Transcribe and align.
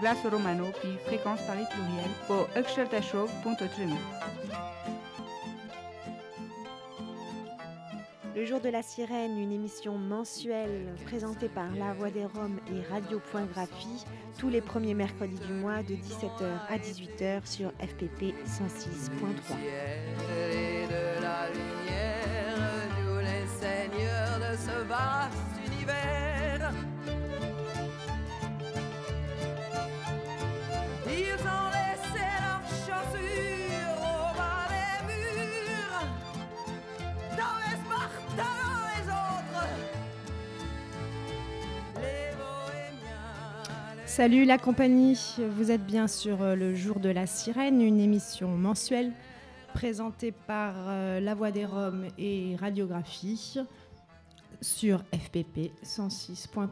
glace 0.00 0.24
romano, 0.24 0.66
puis 0.80 0.96
fréquence 1.06 1.40
Paris 1.46 1.66
pluriel, 1.70 2.10
pour 2.26 2.48
Show.3. 3.02 3.58
Le 8.34 8.46
jour 8.46 8.60
de 8.60 8.70
la 8.70 8.82
sirène, 8.82 9.38
une 9.38 9.52
émission 9.52 9.98
mensuelle 9.98 10.94
présentée 11.04 11.48
par 11.48 11.70
La 11.72 11.92
Voix 11.92 12.10
des 12.10 12.24
Roms 12.24 12.58
et 12.72 12.80
Radio.graphie 12.90 14.06
tous 14.38 14.48
les 14.48 14.62
premiers 14.62 14.94
mercredis 14.94 15.38
du 15.46 15.52
mois 15.52 15.82
de 15.82 15.94
17h 15.94 16.46
à 16.68 16.78
18h 16.78 17.44
sur 17.44 17.70
FPP 17.72 18.32
106.3. 18.46 19.10
Salut 44.10 44.44
la 44.44 44.58
compagnie, 44.58 45.36
vous 45.56 45.70
êtes 45.70 45.86
bien 45.86 46.08
sur 46.08 46.42
euh, 46.42 46.56
le 46.56 46.74
jour 46.74 46.98
de 46.98 47.08
la 47.08 47.28
sirène, 47.28 47.80
une 47.80 48.00
émission 48.00 48.48
mensuelle 48.48 49.12
présentée 49.72 50.32
par 50.32 50.74
euh, 50.88 51.20
La 51.20 51.36
Voix 51.36 51.52
des 51.52 51.64
Roms 51.64 52.06
et 52.18 52.56
Radiographie 52.58 53.60
sur 54.60 55.04
FPP 55.14 55.70
106.3. 55.84 56.66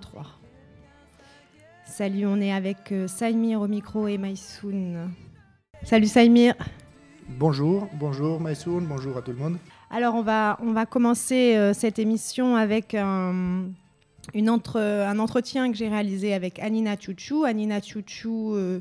Salut, 1.86 2.27
on 2.27 2.41
est 2.41 2.53
avec 2.53 2.91
euh, 2.91 3.06
Saïmir 3.06 3.61
au 3.61 3.69
micro 3.69 4.09
et 4.09 4.19
Maïsoun. 4.19 5.12
Salut 5.84 6.09
Saïmir. 6.09 6.56
Bonjour, 7.28 7.86
bonjour 7.94 8.41
Maïsoun, 8.41 8.84
bonjour 8.84 9.16
à 9.16 9.22
tout 9.22 9.31
le 9.31 9.39
monde. 9.39 9.59
Alors 9.91 10.16
on 10.16 10.22
va, 10.22 10.59
on 10.61 10.72
va 10.72 10.86
commencer 10.86 11.72
cette 11.72 12.00
émission 12.00 12.56
avec 12.56 12.94
un 12.94 13.70
un 14.34 15.18
entretien 15.18 15.70
que 15.70 15.76
j'ai 15.76 15.88
réalisé 15.88 16.34
avec 16.34 16.58
Anina 16.58 16.96
Chouchou. 16.98 17.44
Anina 17.44 17.80
Chouchou, 17.80 18.54
euh, 18.54 18.80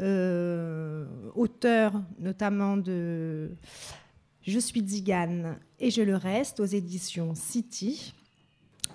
euh, 0.00 1.04
auteur 1.34 1.92
notamment 2.18 2.76
de 2.76 3.50
Je 4.42 4.58
suis 4.58 4.86
Zigane 4.86 5.58
et 5.78 5.90
je 5.90 6.02
le 6.02 6.16
reste 6.16 6.60
aux 6.60 6.64
éditions 6.64 7.34
City, 7.34 8.14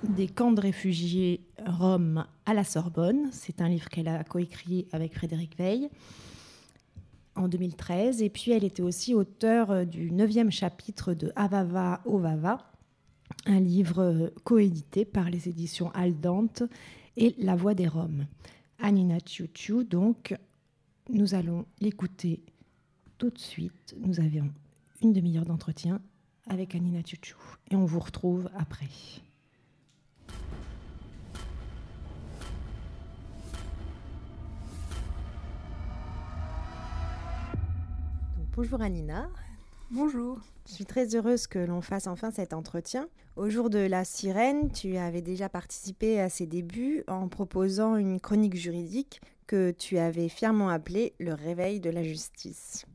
des 0.03 0.27
camps 0.27 0.51
de 0.51 0.61
réfugiés 0.61 1.41
Rome 1.65 2.25
à 2.45 2.53
la 2.53 2.63
Sorbonne. 2.63 3.29
C'est 3.31 3.61
un 3.61 3.69
livre 3.69 3.89
qu'elle 3.89 4.07
a 4.07 4.23
coécrit 4.23 4.87
avec 4.91 5.13
Frédéric 5.13 5.57
Veil 5.57 5.89
en 7.35 7.47
2013. 7.47 8.21
Et 8.21 8.29
puis 8.29 8.51
elle 8.51 8.63
était 8.63 8.83
aussi 8.83 9.13
auteure 9.13 9.85
du 9.85 10.11
neuvième 10.11 10.51
chapitre 10.51 11.13
de 11.13 11.31
Avava 11.35 12.01
Ovava 12.05 12.72
un 13.45 13.59
livre 13.59 13.99
euh, 13.99 14.29
coédité 14.43 15.05
par 15.05 15.29
les 15.29 15.49
éditions 15.49 15.91
Aldante 15.91 16.63
et 17.17 17.35
La 17.37 17.55
Voix 17.55 17.73
des 17.73 17.87
Roms. 17.87 18.25
Anina 18.79 19.17
Chiuchiu, 19.25 19.83
donc, 19.83 20.35
nous 21.09 21.35
allons 21.35 21.65
l'écouter 21.79 22.41
tout 23.17 23.29
de 23.29 23.39
suite. 23.39 23.95
Nous 23.99 24.19
avions 24.19 24.49
une 25.01 25.13
demi-heure 25.13 25.45
d'entretien 25.45 26.01
avec 26.47 26.75
Anina 26.75 27.01
Chiuchiu 27.05 27.35
et 27.71 27.75
on 27.75 27.85
vous 27.85 27.99
retrouve 27.99 28.49
après. 28.55 28.89
bonjour 38.55 38.81
Anina. 38.81 39.29
Bonjour. 39.91 40.39
Je 40.67 40.73
suis 40.73 40.85
très 40.85 41.15
heureuse 41.15 41.47
que 41.47 41.59
l'on 41.59 41.81
fasse 41.81 42.07
enfin 42.07 42.31
cet 42.31 42.53
entretien. 42.53 43.09
Au 43.35 43.49
jour 43.49 43.71
de 43.71 43.79
la 43.79 44.05
sirène, 44.05 44.71
tu 44.71 44.95
avais 44.97 45.23
déjà 45.23 45.49
participé 45.49 46.19
à 46.19 46.29
ses 46.29 46.45
débuts 46.45 47.03
en 47.07 47.27
proposant 47.27 47.95
une 47.95 48.19
chronique 48.19 48.55
juridique 48.55 49.21
que 49.47 49.71
tu 49.71 49.97
avais 49.97 50.29
fièrement 50.29 50.69
appelée 50.69 51.13
Le 51.19 51.33
réveil 51.33 51.79
de 51.79 51.89
la 51.89 52.03
justice. 52.03 52.85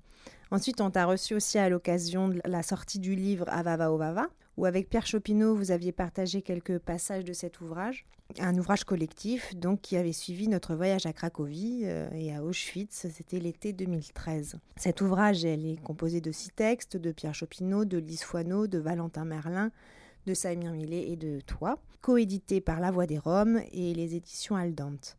Ensuite, 0.52 0.80
on 0.80 0.92
t'a 0.92 1.06
reçu 1.06 1.34
aussi 1.34 1.58
à 1.58 1.68
l'occasion 1.68 2.28
de 2.28 2.40
la 2.44 2.62
sortie 2.62 3.00
du 3.00 3.16
livre 3.16 3.46
Avava 3.48 3.90
Ovava, 3.90 4.28
où 4.56 4.64
avec 4.64 4.88
Pierre 4.88 5.08
Chopineau, 5.08 5.56
vous 5.56 5.72
aviez 5.72 5.90
partagé 5.90 6.40
quelques 6.40 6.78
passages 6.78 7.24
de 7.24 7.32
cet 7.32 7.60
ouvrage. 7.60 8.06
Un 8.38 8.56
ouvrage 8.56 8.84
collectif, 8.84 9.56
donc, 9.56 9.80
qui 9.80 9.96
avait 9.96 10.12
suivi 10.12 10.46
notre 10.46 10.76
voyage 10.76 11.06
à 11.06 11.12
Cracovie 11.12 11.82
euh, 11.84 12.08
et 12.12 12.32
à 12.32 12.44
Auschwitz, 12.44 13.08
c'était 13.12 13.40
l'été 13.40 13.72
2013. 13.72 14.60
Cet 14.76 15.00
ouvrage, 15.00 15.44
elle 15.44 15.66
est 15.66 15.82
composé 15.82 16.20
de 16.20 16.30
six 16.30 16.50
textes 16.50 16.96
de 16.96 17.10
Pierre 17.10 17.34
Chopineau, 17.34 17.84
de 17.84 17.98
Lise 17.98 18.22
Foineau, 18.22 18.68
de 18.68 18.78
Valentin 18.78 19.24
Merlin, 19.24 19.72
de 20.28 20.34
Samir 20.34 20.72
Millet 20.72 21.10
et 21.10 21.16
de 21.16 21.40
toi, 21.40 21.78
coédité 22.02 22.60
par 22.60 22.80
La 22.80 22.90
Voix 22.90 23.06
des 23.06 23.16
Roms 23.16 23.62
et 23.72 23.94
les 23.94 24.14
éditions 24.14 24.56
Aldante. 24.56 25.16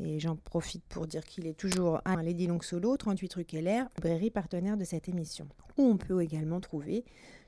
Et 0.00 0.20
j'en 0.20 0.36
profite 0.36 0.82
pour 0.88 1.06
dire 1.06 1.22
qu'il 1.26 1.46
est 1.46 1.52
toujours 1.52 2.00
à 2.06 2.16
Lady 2.22 2.46
Long 2.46 2.62
Solo, 2.62 2.96
38 2.96 3.34
rue 3.34 3.44
Keller, 3.44 3.82
librairie 3.98 4.30
partenaire 4.30 4.78
de 4.78 4.84
cette 4.84 5.06
émission, 5.06 5.46
où 5.76 5.82
on 5.82 5.98
peut 5.98 6.22
également 6.22 6.60
trouver 6.60 7.04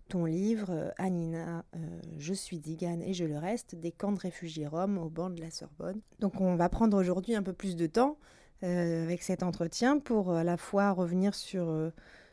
ton 0.09 0.27
livre 0.27 0.67
euh, 0.69 0.91
Anina, 0.99 1.65
euh, 1.75 1.78
Je 2.19 2.34
suis 2.34 2.59
Digane 2.59 3.00
et 3.03 3.15
je 3.15 3.25
le 3.25 3.39
reste, 3.39 3.75
des 3.75 3.91
camps 3.91 4.12
de 4.12 4.21
réfugiés 4.21 4.67
roms 4.67 4.99
au 4.99 5.09
banc 5.09 5.31
de 5.31 5.41
la 5.41 5.50
Sorbonne. 5.50 6.03
Donc 6.19 6.43
on 6.43 6.55
va 6.55 6.69
prendre 6.69 6.99
aujourd'hui 6.99 7.34
un 7.34 7.43
peu 7.43 7.55
plus 7.55 7.77
de 7.77 7.87
temps 7.87 8.19
euh, 8.62 9.05
avec 9.05 9.23
cet 9.23 9.43
entretien 9.43 9.99
pour 9.99 10.33
à 10.33 10.44
la 10.44 10.59
fois 10.59 10.91
revenir 10.91 11.34
sur, 11.34 11.75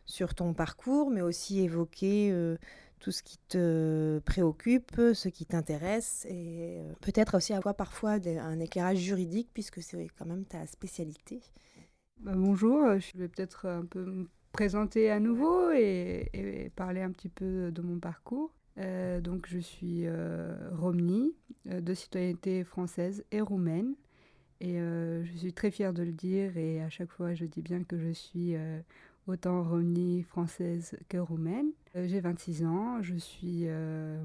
sur 0.06 0.36
ton 0.36 0.54
parcours, 0.54 1.10
mais 1.10 1.22
aussi 1.22 1.62
évoquer 1.62 2.34
tout 3.02 3.12
ce 3.12 3.24
qui 3.24 3.38
te 3.50 4.20
préoccupe, 4.20 4.96
ce 5.14 5.28
qui 5.28 5.46
t'intéresse, 5.46 6.26
et 6.30 6.80
euh, 6.80 6.94
peut-être 7.02 7.36
aussi 7.36 7.52
avoir 7.52 7.76
parfois 7.76 8.12
un 8.12 8.60
éclairage 8.60 9.00
juridique, 9.00 9.50
puisque 9.54 9.82
c'est 9.82 10.08
quand 10.18 10.26
même 10.26 10.46
ta 10.46 10.66
spécialité. 10.68 11.42
Bah, 12.20 12.34
bonjour, 12.36 12.84
euh, 12.84 13.00
je 13.00 13.18
vais 13.18 13.28
peut-être 13.28 13.68
un 13.68 13.86
peu 13.86 14.06
me 14.06 14.30
présenter 14.52 15.10
à 15.10 15.20
nouveau 15.20 15.72
et, 15.72 16.72
parler 16.76 17.02
un 17.02 17.12
petit 17.12 17.30
peu 17.30 17.72
de 17.72 17.82
mon 17.82 18.00
parcours. 18.00 18.54
Euh, 18.78 19.20
donc 19.20 19.48
je 19.50 19.60
suis 19.60 20.06
Romni, 20.72 21.34
de 21.66 21.94
citoyenneté 21.94 22.64
française 22.64 23.26
et 23.32 23.42
roumaine. 23.42 23.96
Et 24.60 24.76
je 24.76 25.38
suis 25.38 25.54
très 25.54 25.72
fière 25.72 25.92
de 25.92 26.04
le 26.04 26.12
dire 26.12 26.56
et 26.56 26.84
à 26.84 26.90
chaque 26.90 27.10
fois 27.10 27.34
je 27.34 27.46
dis 27.46 27.64
bien 27.64 27.84
que 27.84 27.98
je 27.98 28.12
suis 28.12 28.56
autant 29.26 29.64
Romni 29.64 30.22
française 30.22 30.96
que 31.10 31.18
roumaine. 31.18 31.72
Euh, 31.96 32.08
j'ai 32.08 32.22
26 32.22 32.66
ans, 32.66 33.02
je 33.02 33.16
suis 33.16 33.64
euh, 33.66 34.24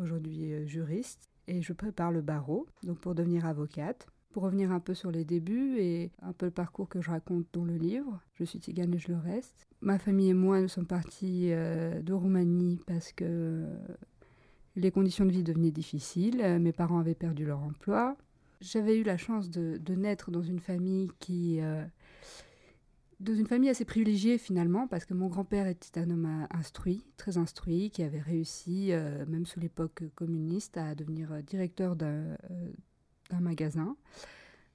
aujourd'hui 0.00 0.52
euh, 0.52 0.66
juriste 0.66 1.28
et 1.48 1.62
je 1.62 1.72
prépare 1.72 2.12
le 2.12 2.20
barreau 2.20 2.66
donc 2.84 2.98
pour 2.98 3.14
devenir 3.14 3.46
avocate. 3.46 4.06
Pour 4.30 4.42
revenir 4.42 4.70
un 4.70 4.78
peu 4.78 4.94
sur 4.94 5.10
les 5.10 5.24
débuts 5.24 5.78
et 5.78 6.12
un 6.22 6.32
peu 6.32 6.46
le 6.46 6.52
parcours 6.52 6.88
que 6.88 7.00
je 7.00 7.10
raconte 7.10 7.46
dans 7.52 7.64
le 7.64 7.76
livre, 7.76 8.20
je 8.34 8.44
suis 8.44 8.60
tigane 8.60 8.94
et 8.94 8.98
je 8.98 9.10
le 9.10 9.18
reste. 9.18 9.66
Ma 9.80 9.98
famille 9.98 10.28
et 10.28 10.34
moi, 10.34 10.60
nous 10.60 10.68
sommes 10.68 10.86
partis 10.86 11.48
de 11.48 12.12
Roumanie 12.12 12.78
parce 12.86 13.10
que 13.12 13.64
les 14.76 14.90
conditions 14.90 15.24
de 15.24 15.32
vie 15.32 15.42
devenaient 15.42 15.70
difficiles. 15.70 16.58
Mes 16.60 16.72
parents 16.72 16.98
avaient 16.98 17.14
perdu 17.14 17.46
leur 17.46 17.62
emploi. 17.62 18.18
J'avais 18.60 18.98
eu 18.98 19.02
la 19.02 19.16
chance 19.16 19.50
de, 19.50 19.94
naître 19.94 20.30
dans 20.30 20.42
une 20.42 20.60
famille 20.60 21.08
qui 21.18 21.58
dans 23.20 23.34
une 23.34 23.46
famille 23.46 23.68
assez 23.68 23.84
privilégiée 23.84 24.38
finalement, 24.38 24.86
parce 24.86 25.04
que 25.04 25.14
mon 25.14 25.26
grand-père 25.26 25.66
était 25.66 25.98
un 26.00 26.10
homme 26.10 26.46
instruit, 26.50 27.04
très 27.16 27.36
instruit, 27.36 27.90
qui 27.90 28.02
avait 28.02 28.20
réussi, 28.20 28.92
euh, 28.92 29.26
même 29.26 29.44
sous 29.44 29.58
l'époque 29.58 30.04
communiste, 30.14 30.76
à 30.76 30.94
devenir 30.94 31.32
euh, 31.32 31.42
directeur 31.42 31.96
euh, 32.02 32.36
d'un 33.30 33.40
magasin, 33.40 33.96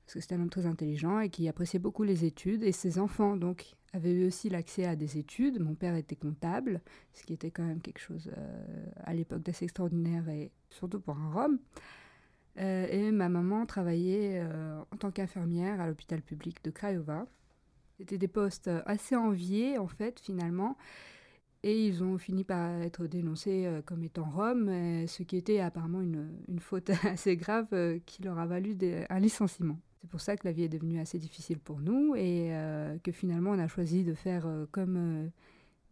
parce 0.06 0.16
que 0.16 0.20
c'était 0.20 0.36
un 0.36 0.42
homme 0.42 0.50
très 0.50 0.66
intelligent 0.66 1.20
et 1.20 1.30
qui 1.30 1.48
appréciait 1.48 1.80
beaucoup 1.80 2.04
les 2.04 2.26
études. 2.26 2.64
Et 2.64 2.74
ses 2.74 3.00
enfants, 3.00 3.38
donc, 3.38 3.76
avaient 3.94 4.12
eu 4.12 4.28
aussi 4.28 4.50
l'accès 4.50 4.86
à 4.86 4.98
des 4.98 5.18
études. 5.18 5.62
Mon 5.62 5.76
père 5.76 5.96
était 5.96 6.18
comptable, 6.18 6.82
ce 7.14 7.24
qui 7.24 7.32
était 7.32 7.52
quand 7.52 7.64
même 7.64 7.80
quelque 7.80 8.00
chose 8.00 8.30
à 8.98 9.14
l'époque 9.14 9.44
d'assez 9.44 9.64
extraordinaire, 9.66 10.28
et 10.28 10.52
surtout 10.70 11.00
pour 11.00 11.16
un 11.16 11.32
Rome. 11.32 11.60
et 12.58 13.12
ma 13.12 13.30
maman 13.30 13.66
travaillait 13.66 14.44
en 14.92 14.98
tant 14.98 15.12
qu'infirmière 15.12 15.80
à 15.80 15.88
l'hôpital 15.88 16.22
public 16.22 16.62
de 16.64 16.72
Craiova. 16.72 17.28
C'était 17.98 18.18
des 18.18 18.28
postes 18.28 18.68
euh, 18.68 18.82
assez 18.86 19.16
enviés, 19.16 19.78
en 19.78 19.88
fait, 19.88 20.20
finalement. 20.20 20.78
Et 21.64 21.86
ils 21.88 22.04
ont 22.04 22.18
fini 22.18 22.44
par 22.44 22.82
être 22.82 23.08
dénoncés 23.08 23.66
euh, 23.66 23.82
comme 23.82 24.04
étant 24.04 24.30
roms, 24.30 24.68
euh, 24.68 25.08
ce 25.08 25.24
qui 25.24 25.38
était 25.38 25.60
apparemment 25.60 26.02
une, 26.02 26.60
faute 26.60 26.90
assez 27.04 27.38
grave 27.38 27.68
qui 28.06 28.24
leur 28.24 28.40
a 28.40 28.46
valu 28.46 28.78
un 29.10 29.20
licenciement. 29.20 29.80
C'est 30.02 30.10
pour 30.10 30.20
ça 30.22 30.36
que 30.36 30.46
la 30.46 30.52
vie 30.52 30.64
est 30.64 30.70
devenue 30.70 31.00
assez 31.00 31.18
difficile 31.18 31.60
pour 31.60 31.80
nous 31.80 32.14
et 32.18 32.52
que 33.04 33.14
finalement 33.14 33.52
on 33.52 33.60
a 33.60 33.70
choisi 33.70 34.04
de 34.04 34.14
faire 34.14 34.46
comme 34.72 35.32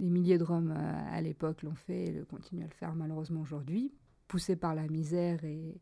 des 0.02 0.10
milliers 0.10 0.38
de 0.38 0.44
Roms 0.44 0.72
à 0.72 1.22
l'époque 1.22 1.64
l'ont 1.64 1.76
fait 1.76 2.08
et 2.08 2.12
le 2.12 2.26
continuent 2.26 2.64
à 2.64 2.68
le 2.68 2.74
faire 2.74 2.94
malheureusement 2.94 3.40
aujourd'hui, 3.40 3.94
poussés 4.28 4.58
par 4.58 4.76
la 4.76 4.86
misère 4.90 5.46
et, 5.46 5.80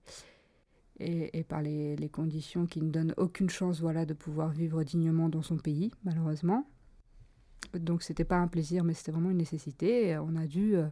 et, 1.00 1.44
par 1.44 1.62
les, 1.62 2.10
conditions 2.12 2.66
qui 2.66 2.82
ne 2.82 2.90
donnent 2.90 3.14
aucune 3.18 3.50
chance 3.50 3.80
voilà, 3.80 4.06
de 4.06 4.14
pouvoir 4.14 4.50
vivre 4.50 4.84
dignement 4.84 5.30
dans 5.30 5.42
son 5.42 5.58
pays, 5.58 5.92
malheureusement. 6.04 6.68
Donc 7.74 8.04
c'était 8.04 8.26
pas 8.26 8.38
un 8.38 8.48
plaisir, 8.48 8.84
mais 8.84 8.94
c'était 8.94 9.12
vraiment 9.12 9.30
une 9.30 9.38
nécessité. 9.38 10.18
on 10.18 10.36
a 10.36 10.48
dû 10.48 10.76
euh, 10.76 10.88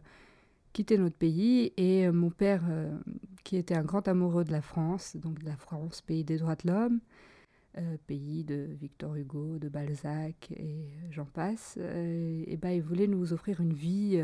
quitter 0.72 0.98
notre 0.98 1.16
pays 1.16 1.72
et 1.76 2.06
euh, 2.06 2.12
mon 2.12 2.30
père, 2.30 2.62
euh, 2.68 2.96
qui 3.44 3.56
était 3.56 3.76
un 3.76 3.82
grand 3.82 4.06
amoureux 4.06 4.44
de 4.44 4.52
la 4.52 4.62
France, 4.62 5.16
donc 5.16 5.40
de 5.40 5.46
la 5.46 5.56
France, 5.56 6.00
pays 6.02 6.24
des 6.24 6.38
droits 6.38 6.56
de 6.56 6.68
l'homme, 6.68 7.00
pays 8.08 8.42
de 8.42 8.66
Victor 8.80 9.14
Hugo, 9.14 9.58
de 9.60 9.68
Balzac 9.68 10.50
et 10.50 10.88
j'en 11.12 11.26
passe, 11.26 11.78
ben, 11.78 12.70
il 12.70 12.82
voulait 12.82 13.06
nous 13.06 13.32
offrir 13.32 13.60
une 13.60 13.72
vie 13.72 14.20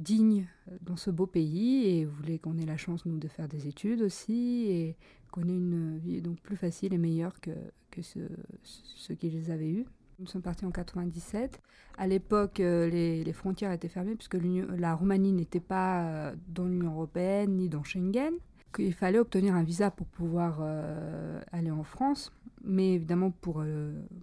digne 0.00 0.46
dans 0.82 0.96
ce 0.96 1.10
beau 1.10 1.26
pays 1.26 1.86
et 1.86 2.04
voulait 2.04 2.38
qu'on 2.38 2.58
ait 2.58 2.66
la 2.66 2.76
chance, 2.76 3.06
nous, 3.06 3.18
de 3.18 3.28
faire 3.28 3.48
des 3.48 3.68
études 3.68 4.02
aussi 4.02 4.66
et 4.68 4.96
qu'on 5.30 5.48
ait 5.48 5.56
une 5.56 5.98
vie 5.98 6.20
donc 6.20 6.40
plus 6.40 6.56
facile 6.56 6.92
et 6.92 6.98
meilleure 6.98 7.40
que, 7.40 7.50
que 7.90 8.02
ce, 8.02 8.20
ce 8.64 9.12
qu'ils 9.12 9.50
avaient 9.50 9.70
eu. 9.70 9.86
Nous 10.20 10.26
sommes 10.26 10.42
partis 10.42 10.66
en 10.66 10.70
97. 10.70 11.62
À 11.96 12.06
l'époque, 12.06 12.60
euh, 12.60 12.90
les, 12.90 13.32
frontières 13.32 13.72
étaient 13.72 13.88
fermées 13.88 14.14
puisque 14.16 14.36
la 14.76 14.94
Roumanie 14.94 15.32
n'était 15.32 15.60
pas 15.60 16.02
euh, 16.02 16.34
dans 16.48 16.66
l'Union 16.66 16.92
européenne 16.92 17.56
ni 17.56 17.70
dans 17.70 17.82
Schengen. 17.82 18.34
Il 18.78 18.92
fallait 18.92 19.18
obtenir 19.18 19.54
un 19.54 19.62
visa 19.62 19.90
pour 19.90 20.06
pouvoir 20.06 20.58
euh, 20.60 21.40
aller 21.52 21.70
en 21.70 21.84
France. 21.84 22.32
Mais 22.62 22.92
évidemment, 22.94 23.30
pour, 23.30 23.64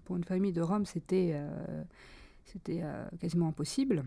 pour 0.06 0.18
une 0.18 0.24
famille 0.24 0.53
de 0.53 0.62
Rome, 0.62 0.85
c'était 0.85 1.35
c'était 2.45 2.83
quasiment 3.19 3.47
impossible. 3.47 4.06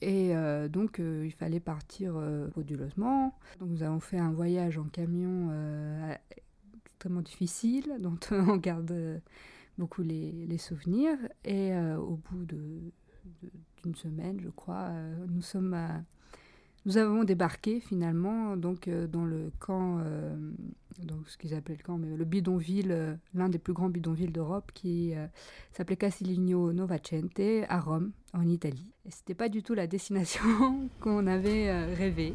Et 0.00 0.34
euh, 0.34 0.68
donc, 0.68 1.00
euh, 1.00 1.24
il 1.26 1.32
fallait 1.32 1.60
partir 1.60 2.14
euh. 2.16 2.48
Donc, 2.56 3.68
nous 3.68 3.82
avons 3.82 4.00
fait 4.00 4.18
un 4.18 4.32
voyage 4.32 4.78
en 4.78 4.84
camion 4.84 5.50
extrêmement 6.86 7.22
difficile, 7.22 7.96
dont 8.00 8.18
on 8.30 8.56
garde 8.56 9.20
beaucoup 9.76 10.02
les, 10.02 10.46
les 10.46 10.58
souvenirs. 10.58 11.18
Et 11.44 11.72
au 11.96 12.16
bout 12.30 12.44
d'une 12.44 13.94
semaine, 13.94 14.40
je 14.40 14.48
crois, 14.48 14.90
nous 15.28 15.42
sommes 15.42 15.76
nous 16.88 16.96
avons 16.96 17.22
débarqué 17.22 17.78
finalement 17.78 18.56
donc 18.56 18.88
dans 18.88 19.24
le 19.24 19.52
camp, 19.60 20.02
donc 21.04 21.28
ce 21.28 21.36
qu'ils 21.36 21.54
appelaient 21.54 21.76
le 21.76 21.82
camp, 21.84 21.98
mais 21.98 22.16
le 22.16 22.24
bidonville, 22.24 23.18
l'un 23.34 23.48
des 23.48 23.58
plus 23.58 23.74
grands 23.74 23.90
bidonvilles 23.90 24.32
d'Europe, 24.32 24.72
qui 24.74 25.12
s'appelait 25.72 25.96
Castiglino 25.96 26.72
Novacente 26.72 27.40
à 27.68 27.78
Rome, 27.78 28.12
en 28.32 28.46
Italie. 28.48 28.92
Et 29.08 29.10
c'était 29.10 29.34
pas 29.34 29.48
du 29.48 29.62
tout 29.62 29.74
la 29.74 29.86
destination 29.86 30.88
qu'on 31.00 31.26
avait 31.26 31.68
euh, 31.70 31.94
rêvé. 31.94 32.34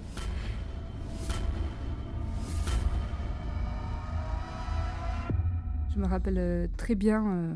Je 5.93 5.99
me 5.99 6.07
rappelle 6.07 6.39
euh, 6.39 6.67
très 6.75 6.95
bien 6.95 7.23
euh, 7.27 7.53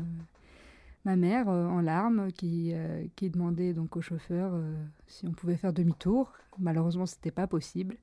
ma 1.08 1.16
mère 1.16 1.48
en 1.48 1.80
larmes 1.80 2.30
qui, 2.32 2.74
qui 3.16 3.30
demandait 3.30 3.72
donc 3.72 3.96
au 3.96 4.00
chauffeur 4.00 4.52
si 5.06 5.26
on 5.26 5.32
pouvait 5.32 5.56
faire 5.56 5.72
demi-tour. 5.72 6.32
Malheureusement, 6.58 7.06
c'était 7.06 7.30
pas 7.30 7.46
possible. 7.46 7.96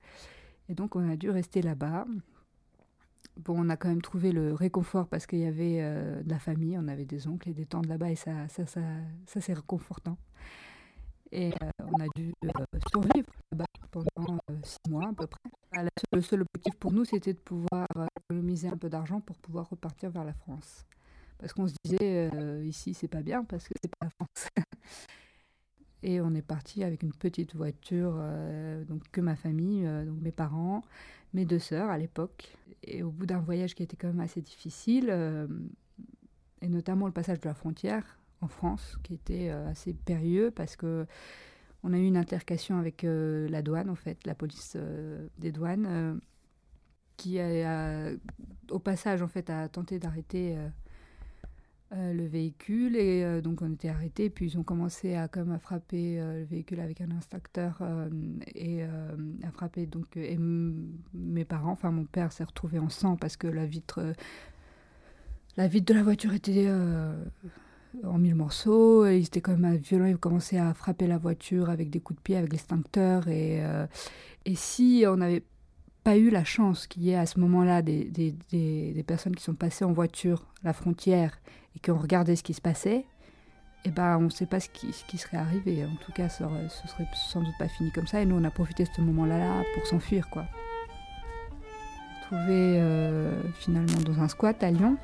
Et 0.69 0.73
donc 0.73 0.95
on 0.95 1.09
a 1.09 1.15
dû 1.15 1.29
rester 1.29 1.61
là-bas. 1.61 2.05
Bon, 3.37 3.55
on 3.57 3.69
a 3.69 3.77
quand 3.77 3.89
même 3.89 4.01
trouvé 4.01 4.31
le 4.31 4.53
réconfort 4.53 5.07
parce 5.07 5.27
qu'il 5.27 5.39
y 5.39 5.45
avait 5.45 5.81
de 6.23 6.29
la 6.29 6.39
famille, 6.39 6.77
on 6.77 6.87
avait 6.87 7.05
des 7.05 7.27
oncles 7.27 7.49
et 7.49 7.53
des 7.53 7.65
tantes 7.65 7.87
là-bas 7.87 8.09
et 8.09 8.15
ça, 8.15 8.47
ça, 8.47 8.65
ça, 8.65 8.81
ça 9.25 9.41
c'est 9.41 9.53
réconfortant. 9.53 10.17
Et 11.31 11.51
euh, 11.61 11.69
on 11.79 12.01
a 12.01 12.07
dû 12.15 12.33
euh, 12.45 12.49
survivre 12.91 13.29
là-bas 13.51 13.65
pendant 13.91 14.37
euh, 14.49 14.55
six 14.63 14.77
mois 14.89 15.09
à 15.09 15.13
peu 15.13 15.27
près. 15.27 15.89
le 16.13 16.21
seul 16.21 16.41
objectif 16.41 16.75
pour 16.79 16.93
nous, 16.93 17.03
c'était 17.03 17.33
de 17.33 17.39
pouvoir 17.39 17.87
économiser 18.21 18.69
un 18.69 18.77
peu 18.77 18.89
d'argent 18.89 19.19
pour 19.19 19.35
pouvoir 19.37 19.69
repartir 19.69 20.11
vers 20.11 20.23
la 20.23 20.33
France. 20.33 20.85
Parce 21.37 21.53
qu'on 21.53 21.67
se 21.67 21.73
disait, 21.83 22.29
ici, 22.65 22.93
c'est 22.93 23.07
pas 23.07 23.21
bien 23.21 23.43
parce 23.43 23.67
que 23.67 23.73
c'est 23.81 23.91
pas 23.99 24.05
la 24.05 24.09
France. 24.09 24.49
Et 26.03 26.21
on 26.21 26.35
est 26.35 26.43
parti 26.43 26.83
avec 26.83 27.01
une 27.01 27.13
petite 27.13 27.55
voiture, 27.55 28.21
donc 28.87 29.01
que 29.11 29.21
ma 29.21 29.35
famille, 29.35 29.85
donc 30.05 30.21
mes 30.21 30.31
parents, 30.31 30.83
mes 31.33 31.45
deux 31.45 31.59
sœurs 31.59 31.89
à 31.89 31.97
l'époque. 31.97 32.55
Et 32.83 33.01
au 33.01 33.09
bout 33.09 33.25
d'un 33.25 33.39
voyage 33.39 33.73
qui 33.73 33.81
était 33.81 33.97
quand 33.97 34.07
même 34.07 34.19
assez 34.19 34.41
difficile, 34.41 35.09
et 36.61 36.67
notamment 36.69 37.07
le 37.07 37.11
passage 37.11 37.39
de 37.39 37.47
la 37.47 37.55
frontière, 37.55 38.19
en 38.41 38.47
France, 38.47 38.97
qui 39.03 39.13
était 39.13 39.49
euh, 39.49 39.69
assez 39.69 39.93
périlleux 39.93 40.51
parce 40.51 40.75
que 40.75 41.05
on 41.83 41.93
a 41.93 41.97
eu 41.97 42.05
une 42.05 42.17
altercation 42.17 42.79
avec 42.79 43.03
euh, 43.03 43.47
la 43.49 43.61
douane, 43.61 43.89
en 43.91 43.95
fait, 43.95 44.25
la 44.25 44.33
police 44.33 44.73
euh, 44.75 45.27
des 45.37 45.51
douanes, 45.51 46.19
qui 47.15 47.39
a, 47.39 48.11
au 48.71 48.79
passage, 48.79 49.21
en 49.21 49.27
fait, 49.27 49.49
a 49.49 49.69
tenté 49.69 49.99
d'arrêter 49.99 50.57
le 51.91 52.25
véhicule 52.25 52.95
et 52.95 53.41
donc 53.41 53.61
on 53.61 53.71
était 53.71 53.89
arrêtés. 53.89 54.29
Puis 54.29 54.51
ils 54.51 54.57
ont 54.57 54.63
commencé 54.63 55.15
à 55.15 55.27
comme 55.27 55.51
à 55.51 55.59
frapper 55.59 56.17
le 56.17 56.43
véhicule 56.43 56.79
avec 56.79 56.99
un 57.01 57.11
instructeur 57.11 57.81
et 58.53 58.83
à 58.83 59.51
frapper 59.51 59.85
donc 59.85 60.17
mes 61.13 61.45
parents. 61.45 61.71
Enfin, 61.71 61.91
mon 61.91 62.05
père 62.05 62.31
s'est 62.31 62.43
retrouvé 62.43 62.79
en 62.79 62.89
sang 62.89 63.15
parce 63.15 63.37
que 63.37 63.47
la 63.47 63.65
vitre 63.65 64.01
la 65.57 65.67
vitre 65.67 65.85
de 65.85 65.93
la 65.93 66.03
voiture 66.03 66.33
était 66.33 66.69
en 68.03 68.17
mille 68.17 68.35
morceaux. 68.35 69.05
Ils 69.07 69.25
étaient 69.25 69.41
quand 69.41 69.57
même 69.57 69.75
violents. 69.75 70.05
Ils 70.05 70.17
commençaient 70.17 70.57
à 70.57 70.73
frapper 70.73 71.07
la 71.07 71.17
voiture 71.17 71.69
avec 71.69 71.89
des 71.89 71.99
coups 71.99 72.17
de 72.17 72.21
pied, 72.21 72.37
avec 72.37 72.51
l'extincteur. 72.51 73.27
Et, 73.27 73.63
euh, 73.63 73.87
et 74.45 74.55
si 74.55 75.05
on 75.07 75.17
n'avait 75.17 75.43
pas 76.03 76.17
eu 76.17 76.29
la 76.29 76.43
chance 76.43 76.87
qu'il 76.87 77.03
y 77.03 77.11
ait 77.11 77.15
à 77.15 77.25
ce 77.25 77.39
moment-là 77.39 77.81
des, 77.81 78.05
des, 78.05 78.35
des, 78.51 79.03
personnes 79.03 79.35
qui 79.35 79.43
sont 79.43 79.55
passées 79.55 79.85
en 79.85 79.91
voiture 79.91 80.45
la 80.63 80.71
frontière 80.71 81.39
et 81.75 81.79
qui 81.79 81.91
ont 81.91 81.97
regardé 81.97 82.35
ce 82.35 82.43
qui 82.43 82.53
se 82.53 82.61
passait, 82.61 83.05
eh 83.85 83.91
ben, 83.91 84.17
on 84.17 84.21
ne 84.21 84.29
sait 84.29 84.47
pas 84.47 84.59
ce 84.59 84.67
qui, 84.69 85.17
serait 85.17 85.37
arrivé. 85.37 85.85
En 85.85 85.95
tout 86.03 86.11
cas, 86.11 86.27
ce 86.27 86.43
serait, 86.87 87.07
sans 87.13 87.41
doute 87.41 87.53
pas 87.59 87.67
fini 87.67 87.91
comme 87.91 88.07
ça. 88.07 88.21
Et 88.21 88.25
nous, 88.25 88.35
on 88.35 88.43
a 88.43 88.49
profité 88.49 88.83
de 88.83 88.89
ce 88.95 89.01
moment-là 89.01 89.63
pour 89.75 89.85
s'enfuir. 89.85 90.27
quoi. 90.29 90.45
Trouvé 92.23 92.79
euh, 92.79 93.31
finalement 93.59 94.01
dans 94.05 94.19
un 94.21 94.27
squat 94.27 94.61
à 94.63 94.71
Lyon. 94.71 94.97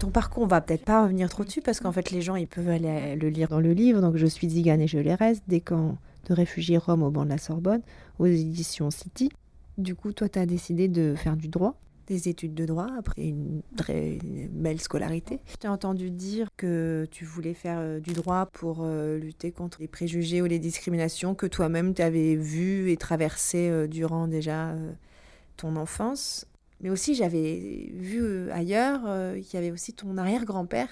ton 0.00 0.10
parcours, 0.10 0.44
on 0.44 0.46
va 0.46 0.62
peut-être 0.62 0.86
pas 0.86 1.02
revenir 1.02 1.28
trop 1.28 1.44
dessus 1.44 1.60
parce 1.60 1.78
qu'en 1.78 1.92
fait, 1.92 2.10
les 2.10 2.22
gens, 2.22 2.34
ils 2.34 2.48
peuvent 2.48 2.70
aller 2.70 3.16
le 3.16 3.28
lire 3.28 3.48
dans 3.48 3.60
le 3.60 3.72
livre. 3.72 4.00
Donc, 4.00 4.16
je 4.16 4.26
suis 4.26 4.48
Zigane 4.48 4.80
et 4.80 4.88
je 4.88 4.98
les 4.98 5.14
reste, 5.14 5.44
des 5.46 5.60
camps 5.60 5.98
de 6.26 6.34
réfugiés 6.34 6.78
Rome 6.78 7.02
au 7.02 7.10
banc 7.10 7.24
de 7.24 7.30
la 7.30 7.38
Sorbonne, 7.38 7.82
aux 8.18 8.26
éditions 8.26 8.90
City. 8.90 9.30
Du 9.78 9.94
coup, 9.94 10.12
toi, 10.12 10.28
tu 10.28 10.38
as 10.38 10.46
décidé 10.46 10.88
de 10.88 11.14
faire 11.16 11.36
du 11.36 11.48
droit, 11.48 11.76
des 12.10 12.28
études 12.28 12.54
de 12.54 12.66
droit 12.66 12.88
après 12.98 13.22
une 13.22 13.62
très 13.76 14.18
belle 14.50 14.80
scolarité. 14.80 15.38
Je 15.46 15.54
t'ai 15.54 15.68
entendu 15.68 16.10
dire 16.10 16.48
que 16.56 17.06
tu 17.12 17.24
voulais 17.24 17.54
faire 17.54 17.78
euh, 17.78 18.00
du 18.00 18.12
droit 18.12 18.46
pour 18.46 18.80
euh, 18.82 19.16
lutter 19.16 19.52
contre 19.52 19.80
les 19.80 19.86
préjugés 19.86 20.42
ou 20.42 20.46
les 20.46 20.58
discriminations 20.58 21.36
que 21.36 21.46
toi-même 21.46 21.94
tu 21.94 22.02
avais 22.02 22.34
vues 22.34 22.90
et 22.90 22.96
traversées 22.96 23.70
euh, 23.70 23.86
durant 23.86 24.26
déjà 24.26 24.74
ton 25.56 25.76
enfance. 25.76 26.46
Mais 26.80 26.90
aussi, 26.90 27.14
j'avais 27.14 27.92
vu 27.94 28.50
ailleurs 28.50 29.02
qu'il 29.42 29.54
y 29.54 29.56
avait 29.58 29.70
aussi 29.70 29.92
ton 29.92 30.16
arrière-grand-père, 30.16 30.88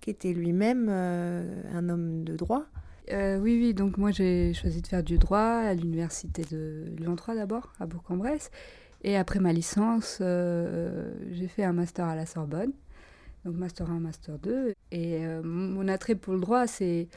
qui 0.00 0.10
était 0.10 0.34
lui-même 0.34 0.90
un 0.90 1.88
homme 1.88 2.22
de 2.22 2.36
droit. 2.36 2.66
Oui, 3.12 3.58
oui, 3.60 3.74
donc 3.74 3.98
moi 3.98 4.10
j'ai 4.10 4.54
choisi 4.54 4.82
de 4.82 4.86
faire 4.86 5.02
du 5.02 5.18
droit 5.18 5.38
à 5.38 5.74
l'université 5.74 6.42
de 6.50 6.84
Lyon 6.98 7.16
3 7.16 7.34
d'abord, 7.34 7.72
à 7.80 7.86
Bourg-en-Bresse. 7.86 8.50
Et 9.04 9.16
après 9.16 9.40
ma 9.40 9.52
licence, 9.52 10.18
j'ai 10.20 11.48
fait 11.48 11.64
un 11.64 11.72
master 11.72 12.06
à 12.06 12.14
la 12.14 12.26
Sorbonne, 12.26 12.72
donc 13.44 13.56
master 13.56 13.90
1, 13.90 14.00
master 14.00 14.38
2. 14.38 14.74
Et 14.92 15.20
mon 15.42 15.88
attrait 15.88 16.14
pour 16.14 16.34
le 16.34 16.40
droit, 16.40 16.66
c'est 16.66 17.08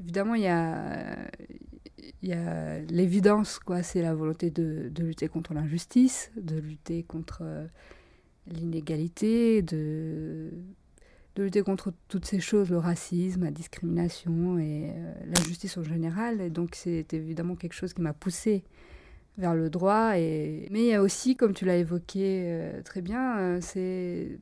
évidemment, 0.00 0.34
il 0.34 0.42
y 0.42 0.48
a, 2.32 2.78
l'évidence, 2.90 3.58
quoi, 3.58 3.82
c'est 3.82 4.02
la 4.02 4.14
volonté 4.14 4.50
de, 4.50 4.90
lutter 4.98 5.28
contre 5.28 5.54
l'injustice, 5.54 6.30
de 6.36 6.56
lutter 6.56 7.02
contre 7.02 7.42
euh, 7.42 7.66
l'inégalité, 8.46 9.62
de, 9.62 10.50
de 11.36 11.42
lutter 11.42 11.62
contre 11.62 11.92
toutes 12.08 12.24
ces 12.24 12.40
choses, 12.40 12.70
le 12.70 12.78
racisme, 12.78 13.44
la 13.44 13.50
discrimination 13.50 14.58
et 14.58 14.90
euh, 14.90 15.12
l'injustice 15.26 15.76
en 15.76 15.82
général. 15.82 16.40
Et 16.40 16.50
donc 16.50 16.70
c'est 16.74 17.12
évidemment 17.12 17.56
quelque 17.56 17.72
chose 17.72 17.92
qui 17.92 18.02
m'a 18.02 18.12
poussée 18.12 18.64
vers 19.36 19.54
le 19.54 19.68
droit. 19.68 20.12
Mais 20.12 20.68
il 20.70 20.86
y 20.86 20.94
a 20.94 21.02
aussi, 21.02 21.34
comme 21.34 21.52
tu 21.52 21.64
l'as 21.64 21.76
évoqué 21.76 22.42
euh, 22.44 22.82
très 22.82 23.02
bien, 23.02 23.38
euh, 23.38 23.58
c'est 23.60 24.38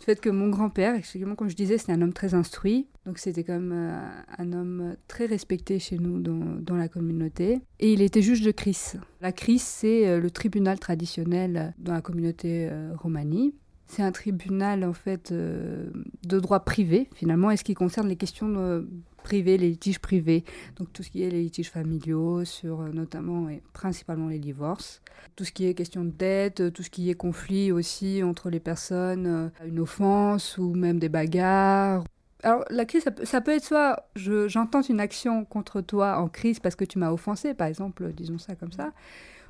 le 0.00 0.04
fait 0.04 0.20
que 0.20 0.30
mon 0.30 0.48
grand-père, 0.48 0.96
effectivement, 0.96 1.36
comme 1.36 1.48
je 1.48 1.54
disais, 1.54 1.78
c'était 1.78 1.92
un 1.92 2.02
homme 2.02 2.12
très 2.12 2.34
instruit. 2.34 2.88
Donc 3.06 3.18
c'était 3.18 3.44
quand 3.44 3.60
même 3.60 4.00
un 4.38 4.52
homme 4.52 4.96
très 5.06 5.26
respecté 5.26 5.78
chez 5.78 5.98
nous 5.98 6.20
dans, 6.20 6.56
dans, 6.60 6.76
la 6.76 6.88
communauté. 6.88 7.60
Et 7.78 7.92
il 7.92 8.02
était 8.02 8.22
juge 8.22 8.42
de 8.42 8.50
crise. 8.50 8.98
La 9.20 9.32
crise, 9.32 9.62
c'est 9.62 10.20
le 10.20 10.30
tribunal 10.30 10.78
traditionnel 10.78 11.74
dans 11.78 11.92
la 11.92 12.00
communauté 12.00 12.70
romanie. 12.96 13.54
C'est 13.94 14.02
un 14.02 14.10
tribunal 14.10 14.84
en 14.84 14.94
fait 14.94 15.32
euh, 15.32 15.90
de 16.26 16.40
droit 16.40 16.60
privé 16.60 17.10
finalement, 17.14 17.50
et 17.50 17.58
ce 17.58 17.62
qui 17.62 17.74
concerne 17.74 18.08
les 18.08 18.16
questions 18.16 18.48
de 18.48 18.88
privées, 19.22 19.58
les 19.58 19.68
litiges 19.68 19.98
privés, 19.98 20.44
donc 20.76 20.90
tout 20.94 21.02
ce 21.02 21.10
qui 21.10 21.22
est 21.22 21.28
les 21.28 21.42
litiges 21.42 21.70
familiaux, 21.70 22.46
sur 22.46 22.80
euh, 22.80 22.88
notamment 22.88 23.50
et 23.50 23.60
principalement 23.74 24.28
les 24.28 24.38
divorces, 24.38 25.02
tout 25.36 25.44
ce 25.44 25.52
qui 25.52 25.66
est 25.66 25.74
question 25.74 26.04
de 26.04 26.10
dette, 26.10 26.72
tout 26.72 26.82
ce 26.82 26.88
qui 26.88 27.10
est 27.10 27.14
conflit 27.14 27.70
aussi 27.70 28.22
entre 28.22 28.48
les 28.48 28.60
personnes, 28.60 29.26
euh, 29.26 29.66
une 29.66 29.78
offense 29.78 30.56
ou 30.56 30.72
même 30.72 30.98
des 30.98 31.10
bagarres. 31.10 32.02
Alors 32.42 32.64
la 32.70 32.86
crise, 32.86 33.04
ça 33.24 33.40
peut, 33.42 33.50
être 33.50 33.62
soit 33.62 34.08
j'entends 34.16 34.80
une 34.80 35.00
action 35.00 35.44
contre 35.44 35.82
toi 35.82 36.16
en 36.16 36.28
crise 36.28 36.60
parce 36.60 36.76
que 36.76 36.86
tu 36.86 36.98
m'as 36.98 37.10
offensé, 37.10 37.52
par 37.52 37.66
exemple, 37.66 38.10
disons 38.14 38.38
ça 38.38 38.54
comme 38.54 38.72
ça, 38.72 38.94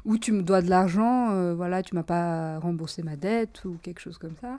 ou 0.04 0.18
tu 0.18 0.32
me 0.32 0.42
dois 0.42 0.62
de 0.62 0.70
l'argent, 0.70 1.30
euh, 1.30 1.54
voilà, 1.54 1.82
tu 1.82 1.94
m'as 1.94 2.02
pas 2.02 2.58
remboursé 2.58 3.02
ma 3.02 3.16
dette 3.16 3.64
ou 3.64 3.78
quelque 3.82 4.00
chose 4.00 4.18
comme 4.18 4.36
ça. 4.40 4.58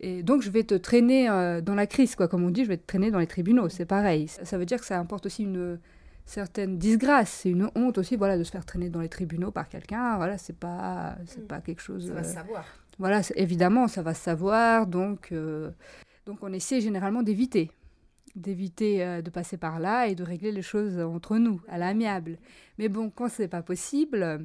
Et 0.00 0.22
donc 0.22 0.42
je 0.42 0.50
vais 0.50 0.64
te 0.64 0.74
traîner 0.74 1.28
euh, 1.28 1.60
dans 1.60 1.74
la 1.74 1.86
crise, 1.86 2.14
quoi, 2.14 2.28
comme 2.28 2.44
on 2.44 2.50
dit, 2.50 2.64
je 2.64 2.68
vais 2.68 2.76
te 2.76 2.86
traîner 2.86 3.10
dans 3.10 3.18
les 3.18 3.26
tribunaux, 3.26 3.68
c'est 3.68 3.84
pareil. 3.84 4.28
Ça, 4.28 4.58
veut 4.58 4.66
dire 4.66 4.80
que 4.80 4.86
ça 4.86 4.98
importe 4.98 5.26
aussi 5.26 5.44
une 5.44 5.78
certaine 6.24 6.78
disgrâce, 6.78 7.30
c'est 7.30 7.50
une 7.50 7.70
honte 7.74 7.98
aussi, 7.98 8.16
voilà, 8.16 8.38
de 8.38 8.44
se 8.44 8.50
faire 8.50 8.64
traîner 8.64 8.90
dans 8.90 9.00
les 9.00 9.08
tribunaux 9.08 9.50
par 9.50 9.68
quelqu'un. 9.68 10.16
Voilà, 10.16 10.38
c'est 10.38 10.56
pas, 10.56 11.16
c'est 11.26 11.42
mm. 11.42 11.46
pas 11.46 11.60
quelque 11.60 11.82
chose. 11.82 12.08
Ça 12.08 12.14
va 12.14 12.24
se 12.24 12.30
euh, 12.30 12.34
savoir. 12.34 12.64
Voilà, 12.98 13.20
évidemment, 13.36 13.86
ça 13.86 14.02
va 14.02 14.12
se 14.12 14.22
savoir, 14.22 14.88
donc, 14.88 15.32
donc 16.26 16.38
on 16.42 16.52
essaie 16.52 16.80
généralement 16.80 17.22
d'éviter 17.22 17.70
d'éviter 18.38 19.22
de 19.22 19.30
passer 19.30 19.56
par 19.56 19.80
là 19.80 20.08
et 20.08 20.14
de 20.14 20.22
régler 20.22 20.52
les 20.52 20.62
choses 20.62 20.98
entre 20.98 21.38
nous, 21.38 21.60
à 21.68 21.78
l'amiable. 21.78 22.38
Mais 22.78 22.88
bon, 22.88 23.10
quand 23.10 23.28
c'est 23.28 23.48
pas 23.48 23.62
possible, 23.62 24.40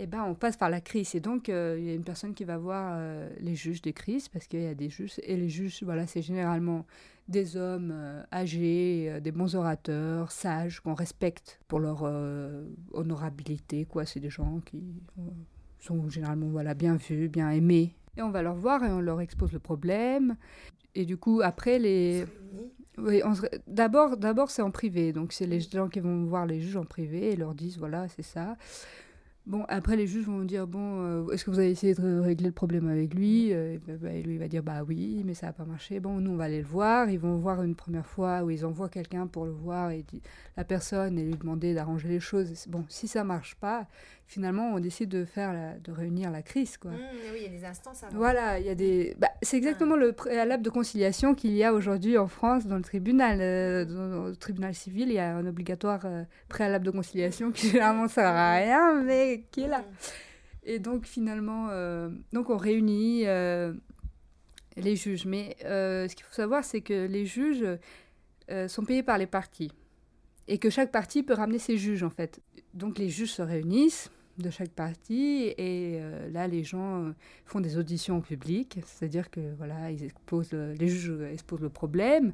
eh 0.00 0.06
ben, 0.06 0.24
on 0.24 0.34
passe 0.34 0.56
par 0.56 0.70
la 0.70 0.80
crise. 0.80 1.14
Et 1.14 1.20
donc, 1.20 1.48
euh, 1.48 1.76
il 1.78 1.84
y 1.86 1.90
a 1.90 1.94
une 1.94 2.04
personne 2.04 2.34
qui 2.34 2.44
va 2.44 2.56
voir 2.56 2.94
euh, 2.96 3.28
les 3.40 3.54
juges 3.54 3.82
des 3.82 3.92
crises, 3.92 4.28
parce 4.28 4.46
qu'il 4.46 4.62
y 4.62 4.66
a 4.66 4.74
des 4.74 4.90
juges. 4.90 5.14
Et 5.24 5.36
les 5.36 5.48
juges, 5.48 5.82
voilà, 5.82 6.06
c'est 6.06 6.22
généralement 6.22 6.86
des 7.26 7.56
hommes 7.56 7.90
euh, 7.92 8.22
âgés, 8.32 9.18
des 9.20 9.32
bons 9.32 9.56
orateurs, 9.56 10.30
sages, 10.30 10.80
qu'on 10.80 10.94
respecte 10.94 11.60
pour 11.68 11.80
leur 11.80 12.04
honorabilité. 12.92 13.86
quoi. 13.86 14.06
C'est 14.06 14.20
des 14.20 14.30
gens 14.30 14.60
qui 14.64 14.82
sont 15.80 16.08
généralement 16.08 16.48
voilà, 16.48 16.74
bien 16.74 16.96
vus, 16.96 17.28
bien 17.28 17.50
aimés. 17.50 17.94
Et 18.16 18.22
on 18.22 18.30
va 18.30 18.42
leur 18.42 18.56
voir 18.56 18.84
et 18.84 18.90
on 18.90 19.00
leur 19.00 19.20
expose 19.20 19.52
le 19.52 19.58
problème. 19.58 20.36
Et 20.94 21.04
du 21.04 21.16
coup, 21.16 21.40
après, 21.42 21.78
les... 21.78 22.24
Oui, 22.98 23.22
d'abord, 23.66 24.16
d'abord 24.16 24.50
c'est 24.50 24.62
en 24.62 24.70
privé. 24.70 25.12
Donc, 25.12 25.32
c'est 25.32 25.46
les 25.46 25.60
gens 25.60 25.88
qui 25.88 26.00
vont 26.00 26.24
voir 26.24 26.46
les 26.46 26.60
juges 26.60 26.76
en 26.76 26.84
privé 26.84 27.32
et 27.32 27.36
leur 27.36 27.54
disent, 27.54 27.78
voilà, 27.78 28.08
c'est 28.08 28.22
ça. 28.22 28.56
Bon, 29.48 29.64
après, 29.70 29.96
les 29.96 30.06
juges 30.06 30.26
vont 30.26 30.44
dire 30.44 30.66
Bon, 30.66 31.00
euh, 31.00 31.30
est-ce 31.32 31.42
que 31.42 31.50
vous 31.50 31.58
avez 31.58 31.70
essayé 31.70 31.94
de 31.94 32.18
régler 32.20 32.48
le 32.48 32.52
problème 32.52 32.86
avec 32.86 33.14
lui? 33.14 33.50
Euh, 33.54 33.72
et, 33.72 33.78
bah, 33.78 33.94
bah, 33.98 34.12
lui, 34.12 34.34
il 34.34 34.38
va 34.38 34.46
dire 34.46 34.62
Bah 34.62 34.82
oui, 34.86 35.22
mais 35.24 35.32
ça 35.32 35.46
n'a 35.46 35.54
pas 35.54 35.64
marché. 35.64 36.00
Bon, 36.00 36.20
nous, 36.20 36.32
on 36.32 36.36
va 36.36 36.44
aller 36.44 36.60
le 36.60 36.66
voir. 36.66 37.08
Ils 37.08 37.18
vont 37.18 37.38
voir 37.38 37.62
une 37.62 37.74
première 37.74 38.04
fois 38.04 38.42
où 38.42 38.50
ils 38.50 38.66
envoient 38.66 38.90
quelqu'un 38.90 39.26
pour 39.26 39.46
le 39.46 39.52
voir 39.52 39.90
et 39.90 40.04
la 40.58 40.64
personne 40.64 41.18
et 41.18 41.24
lui 41.24 41.34
demander 41.34 41.72
d'arranger 41.72 42.08
les 42.08 42.20
choses. 42.20 42.52
Bon, 42.68 42.84
si 42.90 43.08
ça 43.08 43.24
marche 43.24 43.54
pas, 43.54 43.86
finalement, 44.28 44.74
on 44.74 44.78
décide 44.78 45.08
de 45.08 45.24
faire 45.24 45.76
de 45.82 45.90
réunir 45.90 46.30
la 46.30 46.42
crise. 46.42 46.76
Quoi. 46.76 46.92
Mmh, 46.92 46.98
oui, 47.32 47.38
il 47.38 47.42
y 47.42 47.46
a 47.46 47.58
des 47.58 47.64
instances 47.64 48.04
avant. 48.04 48.16
Voilà, 48.16 48.60
il 48.60 48.66
y 48.66 48.68
a 48.68 48.74
des. 48.74 49.16
Bah, 49.18 49.30
c'est 49.42 49.56
exactement 49.56 49.96
le 49.96 50.12
préalable 50.12 50.62
de 50.62 50.70
conciliation 50.70 51.34
qu'il 51.34 51.52
y 51.52 51.64
a 51.64 51.72
aujourd'hui 51.72 52.18
en 52.18 52.28
France 52.28 52.66
dans 52.66 52.76
le 52.76 52.82
tribunal. 52.82 53.38
Euh, 53.40 53.84
dans 53.86 54.26
le 54.26 54.36
tribunal 54.36 54.74
civil, 54.74 55.08
il 55.08 55.14
y 55.14 55.18
a 55.18 55.34
un 55.34 55.46
obligatoire 55.46 56.02
euh, 56.04 56.24
préalable 56.48 56.84
de 56.84 56.90
conciliation 56.90 57.50
qui 57.50 57.70
généralement 57.70 58.04
ne 58.04 58.08
sert 58.08 58.26
à 58.26 58.56
rien, 58.56 59.02
mais 59.02 59.46
qui 59.50 59.62
est 59.62 59.68
là. 59.68 59.80
Mmh. 59.80 59.84
Et 60.64 60.78
donc, 60.78 61.06
finalement, 61.06 61.68
euh, 61.70 62.10
donc 62.34 62.50
on 62.50 62.58
réunit 62.58 63.24
les 64.76 64.96
juges. 64.96 65.24
Mais 65.24 65.56
ce 65.62 66.14
qu'il 66.14 66.24
faut 66.26 66.34
savoir, 66.34 66.64
c'est 66.64 66.82
que 66.82 67.06
les 67.06 67.24
juges 67.24 67.64
sont 68.66 68.84
payés 68.84 69.02
par 69.02 69.16
les 69.16 69.26
parties 69.26 69.72
et 70.46 70.58
que 70.58 70.68
chaque 70.68 70.90
partie 70.90 71.22
peut 71.22 71.34
ramener 71.34 71.58
ses 71.58 71.78
juges 71.78 72.02
en 72.02 72.10
fait. 72.10 72.40
Donc 72.74 72.98
les 72.98 73.08
juges 73.08 73.32
se 73.32 73.42
réunissent 73.42 74.10
de 74.38 74.50
chaque 74.50 74.70
partie. 74.70 75.54
Et 75.56 75.98
euh, 76.00 76.30
là, 76.30 76.46
les 76.46 76.64
gens 76.64 77.04
euh, 77.04 77.12
font 77.44 77.60
des 77.60 77.76
auditions 77.76 78.18
au 78.18 78.20
public, 78.20 78.78
c'est-à-dire 78.86 79.30
que 79.30 79.40
voilà, 79.56 79.90
ils 79.90 80.04
exposent 80.04 80.52
les 80.52 80.88
juges 80.88 81.12
exposent 81.32 81.60
le 81.60 81.68
problème. 81.68 82.32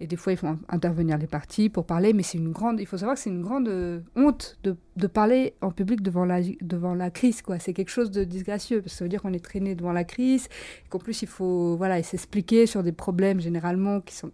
Et 0.00 0.06
des 0.06 0.16
fois, 0.16 0.32
ils 0.32 0.36
font 0.36 0.58
intervenir 0.68 1.18
les 1.18 1.28
parties 1.28 1.68
pour 1.68 1.86
parler, 1.86 2.12
mais 2.12 2.24
c'est 2.24 2.38
une 2.38 2.50
grande. 2.50 2.80
Il 2.80 2.86
faut 2.86 2.98
savoir 2.98 3.14
que 3.14 3.20
c'est 3.22 3.30
une 3.30 3.42
grande 3.42 3.68
euh, 3.68 4.00
honte 4.16 4.58
de, 4.64 4.76
de, 4.96 5.06
parler 5.06 5.54
en 5.60 5.70
public 5.70 6.02
devant 6.02 6.24
la, 6.24 6.40
devant 6.60 6.94
la 6.94 7.10
crise, 7.10 7.42
quoi. 7.42 7.60
C'est 7.60 7.72
quelque 7.72 7.90
chose 7.90 8.10
de 8.10 8.24
disgracieux, 8.24 8.80
parce 8.80 8.92
que 8.92 8.98
ça 8.98 9.04
veut 9.04 9.08
dire 9.08 9.22
qu'on 9.22 9.32
est 9.32 9.44
traîné 9.44 9.76
devant 9.76 9.92
la 9.92 10.02
crise, 10.02 10.48
qu'en 10.90 10.98
plus, 10.98 11.22
il 11.22 11.28
faut 11.28 11.76
voilà, 11.76 12.02
s'expliquer 12.02 12.66
sur 12.66 12.82
des 12.82 12.92
problèmes 12.92 13.40
généralement 13.40 14.00
qui 14.00 14.16
sont 14.16 14.32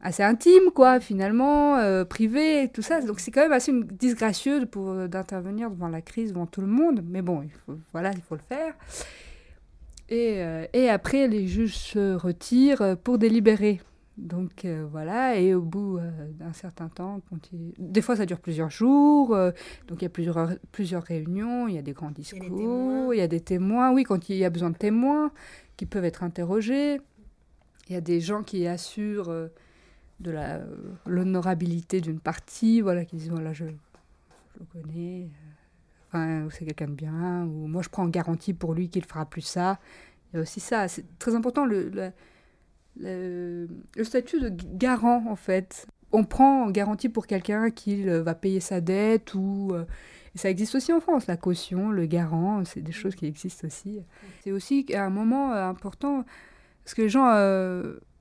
assez 0.00 0.22
intime, 0.22 0.70
quoi, 0.74 1.00
finalement, 1.00 1.76
euh, 1.76 2.04
privé, 2.04 2.70
tout 2.72 2.82
ça. 2.82 3.00
Donc 3.00 3.20
c'est 3.20 3.30
quand 3.30 3.42
même 3.42 3.52
assez 3.52 3.72
disgracieux 3.72 4.68
euh, 4.76 5.08
d'intervenir 5.08 5.70
devant 5.70 5.88
la 5.88 6.02
crise, 6.02 6.32
devant 6.32 6.46
tout 6.46 6.60
le 6.60 6.66
monde. 6.66 7.02
Mais 7.08 7.22
bon, 7.22 7.42
il 7.42 7.50
faut, 7.50 7.78
voilà, 7.92 8.12
il 8.12 8.20
faut 8.20 8.36
le 8.36 8.42
faire. 8.48 8.74
Et, 10.08 10.36
euh, 10.38 10.66
et 10.72 10.88
après, 10.88 11.28
les 11.28 11.46
juges 11.46 11.76
se 11.76 12.14
retirent 12.14 12.96
pour 13.02 13.18
délibérer. 13.18 13.80
Donc 14.16 14.66
voilà, 14.90 15.38
et 15.38 15.54
au 15.54 15.62
bout 15.62 16.00
d'un 16.40 16.52
certain 16.52 16.88
temps, 16.88 17.20
des 17.78 18.02
fois 18.02 18.16
ça 18.16 18.26
dure 18.26 18.40
plusieurs 18.40 18.68
jours, 18.68 19.28
donc 19.86 19.98
il 20.00 20.02
y 20.02 20.06
a 20.06 20.08
plusieurs, 20.08 20.54
plusieurs 20.72 21.04
réunions, 21.04 21.68
il 21.68 21.76
y 21.76 21.78
a 21.78 21.82
des 21.82 21.92
grands 21.92 22.10
discours, 22.10 23.14
il 23.14 23.16
y 23.16 23.20
a 23.20 23.28
des 23.28 23.38
témoins, 23.38 23.92
oui, 23.92 24.02
quand 24.02 24.28
il 24.28 24.34
y 24.34 24.44
a 24.44 24.50
besoin 24.50 24.70
de 24.70 24.76
témoins 24.76 25.30
qui 25.76 25.86
peuvent 25.86 26.04
être 26.04 26.24
interrogés, 26.24 27.00
il 27.88 27.92
y 27.92 27.96
a 27.96 28.00
des 28.00 28.20
gens 28.20 28.42
qui 28.42 28.66
assurent 28.66 29.32
de 30.20 30.30
la 30.30 30.60
l'honorabilité 31.06 32.00
d'une 32.00 32.20
partie, 32.20 32.80
voilà, 32.80 33.04
qui 33.04 33.16
disent 33.16 33.30
voilà, 33.30 33.52
je, 33.52 33.66
je 33.66 34.58
le 34.60 34.66
connais, 34.72 35.24
euh, 35.24 35.28
enfin, 36.08 36.48
c'est 36.50 36.64
quelqu'un 36.64 36.88
de 36.88 36.94
bien, 36.94 37.44
ou 37.44 37.66
moi 37.66 37.82
je 37.82 37.88
prends 37.88 38.04
en 38.04 38.08
garantie 38.08 38.54
pour 38.54 38.74
lui 38.74 38.88
qu'il 38.88 39.04
fera 39.04 39.26
plus 39.26 39.42
ça. 39.42 39.78
Il 40.32 40.36
y 40.36 40.38
a 40.38 40.42
aussi 40.42 40.60
ça, 40.60 40.88
c'est 40.88 41.04
très 41.18 41.34
important 41.34 41.64
le, 41.64 41.90
le, 42.96 43.68
le, 43.96 44.04
statut 44.04 44.40
de 44.40 44.50
garant 44.74 45.24
en 45.28 45.36
fait. 45.36 45.86
On 46.10 46.24
prend 46.24 46.64
en 46.64 46.70
garantie 46.70 47.08
pour 47.08 47.26
quelqu'un 47.26 47.70
qu'il 47.70 48.10
va 48.10 48.34
payer 48.34 48.60
sa 48.60 48.80
dette 48.80 49.34
ou 49.34 49.70
euh, 49.72 49.84
ça 50.34 50.50
existe 50.50 50.74
aussi 50.74 50.92
en 50.92 51.00
France, 51.00 51.26
la 51.26 51.36
caution, 51.36 51.90
le 51.90 52.06
garant, 52.06 52.64
c'est 52.64 52.80
des 52.80 52.92
choses 52.92 53.14
qui 53.14 53.26
existent 53.26 53.66
aussi. 53.66 54.00
C'est 54.42 54.52
aussi 54.52 54.86
un 54.94 55.10
moment 55.10 55.52
euh, 55.52 55.68
important 55.68 56.24
parce 56.84 56.94
que 56.94 57.02
les 57.02 57.08
gens 57.10 57.26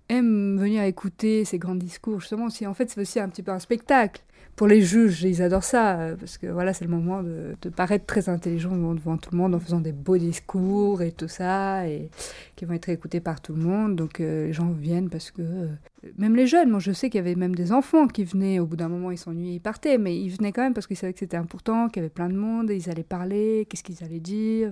aiment 0.09 0.57
venir 0.59 0.83
écouter 0.83 1.45
ces 1.45 1.57
grands 1.57 1.75
discours, 1.75 2.19
justement, 2.19 2.45
aussi. 2.45 2.65
En 2.67 2.73
fait, 2.73 2.89
c'est 2.89 3.01
aussi 3.01 3.19
un 3.19 3.29
petit 3.29 3.43
peu 3.43 3.51
un 3.51 3.59
spectacle. 3.59 4.21
Pour 4.57 4.65
les 4.65 4.81
juges, 4.81 5.21
ils 5.21 5.43
adorent 5.43 5.63
ça, 5.63 5.99
euh, 5.99 6.15
parce 6.15 6.39
que 6.39 6.47
voilà, 6.47 6.73
c'est 6.73 6.83
le 6.83 6.89
moment 6.89 7.21
de, 7.21 7.55
paraître 7.69 8.07
très 8.07 8.27
intelligent 8.27 8.75
devant, 8.75 9.15
tout 9.15 9.29
le 9.31 9.37
monde 9.37 9.53
en 9.53 9.59
faisant 9.59 9.79
des 9.79 9.91
beaux 9.91 10.17
discours 10.17 11.03
et 11.03 11.11
tout 11.11 11.27
ça, 11.27 11.87
et 11.87 12.09
qui 12.55 12.65
vont 12.65 12.73
être 12.73 12.89
écoutés 12.89 13.19
par 13.19 13.39
tout 13.39 13.53
le 13.53 13.61
monde. 13.61 13.95
Donc 13.95 14.19
euh, 14.19 14.47
les 14.47 14.53
gens 14.53 14.71
viennent 14.71 15.11
parce 15.11 15.29
que. 15.29 15.43
Euh, 15.43 15.67
même 16.17 16.35
les 16.35 16.47
jeunes, 16.47 16.71
moi 16.71 16.79
je 16.79 16.91
sais 16.91 17.11
qu'il 17.11 17.19
y 17.19 17.21
avait 17.21 17.35
même 17.35 17.53
des 17.53 17.71
enfants 17.71 18.07
qui 18.07 18.23
venaient, 18.23 18.57
au 18.57 18.65
bout 18.65 18.77
d'un 18.77 18.87
moment 18.87 19.11
ils 19.11 19.17
s'ennuyaient, 19.19 19.55
ils 19.55 19.59
partaient, 19.59 19.99
mais 19.99 20.17
ils 20.17 20.29
venaient 20.29 20.51
quand 20.51 20.63
même 20.63 20.73
parce 20.73 20.87
qu'ils 20.87 20.97
savaient 20.97 21.13
que 21.13 21.19
c'était 21.19 21.37
important, 21.37 21.87
qu'il 21.89 22.01
y 22.01 22.05
avait 22.05 22.09
plein 22.09 22.29
de 22.29 22.35
monde, 22.35 22.71
ils 22.71 22.89
allaient 22.89 23.03
parler, 23.03 23.67
qu'est-ce 23.69 23.83
qu'ils 23.83 24.03
allaient 24.03 24.19
dire. 24.19 24.71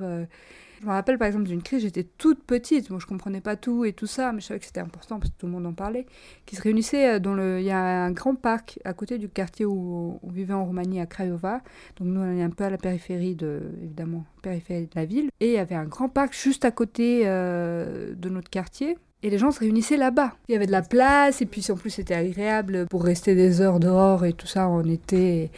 Je 0.82 0.86
me 0.86 0.92
rappelle 0.92 1.18
par 1.18 1.28
exemple 1.28 1.46
d'une 1.46 1.62
crise, 1.62 1.82
j'étais 1.82 2.04
toute 2.04 2.44
petite, 2.44 2.90
moi 2.90 3.00
je 3.00 3.06
comprenais 3.06 3.42
pas 3.42 3.56
tout 3.56 3.86
et 3.86 3.94
tout 3.94 4.08
ça, 4.08 4.34
mais 4.34 4.42
je 4.42 4.48
savais 4.48 4.60
que 4.60 4.66
c'était 4.66 4.82
important 4.82 5.20
parce 5.20 5.32
que 5.32 5.38
tout 5.38 5.46
le 5.46 5.52
monde 5.54 5.66
en 5.66 5.74
parlait, 5.74 6.06
qui 6.46 6.56
se 6.56 6.62
réunissait 6.62 7.20
dans 7.20 7.34
le... 7.34 7.60
Il 7.60 7.66
y 7.66 7.72
a 7.72 8.04
un 8.04 8.12
grand 8.12 8.36
parc 8.36 8.80
à 8.84 8.94
côté 8.94 9.18
du 9.18 9.30
quartier 9.30 9.55
où 9.64 10.20
on 10.22 10.30
vivait 10.30 10.54
en 10.54 10.66
Roumanie, 10.66 11.00
à 11.00 11.06
Craiova. 11.06 11.62
Donc 11.98 12.10
nous 12.10 12.20
on 12.20 12.38
est 12.38 12.44
un 12.44 12.50
peu 12.50 12.66
à 12.66 12.70
la 12.70 12.78
périphérie 12.78 13.36
de, 13.36 13.62
évidemment, 13.82 14.26
périphérie 14.42 14.88
de 14.88 14.96
la 14.96 15.06
ville. 15.06 15.30
Et 15.40 15.48
il 15.48 15.54
y 15.54 15.58
avait 15.58 15.76
un 15.76 15.86
grand 15.86 16.10
parc 16.10 16.34
juste 16.34 16.66
à 16.66 16.72
côté 16.72 17.22
euh, 17.26 18.14
de 18.16 18.30
notre 18.30 18.50
quartier. 18.50 18.98
Et 19.24 19.30
les 19.30 19.38
gens 19.38 19.52
se 19.52 19.60
réunissaient 19.60 19.98
là-bas. 19.98 20.34
Il 20.50 20.52
y 20.52 20.56
avait 20.56 20.68
de 20.68 20.72
la 20.72 20.82
place, 20.82 21.42
et 21.42 21.46
puis 21.46 21.66
en 21.72 21.76
plus 21.76 21.92
c'était 21.92 22.14
agréable 22.14 22.86
pour 22.88 23.04
rester 23.04 23.34
des 23.34 23.62
heures 23.62 23.80
dehors 23.80 24.26
et 24.26 24.34
tout 24.34 24.48
ça 24.48 24.68
en 24.68 24.84
été. 24.84 25.50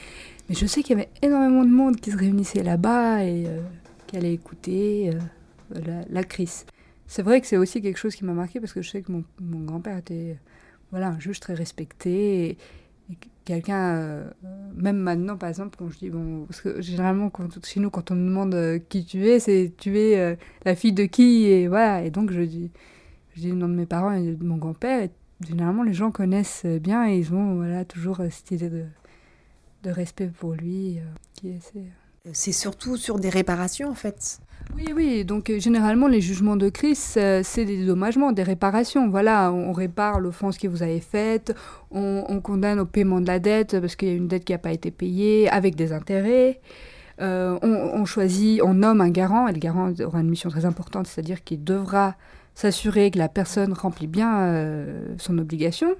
Mais 0.50 0.56
je 0.56 0.66
sais 0.66 0.84
qu'il 0.84 0.98
y 0.98 1.02
avait 1.02 1.10
énormément 1.22 1.64
de 1.64 1.70
monde 1.70 1.98
qui 1.98 2.12
se 2.12 2.18
réunissait 2.18 2.64
là-bas 2.64 3.24
et 3.24 3.46
euh, 3.48 3.60
qui 4.08 4.16
allait 4.16 4.34
écouter 4.34 5.12
euh, 5.76 6.04
la, 6.10 6.24
crise. 6.24 6.66
C'est 7.06 7.22
vrai 7.22 7.42
que 7.42 7.48
c'est 7.48 7.58
aussi 7.58 7.82
quelque 7.82 7.98
chose 7.98 8.16
qui 8.16 8.24
m'a 8.24 8.34
marqué 8.34 8.60
parce 8.60 8.74
que 8.74 8.82
je 8.82 8.90
sais 8.90 9.02
que 9.02 9.12
mon, 9.12 9.24
grand-père 9.66 9.98
était 9.98 10.38
voilà, 10.92 11.10
un 11.10 11.20
juge 11.20 11.42
très 11.42 11.54
respecté 11.54 12.58
quelqu'un, 13.46 13.96
euh, 13.96 14.30
même 14.76 14.98
maintenant 14.98 15.38
par 15.38 15.50
exemple, 15.50 15.78
quand 15.78 15.90
je 15.90 15.98
dis, 15.98 16.10
bon, 16.10 16.46
parce 16.46 16.62
que 16.62 16.82
généralement 16.82 17.32
chez 17.64 17.80
nous, 17.80 17.90
quand 17.90 18.12
on 18.12 18.16
nous 18.16 18.28
demande 18.28 18.56
euh, 18.56 18.80
qui 18.90 19.06
tu 19.06 19.28
es, 19.28 19.40
c'est 19.40 19.74
tu 19.78 19.98
es 20.00 20.38
la 20.66 20.76
fille 20.76 20.94
de 20.94 21.06
qui 21.06 21.46
et 21.46 21.68
voilà, 21.68 22.04
et 22.04 22.12
donc 22.12 22.32
je 22.32 22.42
dis, 22.42 22.72
je 23.36 23.42
dis 23.42 23.50
le 23.50 23.56
nom 23.56 23.68
de 23.70 23.74
mes 23.74 23.86
parents 23.86 24.12
et 24.12 24.34
de 24.34 24.44
mon 24.44 24.58
grand-père. 24.58 25.08
Généralement 25.42 25.84
les 25.84 25.94
gens 25.94 26.12
connaissent 26.12 26.66
bien 26.66 27.08
et 27.08 27.18
ils 27.18 27.34
ont 27.34 27.56
voilà, 27.56 27.86
toujours 27.86 28.22
cette 28.30 28.52
idée 28.52 28.70
de, 28.70 28.86
respect 29.86 30.28
pour 30.28 30.52
lui 30.52 31.00
qui 31.34 31.54
C'est 32.34 32.52
surtout 32.52 32.98
sur 32.98 33.20
des 33.20 33.30
réparations 33.30 33.90
en 33.90 33.94
fait. 33.94 34.42
Oui, 34.76 34.86
oui, 34.96 35.26
donc 35.26 35.50
euh, 35.50 35.60
généralement 35.60 36.08
les 36.08 36.22
jugements 36.22 36.56
de 36.56 36.70
crise, 36.70 37.16
euh, 37.18 37.42
c'est 37.44 37.66
des 37.66 37.78
dédommagements, 37.78 38.32
des 38.32 38.44
réparations. 38.44 39.10
Voilà, 39.10 39.52
on 39.52 39.72
répare 39.72 40.20
l'offense 40.20 40.58
que 40.58 40.68
vous 40.68 40.84
avez 40.84 41.00
faite, 41.00 41.56
on, 41.90 42.40
condamne 42.42 42.80
au 42.80 42.86
paiement 42.86 43.22
de 43.22 43.28
la 43.28 43.40
dette 43.40 43.80
parce 43.80 43.96
qu'il 43.96 44.10
y 44.10 44.12
a 44.12 44.16
une 44.16 44.28
dette 44.28 44.46
qui 44.46 44.52
n'a 44.52 44.58
pas 44.58 44.72
été 44.72 44.92
payée 44.92 45.50
avec 45.50 45.76
des 45.76 45.94
intérêts. 45.94 46.60
Euh, 47.20 47.58
on, 47.64 48.06
choisit, 48.06 48.62
on 48.62 48.76
nomme 48.76 49.02
un 49.02 49.10
garant, 49.10 49.48
et 49.48 49.54
le 49.54 49.58
garant 49.58 49.92
aura 50.06 50.20
une 50.20 50.30
mission 50.30 50.52
très 50.52 50.66
importante, 50.66 51.08
c'est-à-dire 51.08 51.44
qu'il 51.44 51.64
devra 51.64 52.16
s'assurer 52.54 53.10
que 53.10 53.18
la 53.18 53.30
personne 53.30 53.74
remplit 53.74 54.06
bien 54.06 54.86
son 55.18 55.40
obligation. 55.40 55.96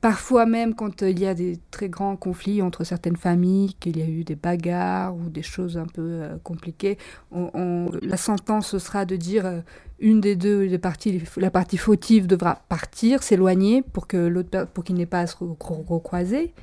Parfois 0.00 0.46
même 0.46 0.74
quand 0.74 1.02
il 1.02 1.18
y 1.18 1.26
a 1.26 1.34
des 1.34 1.58
très 1.70 1.90
grands 1.90 2.16
conflits 2.16 2.62
entre 2.62 2.84
certaines 2.84 3.16
familles, 3.16 3.74
qu'il 3.74 3.98
y 3.98 4.02
a 4.02 4.06
eu 4.06 4.24
des 4.24 4.34
bagarres 4.34 5.14
ou 5.14 5.28
des 5.28 5.42
choses 5.42 5.76
un 5.76 5.84
peu 5.84 6.00
euh, 6.00 6.36
compliquées, 6.42 6.96
la 7.30 8.16
sentence 8.16 8.78
sera 8.78 9.04
de 9.04 9.16
dire 9.16 9.44
euh, 9.44 9.60
une 9.98 10.22
des 10.22 10.36
deux 10.36 10.68
des 10.68 10.78
parties, 10.78 11.22
la 11.36 11.50
partie 11.50 11.76
fautive 11.76 12.26
devra 12.26 12.62
partir, 12.70 13.22
s'éloigner 13.22 13.82
pour 13.82 14.06
que 14.06 14.16
l'autre 14.16 14.66
pour 14.72 14.84
qu'il 14.84 14.96
n'ait 14.96 15.04
pas 15.04 15.20
à 15.20 15.26
se 15.26 15.36
recroiser. 15.38 16.54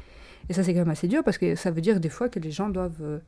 Et 0.50 0.53
ça 0.53 0.63
c'est 0.63 0.74
quand 0.74 0.79
même 0.79 0.89
assez 0.89 1.08
dur 1.08 1.24
parce 1.24 1.38
que 1.38 1.53
ça 1.56 1.70
veut 1.70 1.82
dire 1.82 2.00
des 2.00 2.10
fois 2.10 2.29
que 2.29 2.39
les 2.39 2.51
gens 2.51 2.70
doivent 2.70 3.01
euh, 3.01 3.20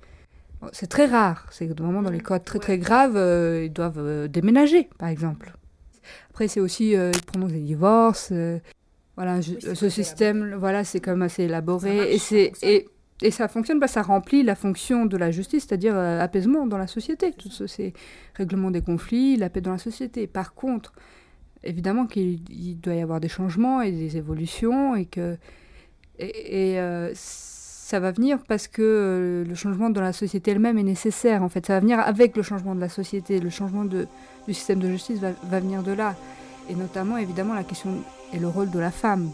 c'est 0.71 0.87
très 0.87 1.05
rare, 1.05 1.45
c'est 1.51 1.67
vraiment 1.79 2.01
dans 2.01 2.09
les 2.09 2.19
cas 2.19 2.39
très 2.39 2.59
très 2.59 2.79
graves, 2.79 3.15
ils 3.63 3.71
doivent 3.71 4.27
déménager 4.27 4.89
par 4.97 5.09
exemple. 5.09 5.53
Après, 6.29 6.47
c'est 6.47 6.59
aussi, 6.59 6.95
euh, 6.95 7.11
ils 7.13 7.21
prononcent 7.21 7.51
des 7.51 7.59
divorces, 7.59 8.31
voilà, 9.19 9.41
ce 9.41 9.89
système, 9.89 10.55
voilà, 10.55 10.85
c'est 10.85 11.01
quand 11.01 11.11
même 11.11 11.23
assez 11.23 11.43
élaboré 11.43 12.13
et 12.13 12.17
c'est 12.17 12.53
et, 12.61 12.87
et, 13.21 13.31
ça 13.31 13.49
fonctionne, 13.49 13.77
bah, 13.77 13.89
ça 13.89 14.01
remplit 14.01 14.43
la 14.43 14.55
fonction 14.55 15.05
de 15.05 15.17
la 15.17 15.29
justice, 15.29 15.65
c'est-à-dire 15.67 15.93
euh, 15.93 16.21
apaisement 16.21 16.65
dans 16.65 16.77
la 16.77 16.87
société. 16.87 17.33
Tout 17.33 17.49
ce, 17.49 17.67
c'est 17.67 17.91
règlement 18.35 18.71
des 18.71 18.79
conflits, 18.79 19.35
la 19.35 19.49
paix 19.49 19.59
dans 19.59 19.73
la 19.73 19.77
société. 19.77 20.25
Par 20.25 20.53
contre, 20.53 20.93
évidemment 21.65 22.07
qu'il 22.07 22.79
doit 22.79 22.93
y 22.93 23.01
avoir 23.01 23.19
des 23.19 23.27
changements 23.27 23.81
et 23.81 23.91
des 23.91 24.15
évolutions 24.15 24.95
et 24.95 25.03
que 25.03 25.35
et, 26.17 26.79
euh, 26.79 27.11
ça 27.13 27.99
va 27.99 28.13
venir 28.13 28.39
parce 28.47 28.69
que 28.69 28.81
euh, 28.81 29.43
le 29.43 29.53
changement 29.53 29.89
dans 29.89 29.99
la 29.99 30.13
société 30.13 30.51
elle-même 30.51 30.77
est 30.77 30.83
nécessaire. 30.83 31.43
En 31.43 31.49
fait, 31.49 31.65
ça 31.65 31.73
va 31.73 31.81
venir 31.81 31.99
avec 31.99 32.37
le 32.37 32.43
changement 32.43 32.73
de 32.73 32.79
la 32.79 32.87
société. 32.87 33.41
Le 33.41 33.49
changement 33.49 33.83
de, 33.83 34.07
du 34.47 34.53
système 34.53 34.79
de 34.79 34.87
justice 34.87 35.19
va, 35.19 35.31
va 35.43 35.59
venir 35.59 35.83
de 35.83 35.91
là 35.91 36.15
et 36.69 36.75
notamment 36.75 37.17
évidemment 37.17 37.55
la 37.55 37.63
question 37.63 37.89
et 38.31 38.39
le 38.39 38.47
rôle 38.47 38.69
de 38.69 38.79
la 38.79 38.91
femme. 38.91 39.31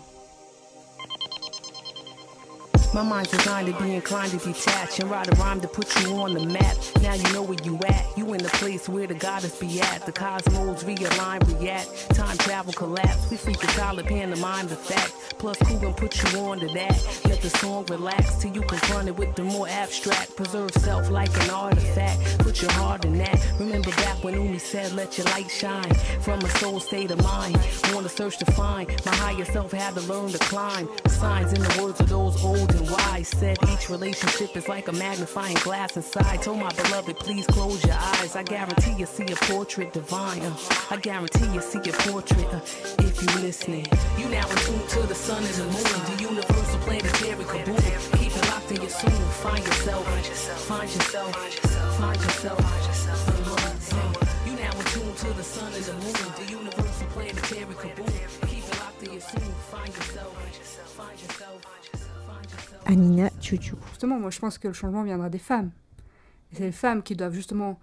My 2.95 3.03
mind's 3.03 3.29
designed 3.29 3.67
to 3.67 3.83
be 3.83 3.93
inclined 3.93 4.31
to 4.31 4.37
detach 4.37 5.01
and 5.01 5.11
write 5.11 5.27
a 5.27 5.35
rhyme 5.35 5.59
to 5.59 5.67
put 5.67 5.93
you 6.01 6.15
on 6.15 6.33
the 6.33 6.45
map. 6.45 6.77
Now 7.01 7.13
you 7.13 7.33
know 7.33 7.41
where 7.41 7.57
you 7.61 7.77
at. 7.85 8.05
You 8.17 8.31
in 8.33 8.41
the 8.41 8.47
place 8.47 8.87
where 8.87 9.05
the 9.05 9.13
goddess 9.13 9.59
be 9.59 9.81
at. 9.81 10.05
The 10.05 10.13
cosmos 10.13 10.85
realign, 10.85 11.59
react. 11.59 12.15
Time 12.15 12.37
travel 12.37 12.71
collapse. 12.71 13.29
We 13.29 13.35
freak 13.35 13.59
the 13.59 13.67
solid 13.67 14.05
pantomime 14.05 14.69
the 14.69 14.77
fact. 14.77 15.35
Plus, 15.37 15.57
who 15.67 15.77
gon' 15.77 15.93
put 15.93 16.15
you 16.23 16.39
on 16.39 16.59
to 16.59 16.67
that? 16.67 17.21
Let 17.25 17.41
the 17.41 17.49
song 17.49 17.85
relax 17.87 18.37
till 18.37 18.53
you 18.53 18.61
confront 18.61 19.09
it 19.09 19.17
with 19.17 19.35
the 19.35 19.43
more 19.43 19.67
abstract. 19.67 20.37
Preserve 20.37 20.71
self 20.71 21.09
like 21.09 21.35
an 21.43 21.49
artifact. 21.49 22.39
Put 22.39 22.61
your 22.61 22.71
heart 22.71 23.03
in 23.03 23.17
that. 23.17 23.45
Remember 23.59 23.91
back 23.91 24.23
when 24.23 24.35
Umi 24.35 24.57
said, 24.57 24.93
let 24.93 25.17
your 25.17 25.25
light 25.27 25.51
shine. 25.51 25.93
From 26.21 26.39
a 26.39 26.49
soul 26.59 26.79
state 26.79 27.11
of 27.11 27.21
mind. 27.21 27.59
Wanna 27.93 28.07
search 28.07 28.37
to 28.37 28.45
find. 28.53 28.87
My 29.05 29.15
higher 29.15 29.43
self 29.43 29.73
had 29.73 29.95
to 29.95 30.01
learn 30.01 30.31
to 30.31 30.39
climb. 30.39 30.87
Signs 31.09 31.51
in 31.51 31.61
the 31.61 31.83
words 31.83 31.99
of 31.99 32.07
those 32.07 32.41
old 32.41 32.73
and 32.73 32.84
wise 32.91 33.29
said 33.29 33.57
each 33.71 33.89
relationship 33.89 34.55
is 34.55 34.67
like 34.67 34.87
a 34.87 34.91
magnifying 34.91 35.55
glass 35.55 35.95
inside. 35.95 36.41
Told 36.41 36.59
my 36.59 36.71
beloved, 36.74 37.17
please 37.19 37.45
close 37.48 37.83
your 37.83 37.95
eyes. 37.95 38.35
I 38.35 38.43
guarantee 38.43 38.93
you 38.98 39.05
see 39.05 39.25
a 39.25 39.35
portrait 39.35 39.93
divine. 39.93 40.41
Uh, 40.41 40.55
I 40.91 40.98
guarantee 40.98 41.48
you 41.53 41.61
see 41.61 41.79
a 41.79 41.93
portrait 41.93 42.45
uh, 42.53 42.59
if 43.00 43.21
you 43.21 43.41
listening. 43.41 43.85
You 44.17 44.29
now 44.29 44.45
attuned 44.45 44.89
to 44.89 45.01
the 45.07 45.15
sun 45.15 45.43
and 45.43 45.53
the 45.53 45.65
moon, 45.65 46.00
the 46.09 46.24
universal 46.24 46.79
planetary 46.79 47.45
kaboom. 47.45 48.19
Keep 48.19 48.35
it 48.35 48.48
locked 48.50 48.71
in 48.71 48.81
your 48.81 48.89
soul. 48.89 49.11
Find 49.45 49.65
yourself, 49.65 50.05
find 50.67 50.89
yourself, 50.89 51.35
find 51.98 52.21
yourself, 52.21 52.59
find 52.59 52.85
yourself. 52.85 54.45
You 54.45 54.53
now 54.55 54.71
attuned 54.79 55.17
to 55.17 55.33
the 55.33 55.43
sun 55.43 55.71
and 55.74 55.83
the 55.83 55.93
moon, 55.93 56.33
the 56.37 56.51
universal 56.51 57.07
planetary 57.07 57.75
kaboom. 57.75 58.45
Anina. 62.85 63.29
Justement, 63.41 64.19
moi 64.19 64.29
je 64.29 64.39
pense 64.39 64.57
que 64.57 64.67
le 64.67 64.74
changement 64.74 65.03
viendra 65.03 65.29
des 65.29 65.39
femmes. 65.39 65.71
C'est 66.51 66.63
les 66.63 66.71
femmes 66.71 67.03
qui 67.03 67.15
doivent 67.15 67.33
justement, 67.33 67.79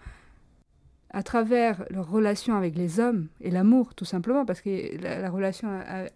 à 1.10 1.22
travers 1.22 1.84
leur 1.90 2.10
relation 2.10 2.56
avec 2.56 2.76
les 2.76 3.00
hommes 3.00 3.28
et 3.40 3.50
l'amour, 3.50 3.94
tout 3.94 4.04
simplement, 4.04 4.46
parce 4.46 4.60
que 4.60 4.96
la, 5.02 5.28
relation 5.30 5.68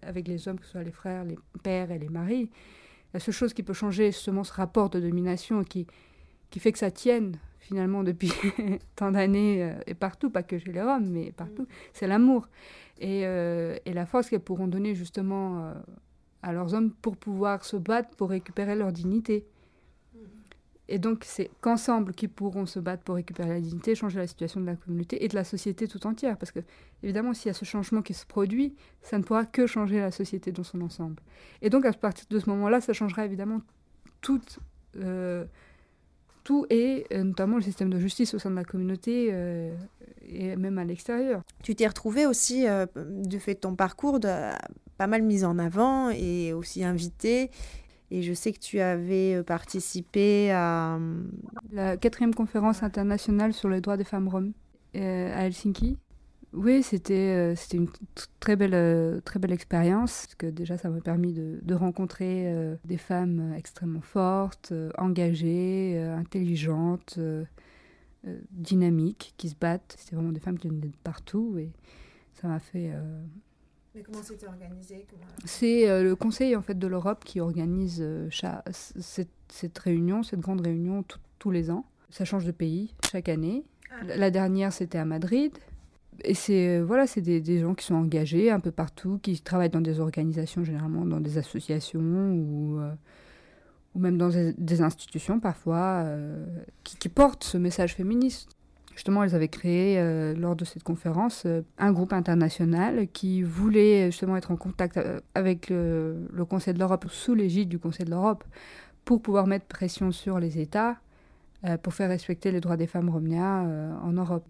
avec 0.02 0.26
les 0.26 0.48
hommes, 0.48 0.58
que 0.58 0.64
ce 0.64 0.72
soit 0.72 0.82
les 0.82 0.92
frères, 0.92 1.24
les 1.24 1.38
pères 1.62 1.90
et 1.90 1.98
les 1.98 2.08
maris, 2.08 2.50
la 3.12 3.20
seule 3.20 3.34
chose 3.34 3.52
qui 3.52 3.62
peut 3.62 3.74
changer 3.74 4.06
justement 4.12 4.44
ce 4.44 4.52
rapport 4.52 4.90
de 4.90 5.00
domination 5.00 5.64
qui, 5.64 5.86
qui 6.50 6.60
fait 6.60 6.72
que 6.72 6.78
ça 6.78 6.90
tienne 6.90 7.38
finalement 7.66 8.04
depuis 8.04 8.32
tant 8.96 9.10
d'années 9.10 9.64
euh, 9.64 9.74
et 9.86 9.94
partout, 9.94 10.30
pas 10.30 10.42
que 10.42 10.58
chez 10.58 10.72
les 10.72 10.80
hommes, 10.80 11.10
mais 11.10 11.32
partout, 11.32 11.62
mm. 11.62 11.68
c'est 11.92 12.06
l'amour. 12.06 12.48
Et, 12.98 13.26
euh, 13.26 13.76
et, 13.84 13.92
la 13.92 14.06
force 14.06 14.30
qu'elles 14.30 14.40
pourront 14.40 14.68
donner 14.68 14.94
justement 14.94 15.66
euh, 15.66 15.74
à 16.46 16.52
leurs 16.52 16.74
hommes 16.74 16.92
pour 16.92 17.16
pouvoir 17.16 17.64
se 17.64 17.76
battre 17.76 18.10
pour 18.16 18.30
récupérer 18.30 18.76
leur 18.76 18.92
dignité. 18.92 19.44
Mhm. 20.14 20.20
Et 20.88 20.98
donc, 20.98 21.24
c'est 21.24 21.50
qu'ensemble 21.60 22.14
qu'ils 22.14 22.28
pourront 22.28 22.66
se 22.66 22.78
battre 22.78 23.02
pour 23.02 23.16
récupérer 23.16 23.48
la 23.48 23.60
dignité, 23.60 23.96
changer 23.96 24.20
la 24.20 24.28
situation 24.28 24.60
de 24.60 24.66
la 24.66 24.76
communauté 24.76 25.24
et 25.24 25.28
de 25.28 25.34
la 25.34 25.42
société 25.42 25.88
tout 25.88 26.06
entière. 26.06 26.38
Parce 26.38 26.52
que, 26.52 26.60
évidemment, 27.02 27.34
s'il 27.34 27.48
y 27.48 27.50
a 27.50 27.54
ce 27.54 27.64
changement 27.64 28.00
qui 28.00 28.14
se 28.14 28.24
produit, 28.24 28.76
ça 29.02 29.18
ne 29.18 29.24
pourra 29.24 29.44
que 29.44 29.66
changer 29.66 29.98
la 29.98 30.12
société 30.12 30.52
dans 30.52 30.62
son 30.62 30.80
ensemble. 30.82 31.20
Et 31.62 31.68
donc, 31.68 31.84
à 31.84 31.92
partir 31.92 32.26
de 32.30 32.38
ce 32.38 32.48
moment-là, 32.50 32.80
ça 32.80 32.92
changera 32.92 33.24
évidemment 33.24 33.60
tout, 34.20 34.40
euh, 34.98 35.44
tout 36.46 36.64
et 36.70 37.06
euh, 37.12 37.24
notamment 37.24 37.56
le 37.56 37.62
système 37.62 37.90
de 37.90 37.98
justice 37.98 38.34
au 38.34 38.38
sein 38.38 38.50
de 38.50 38.56
la 38.56 38.64
communauté 38.64 39.28
euh, 39.32 39.74
et 40.28 40.56
même 40.56 40.78
à 40.78 40.84
l'extérieur. 40.84 41.42
Tu 41.62 41.74
t'es 41.74 41.86
retrouvé 41.86 42.26
aussi, 42.26 42.66
du 43.30 43.38
fait 43.40 43.54
de 43.54 43.60
ton 43.60 43.74
parcours, 43.74 44.20
de 44.20 44.28
pas 44.96 45.06
mal 45.06 45.22
mise 45.22 45.44
en 45.44 45.58
avant 45.58 46.10
et 46.10 46.52
aussi 46.52 46.84
invitée. 46.84 47.50
Et 48.10 48.22
je 48.22 48.32
sais 48.32 48.52
que 48.52 48.60
tu 48.60 48.80
avais 48.80 49.34
euh, 49.34 49.42
participé 49.42 50.50
à... 50.52 50.96
Euh, 50.96 51.24
La 51.72 51.96
quatrième 51.96 52.34
conférence 52.34 52.82
internationale 52.82 53.52
sur 53.52 53.68
les 53.68 53.80
droits 53.80 53.96
des 53.96 54.04
femmes 54.04 54.28
roms 54.28 54.52
euh, 54.94 55.34
à 55.34 55.46
Helsinki. 55.46 55.98
Oui, 56.56 56.82
c'était 56.82 57.54
c'était 57.54 57.76
une 57.76 57.88
très 58.40 58.56
belle, 58.56 59.20
très 59.22 59.38
belle 59.38 59.52
expérience, 59.52 60.26
parce 60.26 60.34
que 60.34 60.46
déjà 60.46 60.78
ça 60.78 60.88
m'a 60.88 61.00
permis 61.00 61.32
de, 61.32 61.60
de 61.62 61.74
rencontrer 61.74 62.52
des 62.84 62.96
femmes 62.96 63.52
extrêmement 63.56 64.00
fortes, 64.00 64.72
engagées, 64.96 65.98
intelligentes, 65.98 67.18
dynamiques, 68.50 69.34
qui 69.36 69.50
se 69.50 69.54
battent. 69.54 69.96
C'était 69.98 70.16
vraiment 70.16 70.32
des 70.32 70.40
femmes 70.40 70.58
qui 70.58 70.68
venaient 70.68 70.80
de 70.80 70.96
partout, 71.04 71.58
et 71.58 71.70
ça 72.32 72.48
m'a 72.48 72.58
fait 72.58 72.90
mais 73.96 74.02
comment 74.02 74.22
c'était 74.22 74.46
organisé 74.46 75.06
C'est 75.46 75.88
euh, 75.88 76.02
le 76.02 76.14
Conseil 76.14 76.54
en 76.54 76.60
fait 76.60 76.78
de 76.78 76.86
l'Europe 76.86 77.24
qui 77.24 77.40
organise 77.40 78.02
euh, 78.02 78.28
cette, 78.70 79.30
cette, 79.48 79.78
réunion, 79.78 80.22
cette 80.22 80.40
grande 80.40 80.60
réunion 80.60 81.02
tous 81.38 81.50
les 81.50 81.70
ans. 81.70 81.86
Ça 82.10 82.26
change 82.26 82.44
de 82.44 82.50
pays 82.50 82.94
chaque 83.10 83.30
année. 83.30 83.64
Ah. 83.90 84.04
La 84.04 84.30
dernière 84.30 84.74
c'était 84.74 84.98
à 84.98 85.06
Madrid. 85.06 85.56
Et 86.24 86.34
c'est 86.34 86.78
euh, 86.78 86.84
voilà, 86.84 87.06
c'est 87.06 87.20
des, 87.20 87.60
gens 87.60 87.74
qui 87.74 87.84
sont 87.84 87.94
engagés 87.94 88.50
un 88.50 88.60
peu 88.60 88.70
partout, 88.70 89.18
qui 89.22 89.40
travaillent 89.40 89.70
dans 89.70 89.80
des 89.80 90.00
organisations 90.00 90.64
généralement 90.64 91.04
dans 91.04 91.20
des 91.20 91.38
associations 91.38 92.00
ou 92.00 92.80
ou 93.94 93.98
même 93.98 94.18
dans 94.18 94.28
des, 94.28 94.82
institutions 94.82 95.40
parfois 95.40 96.04
qui, 96.84 96.98
qui, 96.98 97.08
portent 97.08 97.44
ce 97.44 97.56
message 97.56 97.94
féministe. 97.94 98.50
Justement, 98.96 99.22
elles 99.22 99.34
avaient 99.34 99.48
créé, 99.48 99.98
euh, 99.98 100.34
lors 100.34 100.56
de 100.56 100.64
cette 100.64 100.82
conférence, 100.82 101.42
euh, 101.44 101.60
un 101.76 101.92
groupe 101.92 102.14
international 102.14 103.08
qui 103.12 103.42
voulait 103.42 104.10
justement 104.10 104.38
être 104.38 104.50
en 104.50 104.56
contact 104.56 104.96
euh, 104.96 105.20
avec 105.34 105.68
le, 105.68 106.26
Conseil 106.48 106.72
de 106.72 106.78
l'Europe, 106.78 107.04
sous 107.10 107.34
l'égide 107.34 107.68
du 107.68 107.78
Conseil 107.78 108.06
de 108.06 108.10
l'Europe, 108.10 108.42
pour 109.04 109.20
pouvoir 109.20 109.46
mettre 109.46 109.66
pression 109.66 110.12
sur 110.12 110.40
les 110.40 110.58
États 110.58 110.96
pour 111.82 111.94
faire 111.94 112.08
respecter 112.08 112.52
les 112.52 112.60
droits 112.60 112.76
des 112.76 112.86
femmes 112.86 113.08
romnia 113.08 113.64
en 114.02 114.12
Europe. 114.12 114.46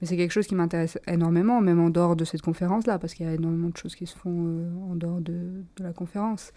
Mais 0.00 0.06
c'est 0.06 0.16
quelque 0.16 0.32
chose 0.32 0.46
qui 0.46 0.54
m'intéresse 0.54 0.98
énormément, 1.06 1.60
même 1.60 1.80
en 1.80 1.90
dehors 1.90 2.14
de 2.14 2.24
cette 2.24 2.42
conférence-là, 2.42 2.98
parce 2.98 3.14
qu'il 3.14 3.26
y 3.26 3.28
a 3.28 3.34
énormément 3.34 3.68
de 3.68 3.76
choses 3.76 3.96
qui 3.96 4.06
se 4.06 4.16
font 4.16 4.90
en 4.90 4.94
dehors 4.94 5.20
de, 5.20 5.64
de, 5.76 5.82
la 5.82 5.92
conférence. 5.92 6.52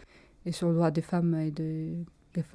Et 0.45 0.51
sur 0.51 0.69
le 0.69 0.75
droit 0.75 0.91
des 0.91 1.01
femmes 1.01 1.36
et 1.36 1.51
des 1.51 1.97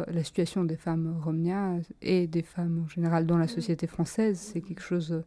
la 0.09 0.25
situation 0.25 0.65
des 0.65 0.77
femmes 0.77 1.19
romnia 1.23 1.75
et 2.01 2.27
des 2.27 2.43
femmes 2.43 2.85
en 2.85 2.89
général 2.89 3.27
dans 3.27 3.39
la 3.39 3.49
société 3.49 3.87
française, 3.87 4.39
c'est 4.39 4.61
quelque 4.61 4.83
chose, 4.83 5.23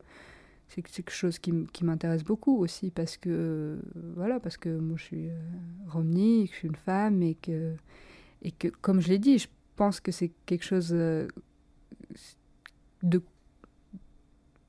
c'est 0.68 0.82
quelque 0.82 1.12
chose 1.12 1.40
qui, 1.40 1.54
qui 1.72 1.86
m'intéresse 1.86 2.24
beaucoup 2.24 2.58
aussi 2.58 2.90
parce 2.92 3.18
que 3.18 3.80
voilà, 4.16 4.40
parce 4.40 4.58
que 4.58 4.70
moi 4.70 4.98
je 4.98 5.04
suis 5.04 5.30
euh, 5.30 5.40
romnie, 5.88 6.48
que 6.48 6.54
je 6.54 6.60
suis 6.60 6.68
une 6.68 6.76
femme 6.76 7.22
et 7.22 7.36
que 7.36 7.76
et 8.42 8.52
que 8.52 8.70
comme 8.70 9.02
je 9.02 9.10
l'ai 9.10 9.20
dit, 9.20 9.38
je 9.38 9.48
pense 9.76 10.00
que 10.00 10.12
c'est 10.12 10.32
quelque 10.46 10.66
chose 10.66 10.90
euh, 10.94 11.28
de 13.04 13.22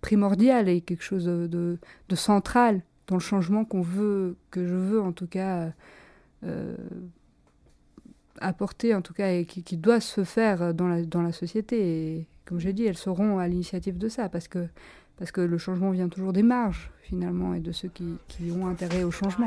primordial 0.00 0.68
et 0.68 0.80
quelque 0.80 1.04
chose 1.04 1.24
de, 1.24 1.78
central 2.14 2.82
dans 3.06 3.16
le 3.16 3.20
changement 3.20 3.64
qu'on 3.64 3.82
veut, 3.82 4.36
que 4.50 4.66
je 4.66 4.74
veux 4.74 5.00
en 5.00 5.12
tout 5.12 5.26
cas 5.26 5.72
euh, 6.44 6.76
apporter, 8.40 8.94
en 8.94 9.02
tout 9.02 9.14
cas, 9.14 9.32
et 9.32 9.44
qui, 9.44 9.76
doit 9.76 10.00
se 10.00 10.24
faire 10.24 10.72
dans 10.74 10.88
la, 10.88 11.02
dans 11.02 11.22
la 11.22 11.32
société. 11.32 11.78
Et 11.80 12.26
comme 12.44 12.60
j'ai 12.60 12.72
dit, 12.72 12.84
elles 12.84 12.96
seront 12.96 13.38
à 13.38 13.48
l'initiative 13.48 13.98
de 13.98 14.08
ça 14.08 14.28
parce 14.28 14.48
que, 14.48 14.66
parce 15.18 15.32
que 15.32 15.40
le 15.40 15.58
changement 15.58 15.90
vient 15.90 16.08
toujours 16.08 16.32
des 16.32 16.42
marges 16.42 16.90
finalement 17.02 17.54
et 17.54 17.60
de 17.60 17.72
ceux 17.72 17.88
qui, 17.88 18.16
qui 18.28 18.50
ont 18.52 18.66
intérêt 18.66 19.02
au 19.02 19.10
changement. 19.10 19.46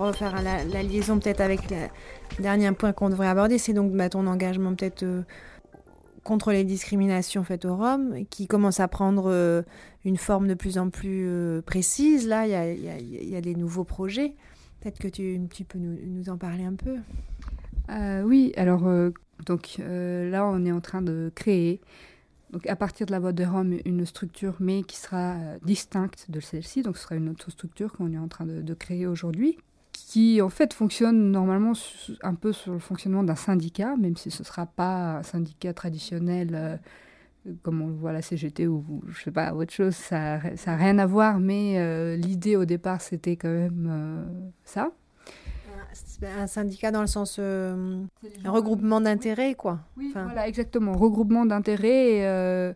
Refaire 0.00 0.42
la, 0.42 0.64
la 0.64 0.82
liaison 0.82 1.18
peut-être 1.18 1.40
avec 1.40 1.70
le 1.70 2.42
dernier 2.42 2.72
point 2.72 2.92
qu'on 2.92 3.10
devrait 3.10 3.28
aborder, 3.28 3.58
c'est 3.58 3.72
donc 3.72 3.92
bah, 3.92 4.08
ton 4.08 4.26
engagement 4.26 4.74
peut-être 4.74 5.02
euh, 5.02 5.22
contre 6.24 6.52
les 6.52 6.64
discriminations 6.64 7.44
faites 7.44 7.64
aux 7.64 7.76
Roms, 7.76 8.24
qui 8.30 8.46
commence 8.46 8.80
à 8.80 8.88
prendre 8.88 9.30
euh, 9.30 9.62
une 10.04 10.16
forme 10.16 10.48
de 10.48 10.54
plus 10.54 10.78
en 10.78 10.90
plus 10.90 11.26
euh, 11.26 11.62
précise. 11.62 12.26
Là, 12.26 12.46
il 12.46 13.30
y 13.30 13.36
a, 13.36 13.40
des 13.40 13.54
nouveaux 13.54 13.84
projets. 13.84 14.34
Peut-être 14.80 14.98
que 14.98 15.08
tu, 15.08 15.64
peux 15.64 15.78
nous, 15.78 16.28
en 16.28 16.36
parler 16.36 16.64
un 16.64 16.74
peu. 16.74 16.96
oui, 18.24 18.52
alors 18.56 18.88
donc 19.44 19.76
là, 19.78 20.46
on 20.46 20.64
est 20.64 20.72
en 20.72 20.80
train 20.80 21.02
de 21.02 21.30
créer 21.34 21.80
donc 22.50 22.66
à 22.66 22.74
partir 22.74 23.06
de 23.06 23.12
la 23.12 23.20
voie 23.20 23.32
de 23.32 23.44
Rome, 23.44 23.76
une 23.84 24.04
structure, 24.06 24.56
mais 24.58 24.82
qui 24.82 24.96
sera 24.96 25.36
distincte 25.62 26.26
de 26.30 26.40
celle-ci. 26.40 26.82
Donc 26.82 26.96
ce 26.96 27.04
sera 27.04 27.14
une 27.14 27.28
autre 27.28 27.50
structure 27.50 27.92
qu'on 27.92 28.12
est 28.12 28.18
en 28.18 28.28
train 28.28 28.46
de 28.46 28.74
créer 28.74 29.06
aujourd'hui, 29.06 29.58
qui 30.10 30.42
en 30.42 30.48
fait 30.48 30.74
fonctionne 30.74 31.30
normalement 31.30 31.72
un 32.22 32.34
peu 32.34 32.52
sur 32.52 32.72
le 32.72 32.80
fonctionnement 32.80 33.22
d'un 33.22 33.36
syndicat, 33.36 33.94
même 33.96 34.16
si 34.16 34.32
ce 34.32 34.42
ne 34.42 34.44
sera 34.44 34.66
pas 34.66 35.18
un 35.18 35.22
syndicat 35.22 35.72
traditionnel 35.72 36.50
euh, 36.52 36.76
comme 37.62 37.80
on 37.80 37.86
le 37.86 37.94
voit 37.94 38.10
à 38.10 38.14
la 38.14 38.20
CGT 38.20 38.66
ou 38.66 39.02
je 39.06 39.22
sais 39.22 39.30
pas, 39.30 39.54
autre 39.54 39.72
chose, 39.72 39.94
ça 39.94 40.40
n'a 40.40 40.76
rien 40.76 40.98
à 40.98 41.06
voir, 41.06 41.38
mais 41.38 41.78
euh, 41.78 42.16
l'idée 42.16 42.56
au 42.56 42.64
départ 42.64 43.00
c'était 43.00 43.36
quand 43.36 43.52
même 43.52 43.88
euh, 43.88 44.24
ça. 44.64 44.90
Un 46.22 46.48
syndicat 46.48 46.90
dans 46.90 47.02
le 47.02 47.06
sens 47.06 47.38
un 47.38 48.08
regroupement 48.46 49.00
d'intérêts, 49.00 49.54
quoi. 49.54 49.78
Oui, 49.96 50.10
voilà, 50.12 50.48
exactement. 50.48 50.92
Regroupement 50.92 51.46
d'intérêts 51.46 52.74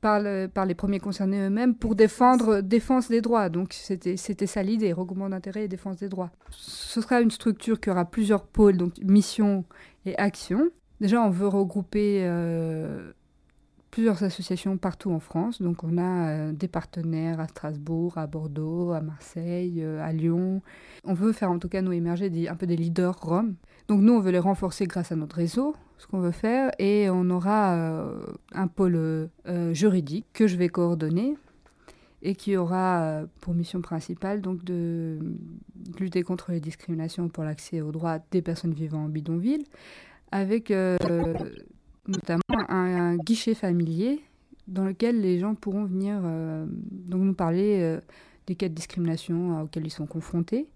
par, 0.00 0.20
les 0.20 0.74
premiers 0.74 1.00
concernés 1.00 1.40
eux-mêmes 1.40 1.74
pour 1.74 1.94
défendre 1.94 2.60
défense 2.60 3.08
des 3.08 3.20
droits. 3.20 3.48
Donc 3.48 3.72
c'était 3.72 4.46
ça 4.46 4.62
l'idée, 4.62 4.92
regroupement 4.92 5.28
d'intérêts 5.28 5.64
et 5.64 5.68
défense 5.68 5.96
des 5.96 6.08
droits. 6.08 6.30
Ce 6.50 7.00
sera 7.00 7.20
une 7.20 7.30
structure 7.30 7.80
qui 7.80 7.90
aura 7.90 8.04
plusieurs 8.04 8.46
pôles, 8.46 8.76
donc 8.76 8.98
mission 9.02 9.64
et 10.04 10.16
action. 10.16 10.70
Déjà, 11.00 11.20
on 11.20 11.30
veut 11.30 11.48
regrouper 11.48 12.20
euh, 12.22 13.12
plusieurs 13.90 14.22
associations 14.22 14.76
partout 14.76 15.10
en 15.10 15.20
France. 15.20 15.60
Donc 15.60 15.82
on 15.82 15.98
a 15.98 16.28
euh, 16.28 16.52
des 16.52 16.68
partenaires 16.68 17.40
à 17.40 17.48
Strasbourg, 17.48 18.18
à 18.18 18.26
Bordeaux, 18.26 18.92
à 18.92 19.00
Marseille, 19.00 19.82
euh, 19.82 20.02
à 20.02 20.12
Lyon. 20.12 20.62
On 21.04 21.14
veut 21.14 21.32
faire 21.32 21.50
en 21.50 21.58
tout 21.58 21.68
cas 21.68 21.82
nous 21.82 21.92
émerger 21.92 22.30
un 22.48 22.56
peu 22.56 22.66
des 22.66 22.76
leaders 22.76 23.18
roms. 23.20 23.54
Donc 23.88 24.00
nous, 24.00 24.12
on 24.12 24.20
veut 24.20 24.32
les 24.32 24.38
renforcer 24.38 24.86
grâce 24.86 25.12
à 25.12 25.16
notre 25.16 25.36
réseau, 25.36 25.74
ce 25.98 26.06
qu'on 26.06 26.20
veut 26.20 26.30
faire, 26.30 26.70
et 26.78 27.08
on 27.10 27.30
aura 27.30 27.74
euh, 27.74 28.20
un 28.52 28.68
pôle 28.68 28.96
euh, 28.96 29.72
juridique 29.72 30.26
que 30.32 30.46
je 30.46 30.56
vais 30.56 30.68
coordonner 30.68 31.36
et 32.22 32.34
qui 32.34 32.56
aura 32.56 33.02
euh, 33.02 33.26
pour 33.40 33.54
mission 33.54 33.80
principale 33.80 34.40
donc 34.40 34.64
de 34.64 35.18
lutter 35.98 36.22
contre 36.22 36.52
les 36.52 36.60
discriminations 36.60 37.28
pour 37.28 37.44
l'accès 37.44 37.80
aux 37.80 37.92
droits 37.92 38.18
des 38.30 38.42
personnes 38.42 38.74
vivant 38.74 39.04
en 39.04 39.08
bidonville, 39.08 39.64
avec 40.32 40.70
notamment 42.06 42.42
un, 42.68 43.16
guichet 43.16 43.54
familier 43.54 44.20
dans 44.68 44.84
lequel 44.84 45.20
les 45.20 45.38
gens 45.38 45.54
pourront 45.54 45.84
venir 45.84 46.20
donc 46.90 47.22
nous 47.22 47.34
parler 47.34 47.98
des 48.46 48.56
cas 48.56 48.68
de 48.68 48.74
discrimination 48.74 49.62
auxquels 49.62 49.86
ils 49.86 49.90
sont 49.90 50.06
confrontés 50.06 50.68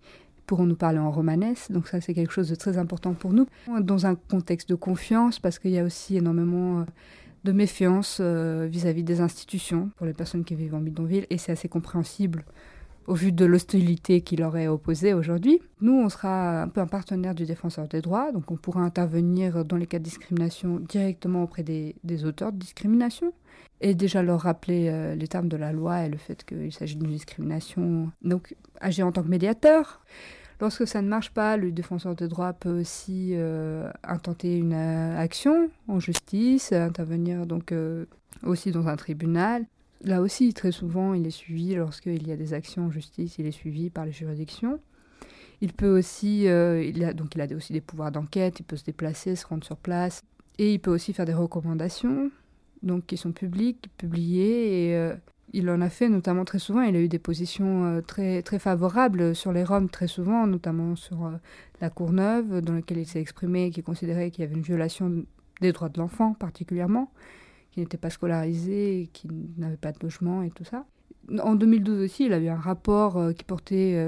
pourront 0.51 0.67
nous 0.67 0.75
parler 0.75 0.99
en 0.99 1.13
romanesque. 1.13 1.71
Donc 1.71 1.87
ça, 1.87 2.01
c'est 2.01 2.13
quelque 2.13 2.33
chose 2.33 2.49
de 2.49 2.57
très 2.57 2.77
important 2.77 3.15
pour 3.15 3.33
nous. 3.33 3.47
Dans 3.79 4.07
un 4.07 4.17
contexte 4.17 4.69
de 4.69 4.75
confiance, 4.75 5.39
parce 5.39 5.61
qu'il 5.61 5.71
y 5.71 5.79
a 5.79 5.85
aussi 5.85 6.17
énormément 6.17 6.81
euh, 6.81 6.85
de 7.45 7.53
méfiance 7.53 8.19
euh, 8.21 8.67
vis-à-vis 8.69 9.05
des 9.05 9.21
institutions 9.21 9.91
pour 9.97 10.07
les 10.07 10.13
personnes 10.13 10.43
qui 10.43 10.57
vivent 10.57 10.75
en 10.75 10.81
bidonville, 10.81 11.25
et 11.31 11.39
c'est 11.39 11.53
assez 11.53 11.69
compréhensible 11.69 12.45
au 13.07 13.15
vu 13.15 13.31
de 13.31 13.45
l'hostilité 13.45 14.23
qui 14.23 14.35
leur 14.35 14.57
est 14.57 14.67
opposée 14.67 15.15
aujourd'hui. 15.15 15.61
Nous, 15.81 15.93
on 15.93 16.09
sera 16.09 16.63
un 16.63 16.69
peu 16.69 16.81
un 16.81 16.89
partenaire 16.89 17.37
du 17.37 17.45
défenseur 17.45 17.87
des 17.87 18.01
droits, 18.01 18.33
donc 18.33 18.51
on 18.51 18.57
pourra 18.57 18.81
intervenir 18.81 19.65
dans 19.65 19.77
les 19.77 19.87
cas 19.87 20.01
de 20.01 20.05
discrimination 20.05 20.81
directement 20.81 21.45
auprès 21.45 21.63
des, 21.63 22.25
auteurs 22.25 22.51
de 22.51 22.59
discrimination 22.59 23.33
et 23.81 23.95
déjà 23.95 24.21
leur 24.25 24.41
rappeler 24.41 24.89
euh, 24.89 25.15
les 25.15 25.29
termes 25.29 25.49
de 25.49 25.57
la 25.57 25.73
loi 25.73 26.05
et 26.05 26.09
le 26.09 26.19
fait 26.19 26.45
qu'il 26.45 26.73
s'agit 26.73 26.97
d'une 26.97 27.13
discrimination. 27.13 28.11
Donc 28.21 28.57
agir 28.81 29.07
en 29.07 29.13
tant 29.13 29.23
que 29.23 29.29
médiateur. 29.29 30.01
Lorsque 30.61 30.87
ça 30.87 31.01
ne 31.01 31.09
marche 31.09 31.31
pas, 31.31 31.57
le 31.57 31.73
défenseur 31.73 32.15
des 32.15 32.29
droits 32.29 32.53
peut 32.53 32.81
aussi 32.81 33.31
euh, 33.33 33.91
intenter 34.05 34.59
une 34.59 34.75
euh, 34.75 35.19
action 35.19 35.71
en 35.89 36.01
justice, 36.01 36.73
intervenir 36.73 37.47
donc 37.47 37.73
euh, 37.73 38.05
aussi 38.43 38.71
dans 38.71 38.87
un 38.87 38.97
tribunal. 38.97 39.65
Là 40.05 40.21
aussi, 40.21 40.53
très 40.53 40.71
souvent, 40.71 41.15
il 41.15 41.27
est 41.27 41.31
suivi 41.31 41.75
lorsqu'il 41.75 42.29
y 42.29 42.33
a 42.33 42.37
des 42.37 42.53
actions 42.53 42.87
en 42.87 42.91
justice, 42.91 43.39
il 43.39 43.47
est 43.47 43.53
suivi 43.53 43.89
par 43.89 44.05
les 44.05 44.13
juridictions. 44.13 44.81
Il 45.63 45.73
peut 45.73 45.99
aussi, 45.99 46.45
il 46.45 47.05
a, 47.05 47.13
donc 47.13 47.35
il 47.35 47.41
a 47.43 47.47
aussi 47.55 47.75
des 47.75 47.83
pouvoirs 47.83 48.11
d'enquête, 48.11 48.61
il 48.61 48.63
peut 48.63 48.77
se 48.77 48.85
déplacer, 48.85 49.37
se 49.37 49.47
rendre 49.47 49.63
sur 49.63 49.77
place, 49.77 50.23
et 50.59 50.73
il 50.73 50.81
peut 50.81 50.91
aussi 50.91 51.13
faire 51.13 51.27
des 51.27 51.35
recommandations, 51.35 52.31
donc 52.83 53.05
qui 53.05 53.19
sont 53.19 53.33
publiques, 53.33 53.91
publiées, 53.99 55.13
il 55.53 55.69
en 55.71 55.81
a 55.81 55.89
fait 55.89 56.09
notamment 56.09 56.45
très 56.45 56.59
souvent. 56.59 56.83
Il 56.83 56.97
a 56.97 57.01
eu 57.01 57.09
des 57.09 57.19
positions 57.19 57.85
euh, 57.85 58.01
très, 58.01 58.43
très 58.43 58.59
favorables 58.59 59.35
sur 59.35 59.53
les 59.53 59.65
Roms 59.65 59.89
très 59.89 60.07
souvent, 60.07 60.47
notamment 60.47 60.97
sur 60.97 61.27
euh, 61.27 61.33
la 61.81 61.91
Courneuve, 61.91 62.61
dans 62.61 62.75
laquelle 62.75 62.99
il 62.99 63.07
s'est 63.07 63.21
exprimé, 63.21 63.71
qui 63.71 63.83
considérait 63.83 64.31
qu'il 64.31 64.45
y 64.45 64.47
avait 64.47 64.55
une 64.55 64.63
violation 64.63 65.25
des 65.61 65.73
droits 65.73 65.89
de 65.89 65.99
l'enfant 65.99 66.35
particulièrement, 66.35 67.13
qui 67.73 67.81
n'était 67.81 67.99
pas 67.99 68.11
scolarisé, 68.11 69.11
qui 69.13 69.29
n'avait 69.59 69.77
pas 69.77 69.93
de 69.93 69.99
logement 70.01 70.43
et 70.43 70.51
tout 70.51 70.65
ça. 70.65 70.85
En 71.43 71.55
2012 71.55 72.05
aussi, 72.05 72.27
il 72.27 72.33
a 72.33 72.39
eu 72.39 72.49
un 72.49 72.57
rapport 72.57 73.17
euh, 73.17 73.33
qui 73.33 73.45
portait 73.45 74.03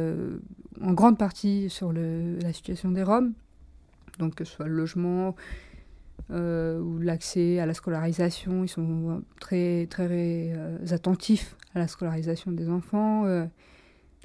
en 0.81 0.93
grande 0.93 1.19
partie 1.19 1.69
sur 1.69 1.93
la 1.93 2.53
situation 2.53 2.91
des 2.91 3.03
Roms, 3.03 3.33
donc 4.19 4.37
que 4.37 4.45
ce 4.45 4.53
soit 4.55 4.67
le 4.67 4.75
logement, 4.75 5.35
euh, 6.31 6.81
ou 6.81 6.99
l'accès 6.99 7.59
à 7.59 7.67
la 7.67 7.75
scolarisation. 7.75 8.65
Ils 8.65 8.69
sont 8.69 9.23
très, 9.41 9.87
très 9.91 10.53
euh, 10.57 10.79
attentifs 10.91 11.57
à 11.75 11.79
la 11.79 11.89
scolarisation 11.89 12.53
des 12.53 12.71
enfants. 12.71 13.25
Euh, 13.27 13.45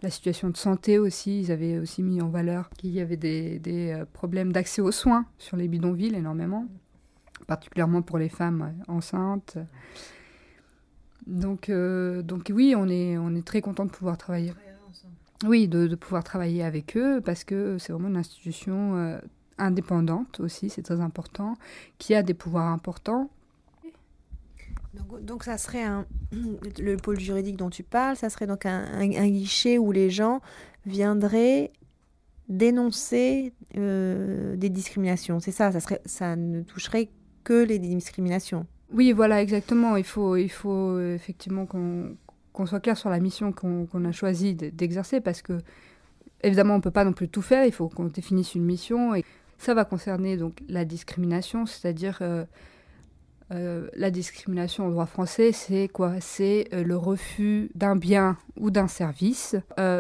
la 0.03 0.09
situation 0.09 0.49
de 0.49 0.57
santé 0.57 0.99
aussi, 0.99 1.41
ils 1.41 1.51
avaient 1.51 1.79
aussi 1.79 2.03
mis 2.03 2.21
en 2.21 2.29
valeur 2.29 2.69
qu'il 2.69 2.91
y 2.91 3.01
avait 3.01 3.17
des, 3.17 3.57
des 3.59 4.03
problèmes 4.13 4.53
d'accès 4.53 4.81
aux 4.81 4.91
soins 4.91 5.25
sur 5.39 5.57
les 5.57 5.67
bidonvilles 5.67 6.13
énormément, 6.13 6.67
particulièrement 7.47 8.03
pour 8.03 8.19
les 8.19 8.29
femmes 8.29 8.75
enceintes. 8.87 9.57
Donc, 11.25 11.71
donc 11.71 12.51
oui, 12.53 12.75
on 12.77 12.87
est, 12.87 13.17
on 13.17 13.33
est 13.33 13.45
très 13.45 13.61
content 13.61 13.85
de 13.85 13.89
pouvoir 13.89 14.19
travailler. 14.19 14.53
Oui, 15.47 15.67
de, 15.67 15.87
de, 15.87 15.95
pouvoir 15.95 16.23
travailler 16.23 16.63
avec 16.63 16.95
eux 16.95 17.19
parce 17.19 17.43
que 17.43 17.79
c'est 17.79 17.91
vraiment 17.91 18.09
une 18.09 18.17
institution 18.17 19.19
indépendante 19.57 20.39
aussi, 20.39 20.69
c'est 20.69 20.81
très 20.81 21.01
important, 21.01 21.55
qui 21.97 22.15
a 22.15 22.23
des 22.23 22.33
pouvoirs 22.33 22.67
importants. 22.67 23.29
Donc, 25.21 25.43
ça 25.43 25.57
serait 25.57 25.83
un, 25.83 26.05
le 26.79 26.95
pôle 26.97 27.19
juridique 27.19 27.57
dont 27.57 27.69
tu 27.69 27.83
parles, 27.83 28.15
ça 28.15 28.29
serait 28.29 28.47
donc 28.47 28.65
un, 28.65 29.07
guichet 29.07 29.77
où 29.77 29.91
les 29.91 30.09
gens 30.09 30.41
viendraient 30.85 31.71
dénoncer 32.49 33.53
euh, 33.75 34.55
des 34.55 34.69
discriminations. 34.69 35.39
C'est 35.39 35.51
ça, 35.51 35.71
ça, 35.71 35.79
serait, 35.79 36.01
ça 36.05 36.35
ne 36.35 36.61
toucherait 36.61 37.09
que 37.43 37.63
les 37.63 37.77
discriminations. 37.77 38.65
Oui, 38.93 39.11
voilà, 39.11 39.41
exactement. 39.41 39.97
Il 39.97 40.05
faut, 40.05 40.37
il 40.37 40.49
faut 40.49 40.99
effectivement 40.99 41.65
qu'on 41.65 42.65
soit 42.65 42.79
clair 42.79 42.97
sur 42.97 43.09
la 43.09 43.19
mission 43.19 43.51
qu'on 43.51 44.05
a 44.05 44.11
choisi 44.11 44.55
d'exercer 44.55 45.19
parce 45.19 45.41
que, 45.41 45.59
évidemment, 46.41 46.75
on 46.75 46.77
ne 46.77 46.81
peut 46.81 46.91
pas 46.91 47.03
non 47.03 47.13
plus 47.13 47.27
tout 47.27 47.41
faire. 47.41 47.65
Il 47.65 47.73
faut 47.73 47.89
qu'on 47.89 48.05
définisse 48.05 48.55
une 48.55 48.63
mission 48.63 49.13
et 49.13 49.25
ça 49.57 49.73
va 49.73 49.85
concerner 49.85 50.37
donc 50.37 50.59
la 50.69 50.85
discrimination, 50.85 51.65
c'est-à-dire 51.65 52.19
euh, 52.21 53.87
la 53.95 54.11
discrimination 54.11 54.87
au 54.87 54.91
droit 54.91 55.05
français, 55.05 55.51
c'est 55.51 55.87
quoi? 55.87 56.13
C'est 56.19 56.67
le 56.71 56.95
refus 56.95 57.69
d'un 57.75 57.95
bien 57.95 58.37
ou 58.57 58.71
d'un 58.71 58.87
service 58.87 59.55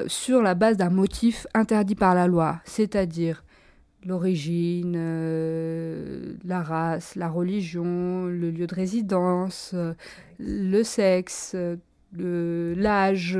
sur 0.07 0.41
la 0.41 0.53
base 0.53 0.77
d'un 0.77 0.89
motif 0.89 1.47
interdit 1.53 1.95
par 1.95 2.13
la 2.13 2.27
loi, 2.27 2.59
c'est-à-dire 2.65 3.43
l'origine, 4.05 4.97
la 6.45 6.61
race, 6.61 7.15
la 7.15 7.29
religion, 7.29 8.25
le 8.25 8.51
lieu 8.51 8.67
de 8.67 8.75
résidence, 8.75 9.73
le 10.39 10.83
sexe, 10.83 11.55
l'âge. 12.13 13.39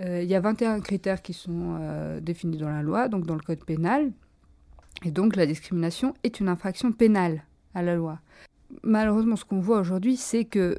Il 0.00 0.24
y 0.24 0.34
a 0.34 0.40
21 0.40 0.80
critères 0.80 1.22
qui 1.22 1.32
sont 1.32 1.78
définis 2.20 2.58
dans 2.58 2.70
la 2.70 2.82
loi, 2.82 3.08
donc 3.08 3.26
dans 3.26 3.34
le 3.34 3.40
code 3.40 3.64
pénal. 3.64 4.12
Et 5.04 5.10
donc 5.10 5.36
la 5.36 5.46
discrimination 5.46 6.14
est 6.22 6.40
une 6.40 6.48
infraction 6.48 6.92
pénale 6.92 7.44
à 7.74 7.82
la 7.82 7.94
loi. 7.94 8.20
Malheureusement, 8.82 9.36
ce 9.36 9.44
qu'on 9.44 9.60
voit 9.60 9.80
aujourd'hui, 9.80 10.16
c'est 10.16 10.44
que 10.44 10.78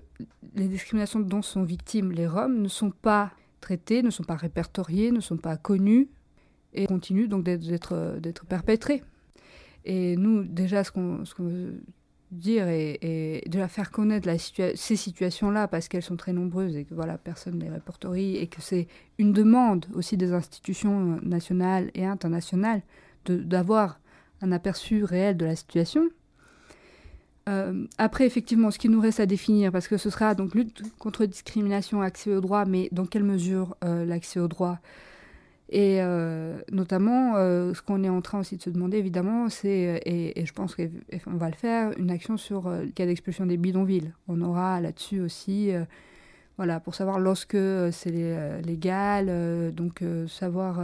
les 0.56 0.68
discriminations 0.68 1.20
dont 1.20 1.42
sont 1.42 1.64
victimes 1.64 2.12
les 2.12 2.28
Roms 2.28 2.62
ne 2.62 2.68
sont 2.68 2.92
pas 2.92 3.32
traitées, 3.62 4.04
ne 4.04 4.10
sont 4.10 4.24
pas 4.24 4.36
répertoriées, 4.36 5.12
ne 5.12 5.20
sont 5.20 5.38
pas 5.38 5.58
connues 5.58 6.10
et 6.74 6.88
continuent 6.88 7.28
donc 7.28 7.44
d'être 7.44 8.46
perpétrées. 8.48 9.04
Et 9.86 10.18
nous, 10.18 10.44
déjà, 10.44 10.84
ce 10.84 10.92
qu'on 10.92 11.24
veut 11.40 11.82
dire 12.32 12.68
et, 12.68 13.44
déjà 13.48 13.68
faire 13.68 13.92
connaître 13.92 14.30
ces 14.40 14.96
situations-là 14.96 15.68
parce 15.68 15.88
qu'elles 15.88 16.04
sont 16.04 16.18
très 16.18 16.34
nombreuses 16.34 16.76
et 16.76 16.86
que 16.86 16.94
voilà, 16.94 17.18
personne 17.18 17.58
ne 17.58 17.64
les 17.64 17.70
répertorie 17.70 18.38
et 18.38 18.48
que 18.48 18.62
c'est 18.62 18.88
une 19.18 19.32
demande 19.32 19.86
aussi 19.94 20.18
des 20.18 20.34
institutions 20.34 21.20
nationales 21.22 21.92
et 21.94 22.06
internationales 22.06 22.82
d'avoir 23.26 24.00
un 24.46 24.52
aperçu 24.52 25.04
réel 25.04 25.38
de 25.38 25.46
la 25.46 25.56
situation. 25.56 26.10
Euh, 27.48 27.86
après, 27.98 28.26
effectivement, 28.26 28.72
ce 28.72 28.80
qui 28.80 28.90
nous 28.90 29.00
reste 29.00 29.20
à 29.20 29.26
définir, 29.26 29.72
parce 29.72 29.88
que 29.88 29.98
ce 29.98 30.10
sera 30.10 30.34
donc 30.34 30.56
lutte 30.56 30.82
contre 30.98 31.26
discrimination, 31.26 32.02
accès 32.02 32.34
au 32.34 32.42
droit, 32.42 32.66
mais 32.66 32.90
dans 32.92 33.06
quelle 33.06 33.24
mesure 33.24 33.76
euh, 33.84 34.06
l'accès 34.06 34.40
au 34.40 34.48
droit 34.48 34.80
Et 35.70 36.02
euh, 36.02 36.58
notamment, 36.72 37.36
ce 37.36 37.82
qu'on 37.82 38.04
est 38.04 38.10
en 38.10 38.22
train 38.22 38.40
aussi 38.40 38.58
de 38.58 38.64
se 38.64 38.70
demander, 38.70 38.98
évidemment, 38.98 39.50
c'est, 39.50 40.02
et, 40.06 40.46
je 40.46 40.54
pense 40.54 40.76
qu'on 40.76 41.38
va 41.38 41.50
le 41.50 41.56
faire, 41.56 41.92
une 42.00 42.10
action 42.10 42.38
sur 42.38 42.70
le 42.70 42.88
cas 42.88 43.06
d'expulsion 43.06 43.46
des 43.46 43.58
bidonvilles. 43.58 44.12
On 44.28 44.42
aura 44.42 44.82
là-dessus 44.82 45.22
aussi, 45.22 45.72
voilà, 46.58 46.80
pour 46.80 46.96
savoir 46.96 47.20
lorsque 47.20 47.58
c'est 47.92 48.62
légal, 48.64 49.72
donc 49.76 50.04
savoir 50.28 50.80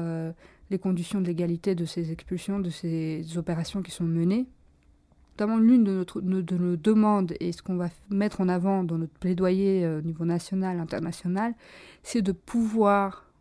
les 0.71 0.79
conditions 0.79 1.21
de 1.21 1.27
légalité 1.27 1.75
de 1.75 1.85
ces 1.85 2.11
expulsions, 2.11 2.59
de 2.59 2.69
ces 2.69 3.37
opérations 3.37 3.81
qui 3.81 3.91
sont 3.91 4.05
menées. 4.05 4.47
Notamment 5.33 5.57
l'une 5.57 5.83
de, 5.83 6.05
nos 6.21 6.75
demandes 6.75 7.33
et 7.39 7.51
ce 7.51 7.61
qu'on 7.61 7.75
va 7.75 7.89
mettre 8.09 8.41
en 8.41 8.49
avant 8.49 8.83
dans 8.83 8.97
notre 8.97 9.13
plaidoyer 9.13 9.85
euh, 9.85 9.99
au 9.99 10.01
niveau 10.01 10.25
national, 10.25 10.79
international, 10.79 11.53
c'est 12.03 12.21
de 12.21 12.31
pouvoir, 12.31 13.31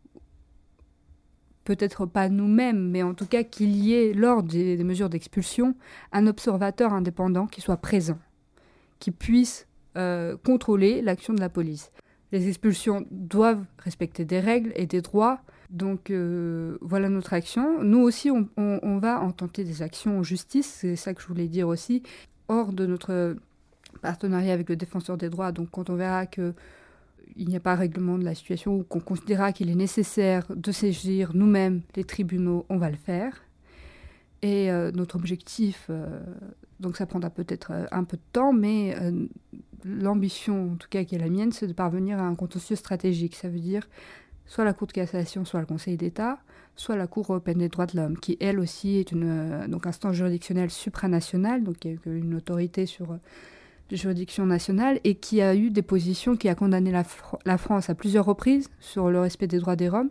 peut-être 1.65 2.07
pas 2.07 2.29
nous-mêmes, 2.29 2.91
mais 2.91 3.03
en 3.03 3.15
tout 3.15 3.27
cas 3.27 3.45
qu'il 3.45 3.71
y 3.77 3.95
ait, 3.95 4.13
lors 4.13 4.43
des, 4.43 4.83
mesures 4.83 5.11
d'expulsion, 5.11 5.75
un 6.13 6.27
observateur 6.27 6.93
indépendant 6.93 7.47
qui 7.47 7.61
soit 7.61 7.77
présent, 7.77 8.19
qui 8.99 9.11
puisse 9.11 9.67
euh, 9.97 10.37
contrôler 10.45 11.03
l'action 11.03 11.35
de 11.35 11.41
la 11.41 11.49
police. 11.49 11.93
Les 12.33 12.49
expulsions 12.49 13.05
doivent 13.11 13.65
respecter 13.79 14.25
des 14.25 14.41
règles 14.41 14.73
et 14.75 14.87
des 14.87 15.03
droits, 15.03 15.43
donc 15.71 16.11
euh, 16.11 16.77
voilà 16.81 17.09
notre 17.09 17.33
action. 17.33 17.83
Nous 17.83 18.01
aussi, 18.01 18.31
on, 18.31 18.99
va 18.99 19.21
en 19.21 19.31
tenter 19.31 19.65
des 19.65 19.83
actions 19.83 20.19
en 20.19 20.23
justice, 20.23 20.79
c'est 20.81 20.97
ça 20.97 21.15
que 21.15 21.23
je 21.23 21.29
voulais 21.29 21.47
dire 21.47 21.69
aussi, 21.69 22.03
hors 22.49 22.73
de 22.73 22.87
notre 22.87 23.37
partenariat 24.03 24.53
avec 24.53 24.69
le 24.69 24.77
défenseur 24.77 25.17
des 25.17 25.31
droits. 25.31 25.53
Donc 25.53 25.71
quand 25.71 25.91
on 25.91 25.95
verra 25.95 26.27
que 26.27 26.55
il 27.37 27.49
n'y 27.49 27.57
a 27.57 27.61
pas 27.61 27.77
règlement 27.77 28.19
de 28.19 28.25
la 28.25 28.35
situation 28.35 28.75
ou 28.77 28.83
qu'on 28.83 28.99
considérera 28.99 29.53
qu'il 29.53 29.71
est 29.71 29.77
nécessaire 29.77 30.45
de 30.55 30.73
saisir 30.73 31.31
nous-mêmes 31.33 31.83
les 31.95 32.03
tribunaux, 32.03 32.67
on 32.69 32.77
va 32.77 32.91
le 32.91 32.97
faire. 32.97 33.41
Et 34.43 34.71
euh, 34.71 34.91
notre 34.91 35.15
objectif, 35.15 35.87
euh, 35.91 36.21
donc 36.81 36.97
ça 36.97 37.07
prendra 37.07 37.31
peut-être 37.31 37.73
un 37.93 38.03
peu 38.03 38.17
de 38.17 38.23
temps, 38.33 38.53
mais 38.53 38.97
l'ambition, 39.85 40.73
en 40.73 40.77
tout 40.77 40.89
cas 40.89 41.05
qui 41.05 41.15
est 41.15 41.19
la 41.19 41.29
mienne, 41.29 41.53
c'est 41.53 41.69
de 41.69 41.73
parvenir 41.73 42.19
à 42.19 42.23
un 42.23 42.35
contentieux 42.35 42.77
stratégique. 42.77 43.37
Ça 43.37 43.49
veut 43.49 43.61
dire 43.61 43.87
soit 44.51 44.65
la 44.65 44.73
Cour 44.73 44.89
de 44.89 44.93
cassation, 44.93 45.45
soit 45.45 45.61
le 45.61 45.67
Conseil 45.67 45.97
d'État, 45.97 46.41
soit 46.75 46.97
la 46.97 47.07
Cour 47.07 47.27
européenne 47.31 47.59
des 47.59 47.69
droits 47.69 47.87
de 47.87 47.97
l'homme, 47.97 48.19
qui 48.19 48.37
elle 48.41 48.59
aussi 48.59 48.97
est 48.97 49.13
une 49.13 49.23
euh, 49.25 49.69
donc 49.69 49.87
instance 49.87 50.17
juridictionnelle 50.17 50.71
supranationale, 50.71 51.63
donc 51.63 51.87
une 52.05 52.35
autorité 52.35 52.85
sur 52.85 53.13
euh, 53.13 53.17
les 53.93 53.97
juridictions 53.97 54.47
nationales 54.47 54.99
et 55.05 55.15
qui 55.15 55.41
a 55.41 55.55
eu 55.55 55.71
des 55.71 55.83
positions 55.83 56.37
qui 56.37 56.49
a 56.49 56.57
condamné 56.57 56.91
la, 56.91 57.59
France 57.59 57.91
à 57.91 57.95
plusieurs 57.95 58.25
reprises 58.25 58.69
sur 58.81 59.09
le 59.09 59.21
respect 59.21 59.47
des 59.47 59.61
droits 59.61 59.77
des 59.77 59.89
Roms. 59.89 60.11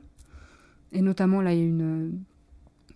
Et 0.93 1.02
notamment 1.02 1.41
là, 1.41 1.54
il 1.54 1.60
y 1.60 1.62
a 1.62 1.65
une, 1.65 2.21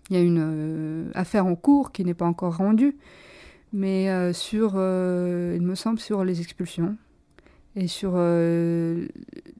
il 0.08 0.16
y 0.16 0.18
a 0.18 0.22
une 0.22 0.40
euh, 0.40 1.10
affaire 1.12 1.44
en 1.44 1.56
cours 1.56 1.92
qui 1.92 2.06
n'est 2.06 2.14
pas 2.14 2.26
encore 2.26 2.56
rendue, 2.56 2.96
mais 3.74 4.32
sur, 4.32 4.76
il 4.76 5.62
me 5.62 5.74
semble, 5.74 5.98
sur 5.98 6.24
les 6.24 6.40
expulsions 6.40 6.96
et 7.76 7.88
sur 7.88 8.12
euh, 8.14 9.08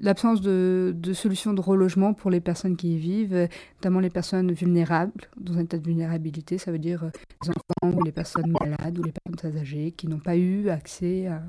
l'absence 0.01 0.41
de, 0.41 0.95
solutions 1.15 1.53
de 1.53 1.61
relogement 1.61 2.15
pour 2.15 2.31
les 2.31 2.41
personnes 2.41 2.77
qui 2.77 2.95
y 2.95 2.99
vivent, 2.99 3.49
notamment 3.79 4.01
les 4.01 4.11
personnes 4.11 4.53
vulnérables, 4.53 5.29
dans 5.37 5.59
un 5.59 5.63
état 5.63 5.79
de 5.79 5.85
vulnérabilité, 5.85 6.59
ça 6.59 6.71
veut 6.71 6.79
dire 6.79 7.05
euh, 7.05 7.11
les 7.43 7.51
enfants 7.51 7.99
ou 7.99 8.05
les 8.05 8.13
personnes 8.13 8.55
malades 8.61 8.99
ou 8.99 9.03
les 9.03 9.13
personnes 9.13 9.59
âgées 9.59 9.93
qui 9.93 10.07
n'ont 10.07 10.21
pas 10.21 10.37
eu 10.37 10.69
accès 10.69 11.27
à, 11.27 11.43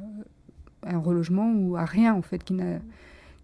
un 0.88 1.00
relogement 1.00 1.52
ou 1.52 1.76
à 1.78 1.86
rien 1.86 2.14
en 2.14 2.22
fait, 2.22 2.44
qui 2.44 2.54
n'a 2.54 2.80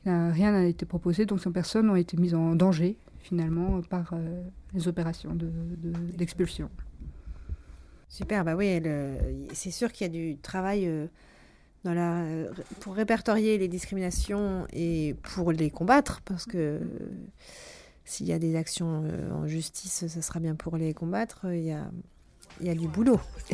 rien 0.05 0.51
n'a 0.51 0.65
été 0.65 0.85
proposé, 0.85 1.25
donc 1.25 1.41
ces 1.41 1.49
personnes 1.51 1.89
ont 1.89 1.95
été 1.95 2.17
mises 2.17 2.35
en 2.35 2.55
danger 2.55 2.97
finalement 3.19 3.81
par 3.81 4.13
euh, 4.13 4.43
les 4.73 4.87
opérations 4.87 5.35
d'expulsion. 5.35 6.65
De, 6.65 6.71
Super, 8.09 8.43
bah 8.43 8.55
oui, 8.55 8.81
c'est 9.53 9.71
sûr 9.71 9.91
qu'il 9.91 10.05
y 10.05 10.09
a 10.09 10.11
du 10.11 10.37
travail 10.37 10.89
dans 11.83 11.93
la, 11.93 12.23
pour 12.79 12.95
répertorier 12.95 13.57
les 13.57 13.67
discriminations 13.67 14.67
et 14.71 15.15
pour 15.21 15.51
les 15.51 15.69
combattre, 15.69 16.21
parce 16.23 16.45
que 16.45 16.79
s'il 18.05 18.27
y 18.27 18.33
a 18.33 18.39
des 18.39 18.55
actions 18.55 19.03
euh, 19.05 19.31
en 19.31 19.47
justice, 19.47 20.07
ça 20.07 20.21
sera 20.21 20.39
bien 20.39 20.55
pour 20.55 20.77
les 20.77 20.93
combattre. 20.93 21.45
Il 21.45 21.63
y 21.63 21.71
a, 21.71 21.85
il 22.59 22.67
y 22.67 22.69
a 22.69 22.75
du 22.75 22.87
boulot. 22.87 23.19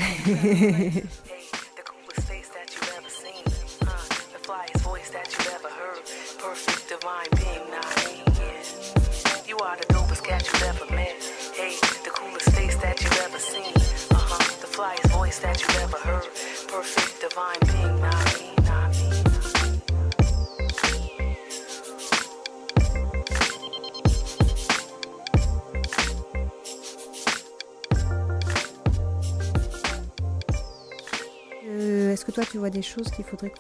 Euh, 31.70 32.12
est-ce 32.12 32.26
que 32.26 32.32
toi 32.32 32.44
tu 32.50 32.58
vois 32.58 32.70
des 32.70 32.82
choses 32.82 33.10
qu'il 33.12 33.24
faudrait 33.24 33.52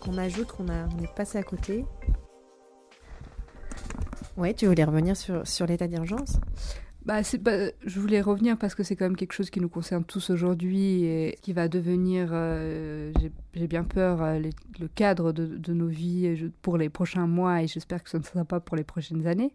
qu'on 0.00 0.18
ajoute, 0.18 0.50
qu'on 0.52 0.66
est 0.68 1.14
passé 1.14 1.38
à 1.38 1.42
côté? 1.42 1.84
Ouais, 4.36 4.54
tu 4.54 4.66
voulais 4.66 4.84
revenir 4.84 5.16
sur, 5.16 5.46
sur 5.46 5.66
l'état 5.66 5.86
d'urgence? 5.86 6.38
Bah, 7.04 7.22
je 7.22 8.00
voulais 8.00 8.20
revenir 8.20 8.56
parce 8.56 8.74
que 8.76 8.84
c'est 8.84 8.94
quand 8.94 9.06
même 9.06 9.16
quelque 9.16 9.32
chose 9.32 9.50
qui 9.50 9.60
nous 9.60 9.68
concerne 9.68 10.04
tous 10.04 10.30
aujourd'hui 10.30 11.04
et 11.04 11.36
qui 11.42 11.52
va 11.52 11.66
devenir, 11.66 12.28
euh, 12.32 13.12
j'ai 13.54 13.66
bien 13.66 13.82
peur, 13.82 14.22
euh, 14.22 14.40
le 14.78 14.88
cadre 14.88 15.32
de, 15.32 15.46
de, 15.46 15.72
nos 15.72 15.88
vies 15.88 16.50
pour 16.62 16.78
les 16.78 16.88
prochains 16.88 17.26
mois 17.26 17.62
et 17.62 17.66
j'espère 17.66 18.04
que 18.04 18.10
ce 18.10 18.18
ne 18.18 18.22
sera 18.22 18.44
pas 18.44 18.60
pour 18.60 18.76
les 18.76 18.84
prochaines 18.84 19.26
années. 19.26 19.52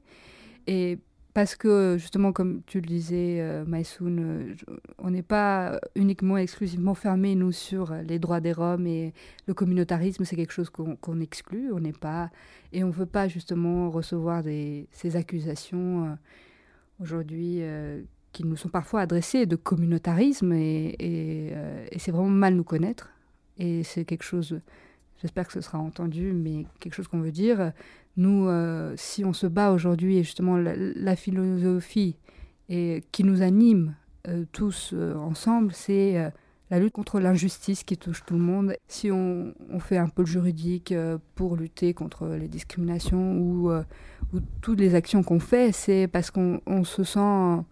Et 0.67 0.99
parce 1.33 1.55
que 1.55 1.95
justement, 1.97 2.33
comme 2.33 2.63
tu 2.65 2.81
le 2.81 2.87
disais, 2.87 3.39
euh, 3.39 3.63
euh 4.01 4.55
on 4.97 5.09
n'est 5.11 5.21
pas 5.21 5.79
uniquement 5.95 6.35
exclusivement 6.37 6.95
fermé 6.95 7.35
nous 7.35 7.53
sur 7.53 7.93
les 7.93 8.19
droits 8.19 8.41
des 8.41 8.51
Roms 8.51 8.87
et 8.87 9.13
le 9.45 9.53
communautarisme, 9.53 10.25
c'est 10.25 10.35
quelque 10.35 10.51
chose 10.51 10.69
qu'on 10.69 11.21
exclut. 11.21 11.71
On 11.71 11.79
n'est 11.79 11.93
pas 11.93 12.29
et 12.73 12.83
on 12.83 12.89
veut 12.89 13.05
pas 13.05 13.29
justement 13.29 13.89
recevoir 13.89 14.43
des, 14.43 14.89
ces 14.91 15.15
accusations 15.15 16.17
aujourd'hui 16.99 17.57
euh, 17.61 18.01
qui 18.31 18.43
nous 18.45 18.55
sont 18.55 18.69
parfois 18.69 19.01
adressées 19.01 19.45
de 19.45 19.55
communautarisme 19.55 20.53
et, 20.53 20.95
euh, 21.01 21.85
et, 21.91 21.99
c'est 21.99 22.11
vraiment 22.11 22.29
mal 22.29 22.55
nous 22.55 22.63
connaître. 22.63 23.09
Et 23.57 23.83
c'est 23.83 24.05
quelque 24.05 24.23
chose, 24.23 24.59
j'espère 25.21 25.47
que 25.47 25.53
ce 25.53 25.61
sera 25.61 25.79
entendu, 25.79 26.33
mais 26.33 26.65
quelque 26.79 26.93
chose 26.93 27.07
qu'on 27.07 27.21
veut 27.21 27.31
dire. 27.31 27.71
Nous, 28.17 28.47
euh, 28.47 28.93
si 28.97 29.25
on 29.25 29.33
se 29.33 29.47
bat 29.47 29.71
aujourd'hui, 29.71 30.17
et 30.17 30.23
justement 30.23 30.57
la, 30.57 31.15
philosophie 31.15 32.15
et, 32.69 33.03
qui 33.11 33.23
nous 33.23 33.41
anime 33.41 33.95
tous 34.51 34.93
ensemble, 34.93 35.71
c'est 35.71 36.31
la 36.69 36.79
lutte 36.79 36.91
contre 36.91 37.21
l'injustice 37.21 37.83
qui 37.83 37.97
touche 37.97 38.25
tout 38.25 38.33
le 38.33 38.41
monde. 38.41 38.75
Si 38.87 39.09
on, 39.09 39.53
fait 39.79 39.97
un 39.97 40.09
peu 40.09 40.23
le 40.23 40.27
juridique 40.27 40.93
pour 41.33 41.55
lutter 41.55 41.93
contre 41.93 42.27
les 42.27 42.49
discriminations 42.49 43.37
ou, 43.37 43.71
toutes 44.61 44.79
les 44.79 44.95
actions 44.95 45.23
qu'on 45.23 45.39
fait, 45.39 45.71
c'est 45.71 46.07
parce 46.07 46.31
qu'on 46.31 46.83
se 46.83 47.03
sent 47.03 47.63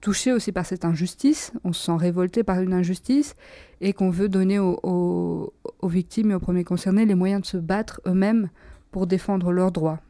touché 0.00 0.32
aussi 0.32 0.52
par 0.52 0.66
cette 0.66 0.84
injustice, 0.84 1.52
on 1.64 1.72
se 1.72 1.86
sent 1.86 1.96
révolté 1.96 2.42
par 2.42 2.60
une 2.60 2.74
injustice 2.74 3.36
et 3.80 3.92
qu'on 3.92 4.10
veut 4.10 4.28
donner 4.28 4.58
aux, 4.58 5.52
victimes 5.82 6.30
et 6.30 6.34
aux 6.34 6.40
premiers 6.40 6.64
concernés 6.64 7.06
les 7.06 7.14
moyens 7.14 7.42
de 7.42 7.46
se 7.46 7.56
battre 7.56 8.00
eux-mêmes 8.06 8.50
pour 8.90 9.06
défendre 9.06 9.50
leurs 9.50 9.72
droits. 9.72 10.00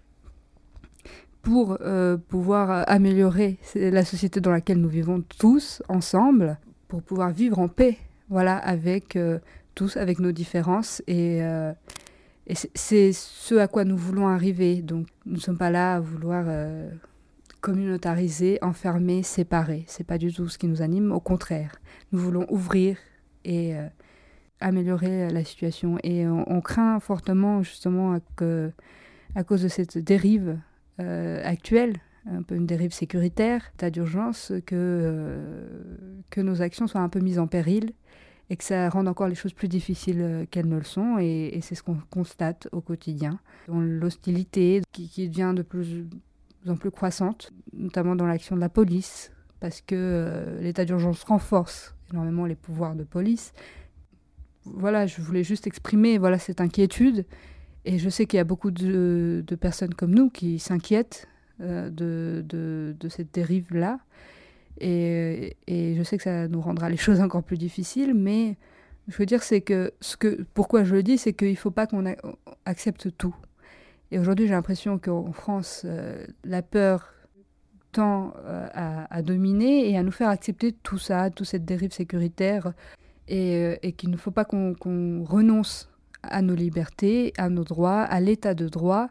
Pour 1.43 1.79
euh, 1.81 2.17
pouvoir 2.17 2.85
améliorer 2.89 3.59
la 3.75 4.05
société 4.05 4.41
dans 4.41 4.51
laquelle 4.51 4.81
nous 4.81 4.89
vivons 4.89 5.23
tous 5.39 5.83
ensemble, 5.89 6.59
pour 6.89 7.03
pouvoir 7.03 7.31
vivre 7.31 7.59
en 7.59 7.69
paix 7.69 7.99
voilà, 8.31 8.57
avec 8.57 9.17
euh, 9.17 9.39
tous, 9.75 9.97
avec 9.97 10.19
nos 10.19 10.33
différences. 10.33 11.03
Et, 11.07 11.43
euh, 11.43 11.73
c'est 12.53 13.13
ce 13.13 13.55
à 13.57 13.69
quoi 13.69 13.85
nous 13.85 13.97
voulons 13.97 14.29
arriver. 14.29 14.83
Donc, 14.83 15.07
nous 15.27 15.35
ne 15.35 15.41
sommes 15.41 15.59
pas 15.59 15.71
là 15.71 15.97
à 15.97 16.01
vouloir 16.01 16.45
euh, 16.47 16.91
communautariser, 17.61 18.59
enfermer, 18.63 19.23
séparer. 19.23 19.85
C'est 19.87 20.05
pas 20.05 20.19
du 20.19 20.33
tout 20.33 20.49
ce 20.49 20.59
qui 20.59 20.69
nous 20.69 20.83
anime. 20.83 21.13
Au 21.13 21.21
contraire, 21.21 21.77
nous 22.13 22.19
voulons 22.19 22.47
ouvrir 22.51 22.99
et 23.45 23.75
améliorer 24.61 25.31
la 25.31 25.45
situation. 25.45 25.99
Et 26.03 26.27
on, 26.27 26.61
craint 26.61 26.99
fortement, 27.01 27.63
justement, 27.63 28.19
que, 28.37 28.71
à 29.35 29.45
cause 29.45 29.63
de 29.63 29.69
cette 29.69 29.99
dérive 29.99 30.59
actuelle, 30.99 31.97
un 32.27 32.43
peu 32.43 32.55
une 32.55 32.67
dérive 32.67 32.93
sécuritaire, 32.93 33.71
état 33.75 33.91
d'urgence, 33.91 34.53
que 34.67 35.41
nos 36.37 36.63
actions 36.63 36.87
soient 36.87 37.03
un 37.03 37.09
peu 37.11 37.21
mises 37.21 37.39
en 37.39 37.47
péril 37.47 37.93
et 38.51 38.57
que 38.57 38.65
ça 38.65 38.89
rende 38.89 39.09
encore 39.09 39.29
les 39.29 39.35
choses 39.35 39.53
plus 39.53 39.69
difficiles 39.69 40.21
euh, 40.21 40.47
qu'elles 40.51 40.69
ne 40.69 40.77
le 40.77 40.85
sont. 40.85 41.19
Et, 41.19 41.59
c'est 41.63 41.75
ce 41.75 41.83
qu'on 41.83 41.99
constate 42.11 42.69
au 42.73 42.81
quotidien. 42.81 43.39
L'hostilité 43.69 44.83
qui, 44.93 45.29
devient 45.29 45.53
de 45.57 45.63
plus 45.63 46.07
en 46.67 46.77
plus 46.77 46.91
croissante, 46.91 47.53
notamment 47.73 48.17
dans 48.17 48.27
l'action 48.27 48.57
de 48.57 48.61
la 48.61 48.69
police, 48.69 49.33
parce 49.61 49.81
que 49.81 49.95
euh, 49.95 50.61
l'état 50.61 50.85
d'urgence 50.85 51.25
renforce 51.25 51.95
énormément 52.11 52.47
les 52.47 52.55
pouvoirs 52.55 52.95
de 52.95 53.05
police. 53.05 53.53
Voilà, 54.65 55.07
je 55.07 55.21
voulais 55.21 55.45
juste 55.45 55.67
exprimer 55.67 56.19
voilà, 56.19 56.39
cette 56.39 56.61
inquiétude. 56.61 57.27
Et 57.85 57.99
je 57.99 58.09
sais 58.09 58.27
qu'il 58.27 58.39
y 58.39 58.41
a 58.41 58.45
beaucoup 58.45 58.71
de, 58.71 59.45
personnes 59.61 59.95
comme 59.95 60.15
nous 60.15 60.31
qui 60.31 60.59
s'inquiètent 60.59 61.29
euh, 61.61 61.91
de, 61.91 63.09
cette 63.09 63.33
dérive-là. 63.33 63.99
Et, 64.81 65.57
je 65.69 66.03
sais 66.03 66.17
que 66.17 66.23
ça 66.25 66.49
nous 66.49 66.61
rendra 66.61 66.89
les 66.89 66.97
choses 67.07 67.21
encore 67.21 67.43
plus 67.43 67.59
difficiles, 67.59 68.15
mais 68.15 68.57
je 69.09 69.17
veux 69.17 69.27
dire, 69.27 69.43
c'est 69.43 69.61
que, 69.61 69.93
ce 70.01 70.17
que 70.17 70.45
pourquoi 70.55 70.85
je 70.85 70.95
le 70.95 71.03
dis, 71.03 71.19
c'est 71.19 71.33
qu'il 71.33 71.51
ne 71.51 71.57
faut 71.57 71.71
pas 71.71 71.87
qu'on 71.87 72.05
accepte 72.65 73.17
tout. 73.17 73.35
Et 74.11 74.19
aujourd'hui, 74.19 74.47
j'ai 74.47 74.55
l'impression 74.55 74.99
qu'en 74.99 75.33
France, 75.33 75.83
euh, 75.85 76.25
la 76.45 76.63
peur 76.63 77.13
tend 77.93 78.35
euh, 78.45 78.67
à, 78.73 79.23
dominer 79.23 79.91
et 79.91 79.97
à 79.97 80.03
nous 80.03 80.11
faire 80.11 80.29
accepter 80.29 80.73
tout 80.73 80.99
ça, 80.99 81.31
toute 81.31 81.47
cette 81.47 81.65
dérive 81.65 81.93
sécuritaire, 81.93 82.73
et, 83.29 83.57
euh, 83.57 83.77
et 83.83 83.93
qu'il 83.93 84.11
ne 84.11 84.17
faut 84.17 84.31
pas 84.31 84.45
qu'on 84.45 85.25
renonce 85.25 85.91
à 86.23 86.43
nos 86.43 86.55
libertés, 86.55 87.33
à 87.39 87.49
nos 87.49 87.65
droits, 87.65 88.03
à 88.03 88.21
l'état 88.21 88.55
de 88.55 88.69
droit 88.69 89.09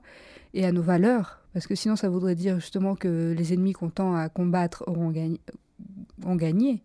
et 0.54 0.66
à 0.66 0.72
nos 0.72 0.82
valeurs 0.82 1.43
parce 1.54 1.68
que 1.68 1.76
sinon, 1.76 1.96
ça 1.96 2.10
voudrait 2.10 2.36
dire 2.36 2.60
justement 2.60 2.96
que 2.96 3.34
les 3.38 3.54
ennemis 3.54 3.74
qu'on 3.74 3.90
tend 3.90 4.16
à 4.16 4.28
combattre 4.30 4.84
auront 4.88 5.12
gagné. 5.12 5.40
Ont 6.26 6.36
gagné. 6.36 6.84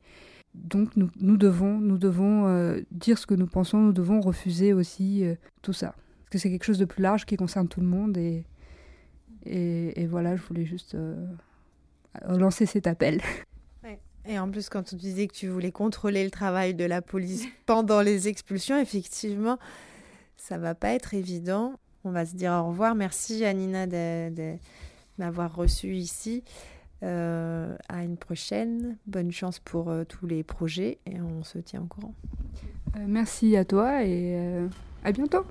Donc 0.54 0.90
nous, 0.96 1.36
devons, 1.36 1.78
nous 1.78 1.98
devons 1.98 2.46
euh, 2.46 2.80
dire 2.90 3.18
ce 3.18 3.26
que 3.26 3.34
nous 3.34 3.46
pensons, 3.46 3.78
nous 3.78 3.92
devons 3.92 4.20
refuser 4.20 4.72
aussi 4.72 5.24
euh, 5.24 5.34
tout 5.62 5.72
ça. 5.72 5.94
Parce 6.20 6.30
que 6.32 6.38
c'est 6.38 6.50
quelque 6.50 6.64
chose 6.64 6.78
de 6.78 6.84
plus 6.84 7.02
large 7.02 7.24
qui 7.24 7.36
concerne 7.36 7.68
tout 7.68 7.80
le 7.80 7.86
monde. 7.86 8.18
Et, 8.18 8.44
et, 9.46 10.06
voilà, 10.06 10.36
je 10.36 10.42
voulais 10.42 10.66
juste 10.66 10.94
euh, 10.94 11.14
lancer 12.26 12.66
cet 12.66 12.86
appel. 12.86 13.20
Et 14.26 14.38
en 14.38 14.50
plus, 14.50 14.68
quand 14.68 14.82
tu 14.82 14.94
disais 14.96 15.26
que 15.26 15.32
tu 15.32 15.48
voulais 15.48 15.72
contrôler 15.72 16.22
le 16.22 16.30
travail 16.30 16.74
de 16.74 16.84
la 16.84 17.00
police 17.00 17.46
pendant 17.64 18.02
les 18.02 18.28
expulsions, 18.28 18.78
effectivement, 18.78 19.58
ça 20.36 20.58
va 20.58 20.74
pas 20.74 20.90
être 20.90 21.14
évident 21.14 21.78
on 22.08 22.12
va 22.12 22.24
se 22.24 22.34
dire 22.34 22.52
au 22.52 22.68
revoir. 22.68 22.94
Merci 22.94 23.44
Anina 23.44 23.86
de, 23.86 24.56
m'avoir 25.18 25.54
reçu 25.54 25.94
ici. 25.94 26.42
Euh, 27.04 27.76
à 27.88 28.02
une 28.02 28.16
prochaine. 28.16 28.96
Bonne 29.06 29.30
chance 29.30 29.60
pour 29.60 29.88
euh, 29.88 30.02
tous 30.02 30.26
les 30.26 30.42
projets 30.42 30.98
et 31.06 31.20
on 31.20 31.44
se 31.44 31.58
tient 31.58 31.82
au 31.82 31.86
courant. 31.86 32.12
Euh, 32.96 33.04
merci 33.06 33.56
à 33.56 33.64
toi 33.64 34.02
et 34.04 34.36
à 35.04 35.12
bientôt. 35.12 35.44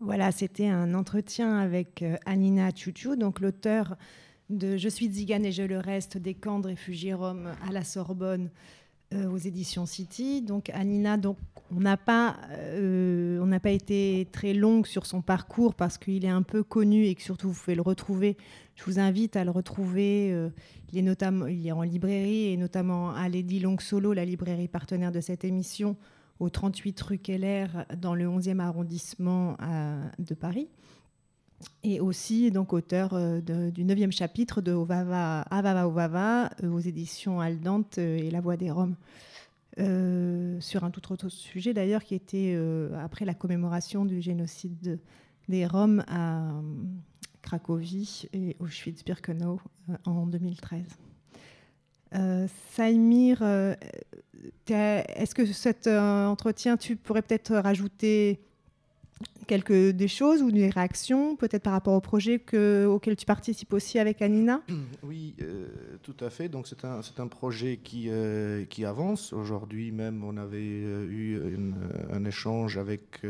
Voilà, 0.00 0.32
c'était 0.32 0.68
un 0.68 0.94
entretien 0.94 1.58
avec 1.58 2.04
Anina 2.24 2.70
Chouchou, 2.74 3.16
donc 3.16 3.40
l'auteur 3.40 3.96
Je 4.48 4.88
suis 4.88 5.10
Zigane 5.10 5.44
et 5.44 5.50
je 5.50 5.62
le 5.62 5.78
reste 5.78 6.18
des 6.18 6.34
camps 6.34 6.60
de 6.60 6.68
réfugiés 6.68 7.14
roms 7.14 7.52
à 7.68 7.72
la 7.72 7.82
Sorbonne 7.82 8.50
euh, 9.12 9.28
aux 9.28 9.38
éditions 9.38 9.86
City. 9.86 10.40
Donc 10.40 10.70
Anina, 10.70 11.16
donc 11.16 11.36
on 11.74 11.80
n'a 11.80 11.96
pas, 11.96 12.36
euh, 12.52 13.58
pas 13.58 13.70
été 13.70 14.28
très 14.30 14.54
longue 14.54 14.86
sur 14.86 15.04
son 15.04 15.20
parcours 15.20 15.74
parce 15.74 15.98
qu'il 15.98 16.24
est 16.24 16.28
un 16.28 16.42
peu 16.42 16.62
connu 16.62 17.06
et 17.06 17.14
que 17.16 17.22
surtout 17.22 17.50
vous 17.50 17.60
pouvez 17.60 17.74
le 17.74 17.82
retrouver. 17.82 18.36
Je 18.76 18.84
vous 18.84 19.00
invite 19.00 19.34
à 19.34 19.44
le 19.44 19.50
retrouver. 19.50 20.32
Euh, 20.32 20.50
il 20.92 20.98
est 20.98 21.02
notamment, 21.02 21.46
il 21.46 21.66
est 21.66 21.72
en 21.72 21.82
librairie 21.82 22.52
et 22.52 22.56
notamment 22.56 23.10
à 23.10 23.28
Lady 23.28 23.58
Long 23.58 23.78
Solo, 23.80 24.12
la 24.12 24.24
librairie 24.24 24.68
partenaire 24.68 25.10
de 25.10 25.20
cette 25.20 25.44
émission, 25.44 25.96
au 26.38 26.50
38 26.50 27.00
rue 27.00 27.18
Keller, 27.18 27.66
dans 27.96 28.14
le 28.14 28.26
11e 28.26 28.60
arrondissement 28.60 29.56
de 30.20 30.34
Paris 30.34 30.68
et 31.82 32.00
aussi 32.00 32.50
donc 32.50 32.72
auteur 32.72 33.10
euh, 33.12 33.40
du 33.70 33.84
neuvième 33.84 34.12
chapitre 34.12 34.60
de 34.60 34.72
Ovava, 34.72 35.42
Avava 35.42 35.86
Ovava 35.86 36.50
euh, 36.62 36.70
aux 36.70 36.80
éditions 36.80 37.40
Aldante 37.40 37.98
euh, 37.98 38.18
et 38.18 38.30
La 38.30 38.40
Voix 38.40 38.56
des 38.56 38.70
Roms. 38.70 38.96
sur 40.60 40.84
un 40.84 40.90
tout 40.90 41.12
autre 41.12 41.28
sujet 41.28 41.74
d'ailleurs 41.74 42.02
qui 42.02 42.14
était 42.14 42.58
après 42.98 43.26
la 43.26 43.34
commémoration 43.34 44.06
du 44.06 44.22
génocide 44.22 44.98
des 45.48 45.66
Roms 45.66 46.02
à 46.08 46.50
Cracovie 47.42 48.26
et 48.32 48.56
Auschwitz-Birkenau 48.58 49.60
en 50.06 50.26
2013. 50.26 50.82
Saïmir, 52.72 53.42
est-ce 53.42 55.34
que 55.34 55.44
cet 55.44 55.86
entretien, 55.88 56.78
tu 56.78 56.96
pourrais 56.96 57.20
peut-être 57.20 57.54
rajouter 57.56 58.40
quelques 59.46 59.90
des 59.90 60.08
choses 60.08 60.42
ou 60.42 60.50
des 60.50 60.68
réactions, 60.68 61.36
peut-être 61.36 61.62
par 61.62 61.72
rapport 61.72 61.94
au 61.94 62.00
projet 62.00 62.38
que, 62.38 62.86
auquel 62.86 63.16
tu 63.16 63.26
participes 63.26 63.72
aussi 63.72 63.98
avec 63.98 64.22
Anina 64.22 64.62
Oui, 65.02 65.34
euh, 65.40 65.68
tout 66.02 66.16
à 66.20 66.30
fait. 66.30 66.48
Donc 66.48 66.66
c'est 66.66 66.84
un, 66.84 67.00
un, 67.18 67.28
projet 67.28 67.78
qui, 67.82 68.06
euh, 68.08 68.64
qui 68.64 68.84
avance. 68.84 69.32
Aujourd'hui 69.32 69.92
même, 69.92 70.24
on 70.24 70.36
avait 70.36 70.58
euh, 70.58 71.06
eu 71.08 71.40
un 72.12 72.24
échange 72.24 72.78
avec 72.78 73.22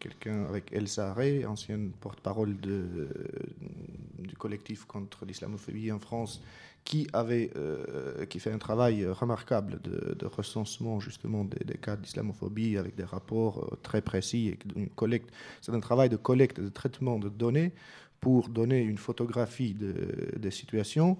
quelqu'un, 0.00 0.44
avec 0.44 0.72
Elsa 0.72 1.10
Aré, 1.10 1.44
ancienne 1.44 1.92
porte-parole 2.00 2.56
du 2.60 4.36
collectif 4.36 4.84
contre 4.84 5.24
l'islamophobie 5.24 5.92
en 5.92 5.98
France, 5.98 6.42
qui, 6.84 7.06
avait, 7.12 7.50
euh, 7.56 8.26
qui 8.26 8.40
fait 8.40 8.50
un 8.50 8.58
travail 8.58 9.06
remarquable 9.06 9.80
de, 9.82 10.26
recensement 10.26 11.00
justement 11.00 11.44
des, 11.44 11.74
cas 11.74 11.96
d'islamophobie 11.96 12.76
avec 12.76 12.94
des 12.96 13.04
rapports 13.04 13.58
euh, 13.58 13.76
très 13.82 14.02
précis 14.02 14.56
une 14.76 14.88
collecte. 14.88 15.30
C'est 15.60 15.72
un 15.72 15.80
travail 15.80 16.08
de 16.08 16.16
collecte, 16.16 16.60
de 16.60 16.68
traitement 16.68 17.18
de 17.18 17.28
données 17.28 17.72
pour 18.20 18.48
donner 18.48 18.80
une 18.80 18.98
photographie 18.98 19.74
des 19.74 20.50
situations 20.52 21.18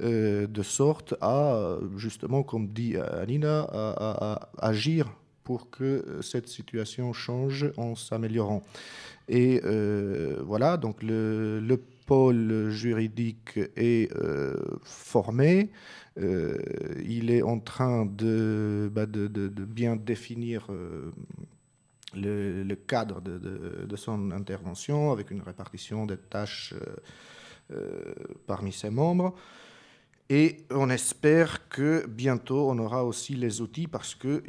euh, 0.00 0.48
de 0.48 0.62
sorte 0.62 1.14
à, 1.20 1.78
justement, 1.96 2.42
comme 2.42 2.68
dit 2.68 2.96
Anina, 2.96 3.68
à, 3.70 4.50
agir 4.58 5.12
pour 5.44 5.70
que 5.70 6.18
cette 6.22 6.48
situation 6.48 7.12
change 7.12 7.70
en 7.76 7.94
s'améliorant. 7.94 8.64
Et 9.28 9.60
voilà, 10.42 10.76
donc 10.76 11.02
le 11.02 11.80
pôle 12.10 12.70
juridique 12.70 13.60
est 13.76 14.12
euh, 14.16 14.56
formé. 14.82 15.70
Euh, 16.18 16.58
il 17.06 17.30
est 17.30 17.42
en 17.42 17.60
train 17.60 18.04
de, 18.04 18.90
bah, 18.92 19.06
bien 19.06 19.94
définir 19.94 20.66
euh, 20.70 21.12
le, 22.16 22.74
cadre 22.74 23.20
de, 23.20 23.94
son 23.96 24.32
intervention 24.32 25.12
avec 25.12 25.30
une 25.30 25.40
répartition 25.40 26.04
des 26.04 26.16
tâches 26.16 26.74
parmi 28.48 28.72
ses 28.72 28.90
membres. 28.90 29.36
Et 30.28 30.64
on 30.72 30.90
espère 30.90 31.68
que 31.68 32.08
bientôt 32.08 32.70
on 32.70 32.78
aura 32.80 33.04
aussi 33.04 33.36
les 33.36 33.60
outils 33.60 33.86
parce 33.86 34.16
que 34.16 34.42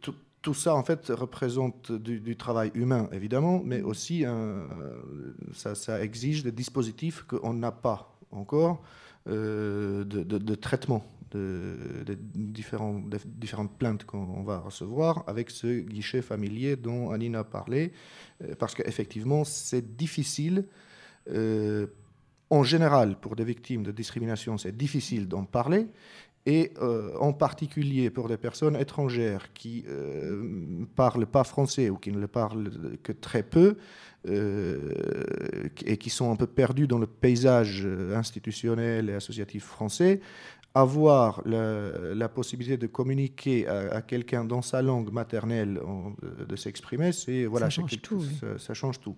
tout 0.00 0.14
ça, 0.54 0.74
en 0.74 0.82
fait, 0.82 1.08
représente 1.08 1.92
du, 1.92 2.36
travail 2.36 2.70
humain, 2.74 3.08
évidemment, 3.12 3.62
mais 3.64 3.82
aussi 3.82 4.24
ça, 5.52 6.02
exige 6.02 6.42
des 6.42 6.52
dispositifs 6.52 7.22
qu'on 7.22 7.54
n'a 7.54 7.72
pas 7.72 8.16
encore 8.30 8.82
de, 9.26 10.04
de, 10.04 10.54
traitement 10.54 11.04
de, 11.34 12.18
différents, 12.34 13.02
différentes 13.26 13.76
plaintes 13.78 14.04
qu'on 14.04 14.42
va 14.42 14.58
recevoir 14.58 15.24
avec 15.26 15.50
ce 15.50 15.80
guichet 15.80 16.22
familier 16.22 16.76
dont 16.76 17.10
Anine 17.10 17.36
a 17.36 17.44
parlé, 17.44 17.92
euh, 18.42 18.54
parce 18.58 18.74
qu'effectivement, 18.74 19.44
c'est 19.44 19.96
difficile. 19.96 20.66
Euh, 21.30 21.86
en 22.50 22.64
général, 22.64 23.18
pour 23.18 23.34
des 23.34 23.44
victimes 23.44 23.82
de 23.82 23.92
discrimination, 23.92 24.58
c'est 24.58 24.76
difficile 24.76 25.26
d'en 25.26 25.44
parler. 25.44 25.86
Et 26.44 26.72
euh, 26.80 27.16
en 27.20 27.32
particulier 27.32 28.10
pour 28.10 28.28
des 28.28 28.36
personnes 28.36 28.76
étrangères 28.76 29.52
qui 29.52 29.84
ne 29.86 30.84
parlent 30.84 31.26
pas 31.26 31.44
français 31.44 31.88
ou 31.88 31.96
qui 31.96 32.10
ne 32.10 32.18
le 32.18 32.26
parlent 32.26 32.70
que 33.02 33.12
très 33.12 33.42
peu, 33.42 33.76
et 34.24 35.96
qui 35.98 36.10
sont 36.10 36.30
un 36.30 36.36
peu 36.36 36.46
perdus 36.46 36.86
dans 36.86 36.98
le 36.98 37.08
paysage 37.08 37.86
institutionnel 38.14 39.10
et 39.10 39.14
associatif 39.14 39.64
français, 39.64 40.20
avoir 40.74 41.42
la, 41.44 42.28
possibilité 42.28 42.76
de 42.76 42.86
communiquer 42.86 43.66
à, 43.68 44.02
quelqu'un 44.02 44.44
dans 44.44 44.62
sa 44.62 44.82
langue 44.82 45.12
maternelle, 45.12 45.80
de, 46.48 46.56
s'exprimer, 46.56 47.12
c'est 47.12 47.44
voilà, 47.44 47.66
ça 47.66 47.70
change 47.70 48.00
tout. 48.00 48.24
Ça, 48.58 48.74
change 48.74 49.00
tout. 49.00 49.16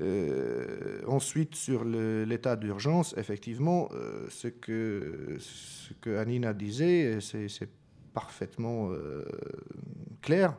Euh, 0.00 1.02
ensuite, 1.06 1.54
sur 1.54 1.84
l'état 1.84 2.56
d'urgence, 2.56 3.14
effectivement, 3.18 3.88
euh, 3.92 4.26
ce, 4.30 4.48
que, 4.48 5.36
ce 5.38 5.92
que 6.00 6.16
Anina 6.16 6.54
disait, 6.54 7.18
c'est 7.20 7.68
parfaitement 8.14 8.90
euh, 8.90 9.24
clair. 10.22 10.56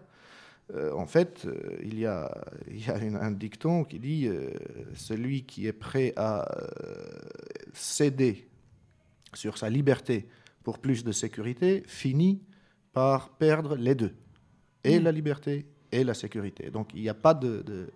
en 0.94 1.06
fait, 1.06 1.48
il 1.84 2.00
y 2.00 2.06
a, 2.06 2.32
il 2.68 2.86
y 2.86 2.90
a 2.90 2.96
un 2.96 3.32
dicton 3.32 3.84
qui 3.84 4.00
dit 4.00 4.30
celui 4.96 5.44
qui 5.44 5.68
est 5.68 5.74
prêt 5.74 6.14
à 6.16 6.48
céder 7.74 8.48
sur 9.34 9.58
sa 9.58 9.70
liberté 9.70 10.28
pour 10.64 10.80
plus 10.80 11.04
de 11.04 11.12
sécurité 11.12 11.84
finit 11.86 12.42
par 12.94 13.30
perdre 13.30 13.76
les 13.76 13.96
deux, 13.96 14.14
et 14.84 15.00
mm. 15.00 15.04
la 15.04 15.12
liberté 15.12 15.66
et 15.92 16.04
la 16.04 16.14
sécurité. 16.14 16.70
Donc 16.72 16.92
il 16.94 17.02
n'y 17.02 17.10
a 17.10 17.14
pas 17.14 17.34
de, 17.34 17.92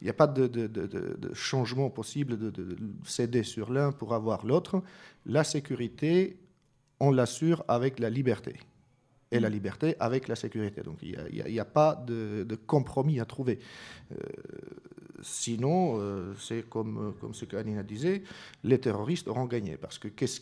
il 0.00 0.04
n'y 0.04 0.10
a 0.10 0.14
pas 0.14 0.26
de, 0.26 1.34
changement 1.34 1.90
possible 1.90 2.38
de, 2.38 2.76
céder 3.04 3.42
sur 3.42 3.72
l'un 3.72 3.92
pour 3.92 4.14
avoir 4.14 4.46
l'autre. 4.46 4.82
La 5.26 5.44
sécurité, 5.44 6.38
on 7.00 7.10
l'assure 7.10 7.64
avec 7.68 7.98
la 7.98 8.10
liberté. 8.10 8.56
Et 9.30 9.40
la 9.40 9.50
liberté 9.50 9.94
avec 10.00 10.28
la 10.28 10.36
sécurité. 10.36 10.82
Donc 10.82 10.98
il 11.02 11.18
n'y 11.32 11.60
a, 11.60 11.64
pas 11.64 11.94
de, 12.06 12.46
compromis 12.66 13.20
à 13.20 13.24
trouver. 13.24 13.58
Euh, 14.12 14.16
sinon, 15.20 15.98
euh, 16.00 16.32
c'est 16.38 16.68
comme, 16.68 17.14
comme 17.20 17.34
ce 17.34 17.44
qu'Anina 17.44 17.82
disait, 17.82 18.22
les 18.64 18.78
terroristes 18.78 19.28
auront 19.28 19.46
gagné. 19.46 19.76
Parce 19.76 19.98
que, 19.98 20.08
qu'est-ce 20.08 20.40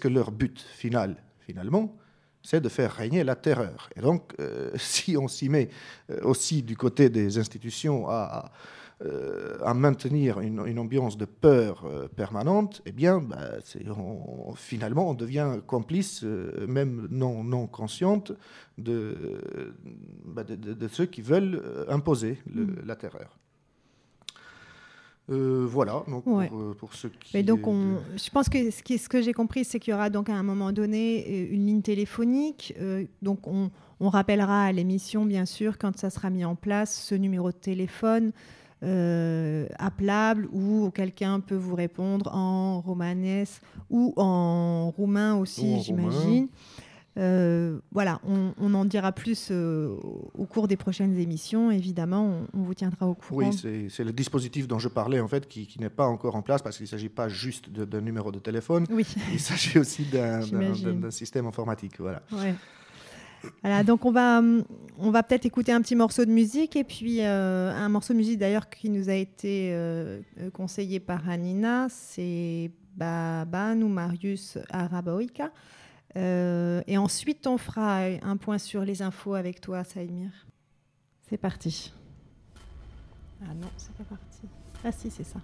que 0.00 0.08
leur 0.08 0.32
but 0.32 0.60
final, 0.60 1.16
finalement? 1.40 1.96
C'est 2.44 2.60
de 2.60 2.68
faire 2.68 2.92
régner 2.92 3.24
la 3.24 3.34
terreur. 3.34 3.88
Et 3.96 4.00
donc, 4.00 4.34
euh, 4.38 4.70
si 4.76 5.16
on 5.16 5.26
s'y 5.26 5.48
met 5.48 5.70
euh, 6.10 6.20
aussi 6.22 6.62
du 6.62 6.76
côté 6.76 7.08
des 7.08 7.38
institutions 7.38 8.08
à, 8.08 8.52
euh, 9.02 9.58
à 9.64 9.74
maintenir 9.74 10.40
une, 10.40 10.78
ambiance 10.78 11.16
de 11.16 11.24
peur 11.24 11.84
permanente, 12.14 12.82
eh 12.86 12.92
bien, 12.92 13.18
bah, 13.18 13.58
finalement, 14.54 15.10
on 15.10 15.14
devient 15.14 15.60
complice, 15.66 16.22
même 16.22 17.08
non, 17.10 17.42
non 17.42 17.66
consciente, 17.66 18.32
de, 18.76 19.74
bah, 20.24 20.44
de, 20.44 20.88
ceux 20.88 21.06
qui 21.06 21.22
veulent 21.22 21.62
imposer 21.88 22.38
mm. 22.46 22.86
la 22.86 22.94
terreur. 22.94 23.38
Voilà, 25.28 26.02
donc 26.08 26.24
pour, 26.78 26.94
ceux 26.94 27.08
qui. 27.08 27.30
Mais 27.34 27.42
donc, 27.42 27.66
on, 27.66 27.98
je 28.16 28.30
pense 28.30 28.48
que 28.48 28.70
ce, 28.70 28.80
ce 28.80 29.08
que 29.08 29.22
j'ai 29.22 29.32
compris, 29.32 29.64
c'est 29.64 29.80
qu'il 29.80 29.92
y 29.92 29.94
aura 29.94 30.10
donc 30.10 30.28
à 30.28 30.34
un 30.34 30.42
moment 30.42 30.72
donné 30.72 31.48
une 31.50 31.66
ligne 31.66 31.82
téléphonique. 31.82 32.74
donc, 33.22 33.46
on, 33.46 33.70
on, 34.00 34.08
rappellera 34.08 34.64
à 34.64 34.72
l'émission, 34.72 35.24
bien 35.24 35.46
sûr, 35.46 35.78
quand 35.78 35.96
ça 35.98 36.10
sera 36.10 36.30
mis 36.30 36.44
en 36.44 36.56
place, 36.56 36.94
ce 37.08 37.14
numéro 37.14 37.50
de 37.50 37.56
téléphone 37.56 38.32
euh, 38.84 39.66
appelable 39.78 40.46
où 40.52 40.90
quelqu'un 40.90 41.40
peut 41.40 41.54
vous 41.54 41.74
répondre 41.74 42.34
en 42.34 42.82
romanesque 42.82 43.62
ou 43.88 44.12
en 44.16 44.90
roumain 44.90 45.36
aussi, 45.36 45.80
j'imagine. 45.80 46.48
Euh, 47.16 47.78
voilà, 47.92 48.20
on, 48.26 48.74
en 48.74 48.84
dira 48.84 49.12
plus 49.12 49.48
euh, 49.50 49.96
au 50.34 50.46
cours 50.46 50.66
des 50.66 50.76
prochaines 50.76 51.16
émissions. 51.18 51.70
Évidemment, 51.70 52.46
on, 52.52 52.62
vous 52.62 52.74
tiendra 52.74 53.06
au 53.06 53.14
courant. 53.14 53.50
Oui, 53.50 53.88
c'est 53.90 54.04
le 54.04 54.12
dispositif 54.12 54.66
dont 54.66 54.78
je 54.78 54.88
parlais, 54.88 55.20
en 55.20 55.28
fait, 55.28 55.46
qui, 55.48 55.68
n'est 55.78 55.90
pas 55.90 56.06
encore 56.06 56.34
en 56.34 56.42
place 56.42 56.62
parce 56.62 56.76
qu'il 56.76 56.84
ne 56.84 56.88
s'agit 56.88 57.08
pas 57.08 57.28
juste 57.28 57.70
d'un 57.70 58.00
numéro 58.00 58.32
de 58.32 58.38
téléphone. 58.38 58.86
Oui. 58.90 59.06
Il 59.32 59.40
s'agit 59.40 59.78
aussi 59.78 60.04
d'un 60.04 61.10
système 61.10 61.46
informatique. 61.46 62.00
Voilà. 62.00 62.22
Ouais. 62.32 62.54
Voilà, 63.62 63.82
donc 63.84 64.04
on 64.04 64.10
va, 64.10 64.42
on 64.98 65.10
va 65.10 65.22
peut-être 65.22 65.46
écouter 65.46 65.72
un 65.72 65.82
petit 65.82 65.96
morceau 65.96 66.24
de 66.24 66.30
musique 66.30 66.76
et 66.76 66.84
puis 66.84 67.18
euh, 67.20 67.72
un 67.72 67.88
morceau 67.88 68.12
de 68.12 68.18
musique 68.18 68.38
d'ailleurs 68.38 68.70
qui 68.70 68.90
nous 68.90 69.10
a 69.10 69.14
été 69.14 69.70
euh, 69.72 70.20
conseillé 70.52 71.00
par 71.00 71.28
Anina, 71.28 71.88
c'est 71.90 72.70
Baban 72.96 73.80
ou 73.82 73.88
Marius 73.88 74.58
Araboika. 74.70 75.50
Euh, 76.16 76.82
et 76.86 76.96
ensuite, 76.98 77.46
on 77.46 77.58
fera 77.58 78.02
un 78.22 78.36
point 78.36 78.58
sur 78.58 78.84
les 78.84 79.02
infos 79.02 79.34
avec 79.34 79.60
toi, 79.60 79.84
Saïmir. 79.84 80.30
C'est 81.28 81.38
parti. 81.38 81.92
Ah 83.42 83.54
non, 83.54 83.68
c'est 83.76 83.94
pas 83.94 84.04
parti. 84.04 84.48
Ah 84.84 84.92
si, 84.92 85.10
c'est 85.10 85.24
ça. 85.24 85.40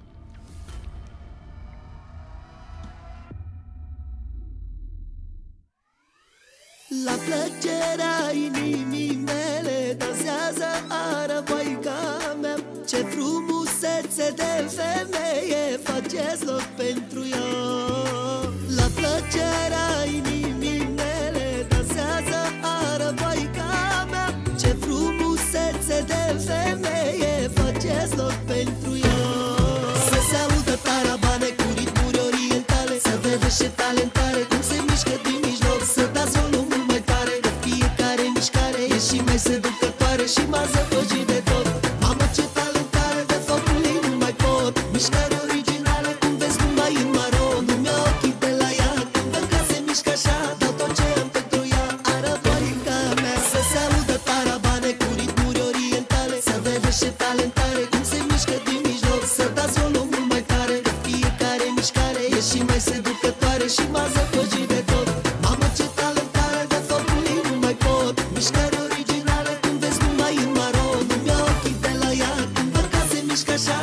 La 7.05 7.13
plăcerea 7.13 8.33
inimii 8.35 9.23
mele 9.25 9.97
Dansează 9.99 10.71
arăboica 10.89 12.37
mea 12.41 12.57
Ce 12.87 12.97
frumusețe 12.97 14.35
de 14.37 14.71
femeie 14.77 15.77
Faceți 15.83 16.45
loc 16.45 16.63
pentru 16.77 17.21
ea 17.31 17.49
La 18.77 18.87
plăcerea 18.95 20.05
inimii 20.07 20.30
și 33.51 33.69
talentare 33.77 34.41
Cum 34.49 34.63
se 34.63 34.77
mișcă 34.87 35.15
din 35.25 35.39
mijloc. 35.43 35.81
Să 35.95 36.03
dați 36.13 36.39
volum 36.41 36.71
și 39.11 39.23
mai 39.27 39.39
seducătoare 39.39 40.25
și 40.25 40.43
m-a 40.49 40.65
zăpăcit 40.73 41.30
Cause 73.45 73.71
I 73.71 73.80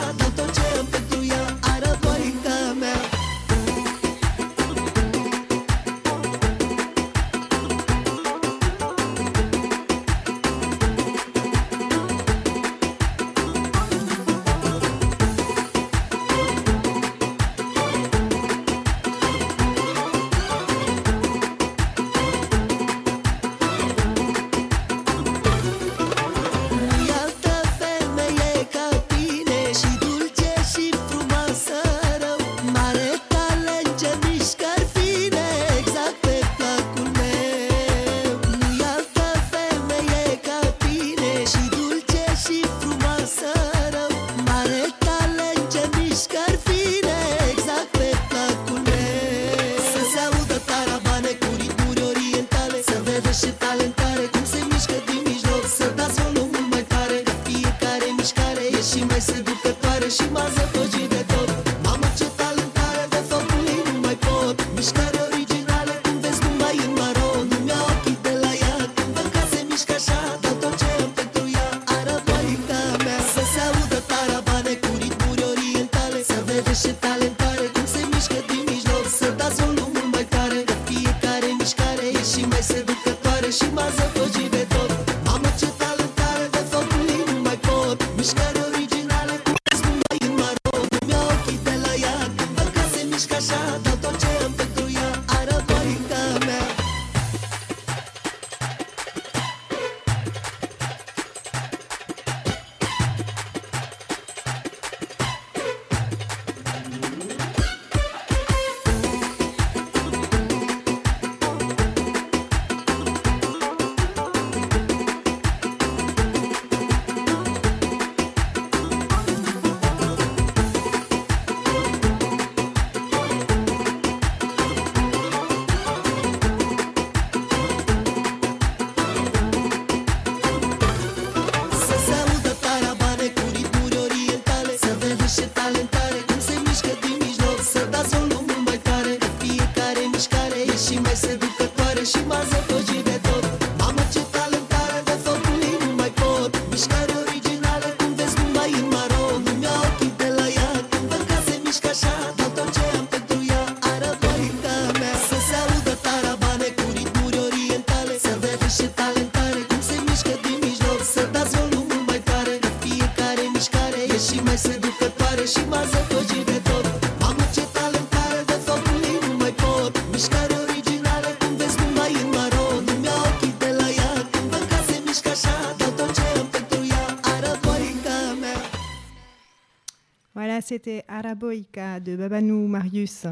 c'était 180.78 181.04
Araboica 181.08 182.00
de 182.00 182.16
Babanou 182.16 182.68
Marius. 182.68 183.26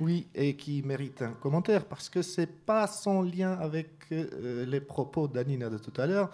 Oui, 0.00 0.28
et 0.32 0.54
qui 0.54 0.80
mérite 0.82 1.22
un 1.22 1.32
commentaire 1.32 1.86
parce 1.86 2.08
que 2.08 2.22
c'est 2.22 2.46
pas 2.46 2.86
sans 2.86 3.22
lien 3.22 3.58
avec 3.60 3.88
euh, 4.12 4.64
les 4.64 4.78
propos 4.80 5.26
d'Anina 5.26 5.70
de 5.70 5.78
tout 5.78 6.00
à 6.00 6.06
l'heure. 6.06 6.30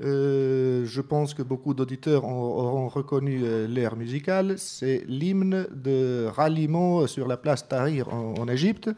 Euh, 0.00 0.86
je 0.86 1.00
pense 1.02 1.34
que 1.34 1.42
beaucoup 1.42 1.74
d'auditeurs 1.74 2.24
ont- 2.24 2.56
auront 2.58 2.88
reconnu 2.88 3.42
euh, 3.44 3.66
l'air 3.66 3.96
musical. 3.96 4.54
C'est 4.56 5.04
l'hymne 5.06 5.66
de 5.74 6.26
ralliement 6.34 7.06
sur 7.06 7.28
la 7.28 7.36
place 7.36 7.68
Tahrir 7.68 8.08
en, 8.08 8.48
Égypte. 8.48 8.88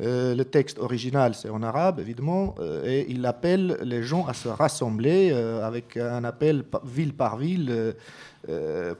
Euh, 0.00 0.34
le 0.34 0.44
texte 0.44 0.78
original, 0.80 1.34
c'est 1.36 1.50
en 1.50 1.62
arabe, 1.62 2.00
évidemment, 2.00 2.56
et 2.84 3.06
il 3.08 3.24
appelle 3.26 3.78
les 3.82 4.02
gens 4.02 4.26
à 4.26 4.32
se 4.34 4.48
rassembler 4.48 5.30
avec 5.32 5.96
un 5.96 6.24
appel 6.24 6.64
ville 6.84 7.14
par 7.14 7.36
ville 7.36 7.94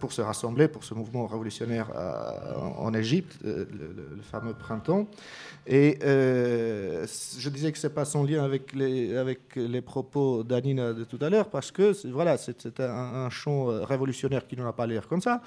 pour 0.00 0.12
se 0.12 0.20
rassembler 0.20 0.68
pour 0.68 0.84
ce 0.84 0.94
mouvement 0.94 1.26
révolutionnaire 1.26 1.90
euh, 1.94 2.54
en, 2.78 2.92
Égypte, 2.94 3.38
euh, 3.44 3.66
le, 3.72 4.22
fameux 4.22 4.54
printemps. 4.54 5.06
Et 5.66 5.98
euh, 6.02 7.06
je 7.38 7.48
disais 7.50 7.72
que 7.72 7.78
c'est 7.78 7.94
pas 7.94 8.04
sans 8.04 8.24
lien 8.24 8.44
avec 8.44 8.74
les, 8.74 9.82
propos 9.82 10.42
d'Anina 10.42 10.92
de 10.92 11.04
tout 11.04 11.18
à 11.20 11.30
l'heure, 11.30 11.50
parce 11.50 11.70
que 11.70 11.92
voilà, 12.10 12.36
c'est 12.38 12.80
un, 12.80 13.28
chant 13.30 13.70
euh, 13.70 13.84
révolutionnaire 13.84 14.46
qui 14.46 14.56
n'en 14.56 14.66
a 14.66 14.72
pas 14.72 14.86
l'air 14.86 15.06
comme 15.08 15.20
ça, 15.20 15.42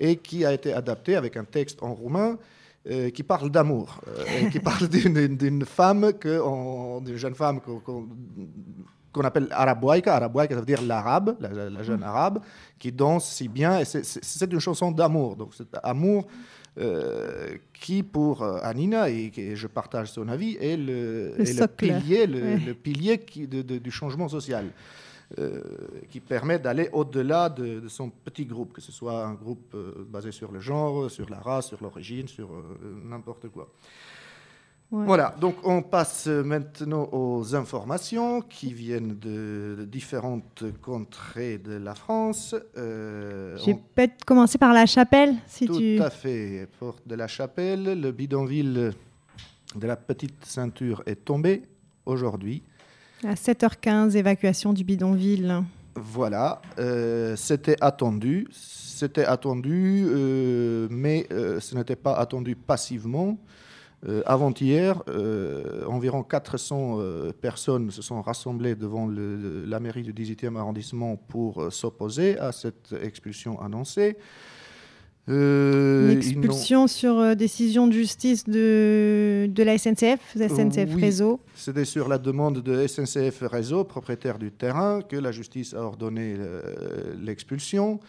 et 0.00 0.16
qui 0.16 0.44
a 0.44 0.52
été 0.52 0.72
adapté 0.72 1.16
avec 1.16 1.36
un 1.36 1.44
texte 1.44 1.82
en 1.82 1.94
roumain 1.94 2.38
euh, 2.90 3.10
qui 3.10 3.22
parle 3.22 3.50
d'amour, 3.50 4.00
euh, 4.08 4.48
qui 4.50 4.60
parle 4.60 4.88
d'une 4.88 5.64
femme, 5.64 6.12
que 6.12 7.00
d'une 7.00 7.16
jeune 7.16 7.34
femme 7.34 7.60
qu'on 7.60 7.80
qu'on- 7.80 8.08
qu'on 9.14 9.22
appelle 9.22 9.48
araboïka. 9.50 10.14
Araboïka, 10.16 10.54
ça 10.54 10.60
veut 10.60 10.66
dire 10.66 10.82
l'arabe, 10.82 11.36
la, 11.40 11.82
jeune 11.82 12.02
arabe, 12.02 12.40
qui 12.78 12.92
danse 12.92 13.26
si 13.32 13.48
bien. 13.48 13.78
Et 13.78 13.84
c'est- 13.86 14.52
une 14.52 14.60
chanson 14.60 14.90
d'amour. 14.92 15.36
Donc, 15.36 15.50
c'est 15.56 15.68
amour 15.82 16.26
euh, 16.76 17.56
qui, 17.72 18.02
pour 18.02 18.42
euh, 18.42 18.58
Anina, 18.62 19.08
et, 19.08 19.30
et 19.36 19.54
je 19.56 19.68
partage 19.68 20.10
son 20.10 20.26
avis, 20.28 20.56
est 20.60 20.76
le, 20.76 21.34
Le 21.38 21.40
est 21.42 21.46
socle. 21.46 21.74
pilier, 21.86 22.26
le, 22.26 22.40
Ouais. 22.42 22.58
le 22.58 22.74
pilier 22.74 23.18
qui- 23.18 23.46
de- 23.46 23.62
de- 23.62 23.78
du 23.78 23.90
changement 23.90 24.28
social. 24.28 24.66
euh, 25.38 25.60
qui 26.10 26.20
permet 26.20 26.58
d'aller 26.58 26.90
au-delà 26.92 27.48
de, 27.48 27.80
de 27.80 27.88
son 27.88 28.10
petit 28.10 28.44
groupe, 28.44 28.74
que 28.74 28.80
ce 28.82 28.92
soit 28.92 29.24
un 29.24 29.32
groupe 29.32 29.72
euh, 29.74 30.04
basé 30.06 30.30
sur 30.30 30.52
le 30.52 30.60
genre, 30.60 31.10
sur 31.10 31.28
la 31.30 31.38
race, 31.40 31.68
sur 31.68 31.82
l'origine, 31.82 32.28
sur 32.28 32.48
n'importe 33.04 33.48
quoi. 33.48 33.66
Ouais. 34.94 35.06
Voilà, 35.06 35.34
donc 35.40 35.56
on 35.64 35.82
passe 35.82 36.28
maintenant 36.28 37.08
aux 37.10 37.56
informations 37.56 38.40
qui 38.42 38.72
viennent 38.72 39.18
de, 39.18 39.84
différentes 39.90 40.62
contrées 40.80 41.58
de 41.58 41.72
la 41.72 41.96
France. 41.96 42.54
Euh, 42.78 43.56
J'ai 43.64 43.72
on- 43.72 43.82
peut-être 43.92 44.24
commencé 44.24 44.56
par 44.56 44.72
la 44.72 44.86
chapelle, 44.86 45.34
si 45.48 45.66
tout 45.66 45.76
tu... 45.80 46.00
à 46.00 46.10
fait, 46.10 46.68
porte 46.78 47.02
de 47.08 47.16
la 47.16 47.26
chapelle, 47.26 48.00
le 48.00 48.12
bidonville 48.12 48.92
de 49.74 49.86
la 49.86 49.96
petite 49.96 50.44
ceinture 50.44 51.02
est 51.06 51.24
tombé 51.24 51.62
aujourd'hui. 52.06 52.62
À 53.24 53.34
7h15, 53.34 54.14
évacuation 54.16 54.72
du 54.72 54.84
bidonville. 54.84 55.60
Voilà, 55.96 56.62
euh, 56.78 57.34
c'était 57.34 57.76
attendu, 57.80 58.46
c'était 58.52 59.24
attendu, 59.24 60.04
euh, 60.06 60.86
mais 60.88 61.26
euh, 61.32 61.58
ce 61.58 61.74
n'était 61.74 61.96
pas 61.96 62.14
attendu 62.14 62.54
passivement. 62.54 63.38
Euh, 64.06 64.22
Avant-hier, 64.26 65.02
euh, 65.08 65.84
environ 65.86 66.22
400 66.22 66.96
euh, 67.00 67.32
personnes 67.32 67.90
se 67.90 68.02
sont 68.02 68.20
rassemblées 68.20 68.74
devant 68.74 69.06
le- 69.06 69.64
la 69.66 69.80
mairie 69.80 70.02
du 70.02 70.12
18e 70.12 70.56
arrondissement 70.56 71.16
pour 71.16 71.72
s'opposer 71.72 72.38
à 72.38 72.52
cette 72.52 72.94
expulsion 73.02 73.60
annoncée. 73.62 74.16
Euh, 75.30 76.12
Une 76.12 76.20
ils 76.22 76.34
n'ont- 76.36 76.42
expulsion 76.42 76.86
sur 76.86 77.34
décision 77.34 77.86
de 77.86 77.92
justice 77.94 78.44
de, 78.44 79.46
de 79.48 79.62
la 79.62 79.78
SNCF, 79.78 80.36
de 80.36 80.42
SNCF 80.48 80.90
oui. 80.94 81.00
Réseau. 81.00 81.40
C'était 81.54 81.86
sur 81.86 82.08
la 82.08 82.18
demande 82.18 82.60
de 82.62 82.86
SNCF 82.86 83.40
Réseau, 83.50 83.84
propriétaire 83.84 84.38
du 84.38 84.52
terrain, 84.52 85.00
que 85.00 85.16
la 85.16 85.32
justice 85.32 85.72
a 85.72 85.80
ordonné 85.80 86.36
l'expulsion. 87.22 88.00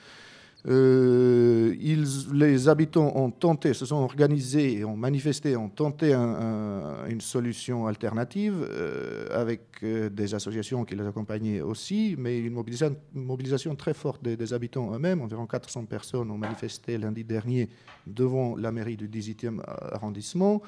Euh, 0.67 1.75
ils- 1.79 2.33
les 2.33 2.67
habitants 2.67 3.11
ont 3.15 3.29
tenté, 3.29 3.73
se 3.75 3.85
sont 3.85 3.97
organisés, 3.97 4.83
ont 4.83 4.95
manifesté, 4.97 5.55
ont 5.55 5.69
tenté 5.69 6.13
un- 6.13 6.21
un- 6.21 7.07
une 7.07 7.21
solution 7.21 7.85
alternative 7.85 8.65
euh, 8.67 9.27
avec 9.31 9.61
euh, 9.83 10.09
des 10.09 10.33
associations 10.33 10.83
qui 10.83 10.95
les 10.95 11.05
accompagnaient 11.05 11.61
aussi, 11.61 12.15
mais 12.17 12.39
une 12.39 12.53
mobilisation, 12.53 13.75
très 13.75 13.93
forte 13.93 14.23
des, 14.23 14.35
des 14.35 14.53
habitants 14.53 14.91
eux-mêmes. 14.93 15.21
Environ 15.21 15.45
400 15.45 15.85
personnes 15.85 16.31
ont 16.31 16.37
manifesté 16.37 16.97
lundi 16.97 17.23
dernier 17.23 17.69
devant 18.07 18.55
la 18.55 18.71
mairie 18.71 18.97
du 18.97 19.07
18e 19.07 19.61
arrondissement 19.91 20.61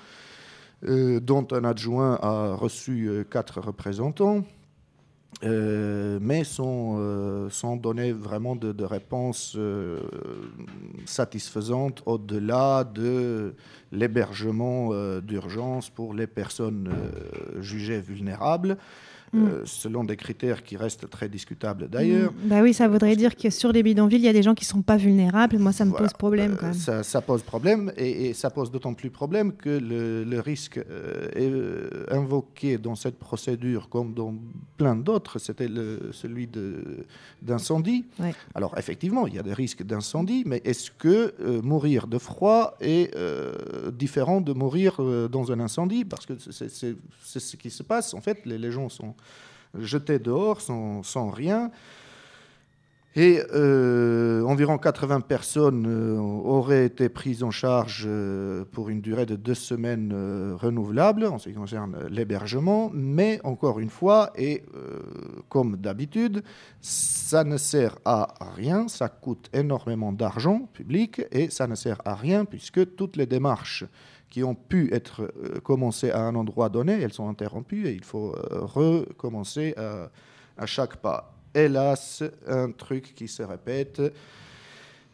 dont 0.83 1.47
un 1.53 1.63
adjoint 1.63 2.19
a 2.21 2.53
reçu 2.53 3.09
quatre 3.31 3.59
représentants, 3.61 4.43
euh, 5.43 6.17
mais 6.19 6.43
sans, 6.43 6.95
euh, 6.97 7.47
sans 7.51 7.77
donner 7.77 8.11
vraiment 8.11 8.55
de, 8.55 8.71
de 8.71 8.83
réponse 8.83 9.53
euh, 9.55 9.99
satisfaisante 11.05 12.01
au-delà 12.07 12.83
de 12.83 13.53
l'hébergement 13.91 14.89
d'urgence 15.21 15.89
pour 15.89 16.13
les 16.13 16.27
personnes 16.27 16.91
jugées 17.59 18.01
vulnérables. 18.01 18.77
Euh, 19.35 19.61
selon 19.65 20.03
des 20.03 20.15
critères 20.15 20.63
qui 20.63 20.77
restent 20.77 21.09
très 21.09 21.27
discutables 21.29 21.89
d'ailleurs. 21.89 22.31
Mm. 22.31 22.47
Bah 22.49 22.61
oui, 22.61 22.73
ça 22.73 22.87
voudrait 22.87 23.15
dire 23.15 23.35
que 23.35 23.49
sur 23.49 23.71
les 23.71 23.83
bidonvilles, 23.83 24.19
il 24.19 24.25
y 24.25 24.29
a 24.29 24.33
des 24.33 24.43
gens 24.43 24.55
qui 24.55 24.65
sont 24.65 24.81
pas 24.81 24.97
vulnérables. 24.97 25.57
Moi, 25.59 25.71
ça 25.71 25.85
me 25.85 25.91
Voilà. 25.91 26.05
pose 26.05 26.13
problème 26.13 26.55
quand 26.59 26.67
Euh, 26.67 26.69
même. 26.69 26.77
Ça, 26.79 27.03
ça 27.03 27.21
pose 27.21 27.41
problème 27.43 27.91
et, 27.97 28.27
et 28.29 28.33
ça 28.33 28.49
pose 28.49 28.71
d'autant 28.71 28.93
plus 28.93 29.09
problème 29.09 29.53
que 29.53 29.69
le, 29.69 30.23
le 30.23 30.39
risque 30.39 30.77
euh, 30.77 31.29
est 31.35 31.49
euh, 31.51 32.05
invoqué 32.11 32.77
dans 32.77 32.95
cette 32.95 33.17
procédure 33.19 33.89
comme 33.89 34.13
dans 34.13 34.33
plein 34.77 34.95
d'autres, 34.95 35.39
c'était 35.39 35.67
celui 36.11 36.47
d'incendie. 37.41 38.05
Ouais. 38.19 38.33
Alors 38.55 38.77
effectivement, 38.77 39.27
il 39.27 39.35
y 39.35 39.39
a 39.39 39.43
des 39.43 39.53
risques 39.53 39.83
d'incendie, 39.83 40.43
mais 40.45 40.61
est-ce 40.65 40.91
que 40.91 41.33
euh, 41.39 41.61
mourir 41.61 42.07
de 42.07 42.17
froid 42.17 42.75
est 42.79 43.15
euh, 43.15 43.91
différent 43.91 44.41
de 44.41 44.53
mourir 44.53 44.95
euh, 44.99 45.27
dans 45.27 45.51
un 45.51 45.59
incendie? 45.59 46.05
Parce 46.05 46.25
que 46.25 46.33
c'est 46.39 47.39
ce 47.39 47.55
qui 47.55 47.69
se 47.69 47.83
passe. 47.83 48.13
En 48.13 48.21
fait, 48.21 48.45
les, 48.45 48.57
les 48.57 48.71
gens 48.71 48.89
sont 48.89 49.15
jetés 49.77 50.19
dehors 50.19 50.61
sans, 50.61 51.29
rien. 51.29 51.71
Et 53.15 53.41
euh, 53.51 54.43
environ 54.43 54.77
80 54.77 55.21
personnes 55.21 55.87
euh, 55.87 56.19
auraient 56.19 56.85
été 56.85 57.09
prises 57.09 57.41
en 57.41 57.49
charge 57.49 58.03
euh, 58.05 58.63
pour 58.71 58.89
une 58.89 59.01
durée 59.01 59.25
de 59.25 59.35
deux 59.35 59.55
semaines 59.55 60.13
renouvelable 60.53 61.25
en 61.25 61.39
ce 61.39 61.49
qui 61.49 61.55
concerne 61.55 61.97
l'hébergement. 62.11 62.91
Mais 62.93 63.39
encore 63.43 63.79
une 63.79 63.89
fois, 63.89 64.31
et 64.35 64.63
comme 65.49 65.77
d'habitude, 65.77 66.43
ça 66.79 67.43
ne 67.43 67.57
sert 67.57 67.97
à 68.05 68.35
rien, 68.55 68.87
ça 68.87 69.09
coûte 69.09 69.49
énormément 69.51 70.11
d'argent 70.11 70.69
public 70.73 71.23
et 71.31 71.49
ça 71.49 71.65
ne 71.65 71.73
sert 71.73 71.99
à 72.05 72.13
rien 72.13 72.45
puisque 72.45 72.95
toutes 72.95 73.15
les 73.15 73.25
démarches 73.25 73.83
qui 74.29 74.43
ont 74.43 74.55
pu 74.55 74.93
être 74.93 75.31
commencées 75.63 76.11
à 76.11 76.21
un 76.21 76.35
endroit 76.35 76.69
donné, 76.69 76.93
elles 77.01 77.13
sont 77.13 77.29
interrompues 77.29 77.87
et 77.87 77.93
il 77.93 78.03
faut 78.03 78.35
recommencer 78.51 79.73
à 80.57 80.65
chaque 80.65 80.97
pas 80.97 81.33
hélas, 81.53 82.23
un 82.47 82.71
truc 82.71 83.13
qui 83.15 83.27
se 83.27 83.43
répète 83.43 84.01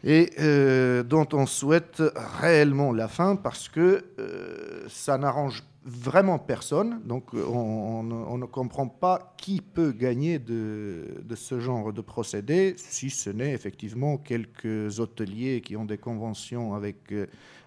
et 0.03 0.31
euh, 0.39 1.03
dont 1.03 1.27
on 1.31 1.45
souhaite 1.45 2.03
réellement 2.39 2.91
la 2.91 3.07
fin 3.07 3.35
parce 3.35 3.69
que 3.69 4.03
euh, 4.19 4.85
ça 4.89 5.17
n'arrange 5.17 5.63
vraiment 5.85 6.39
personne. 6.39 7.01
Donc 7.05 7.33
on, 7.33 8.03
ne 8.03 8.45
comprend 8.45 8.87
pas 8.87 9.33
qui 9.37 9.61
peut 9.61 9.91
gagner 9.91 10.39
de, 10.39 11.23
ce 11.35 11.59
genre 11.59 11.91
de 11.91 12.01
procédé, 12.01 12.75
si 12.77 13.09
ce 13.09 13.29
n'est 13.29 13.53
effectivement 13.53 14.17
quelques 14.17 14.99
hôteliers 14.99 15.61
qui 15.61 15.75
ont 15.75 15.85
des 15.85 15.97
conventions 15.97 16.73
avec 16.73 17.13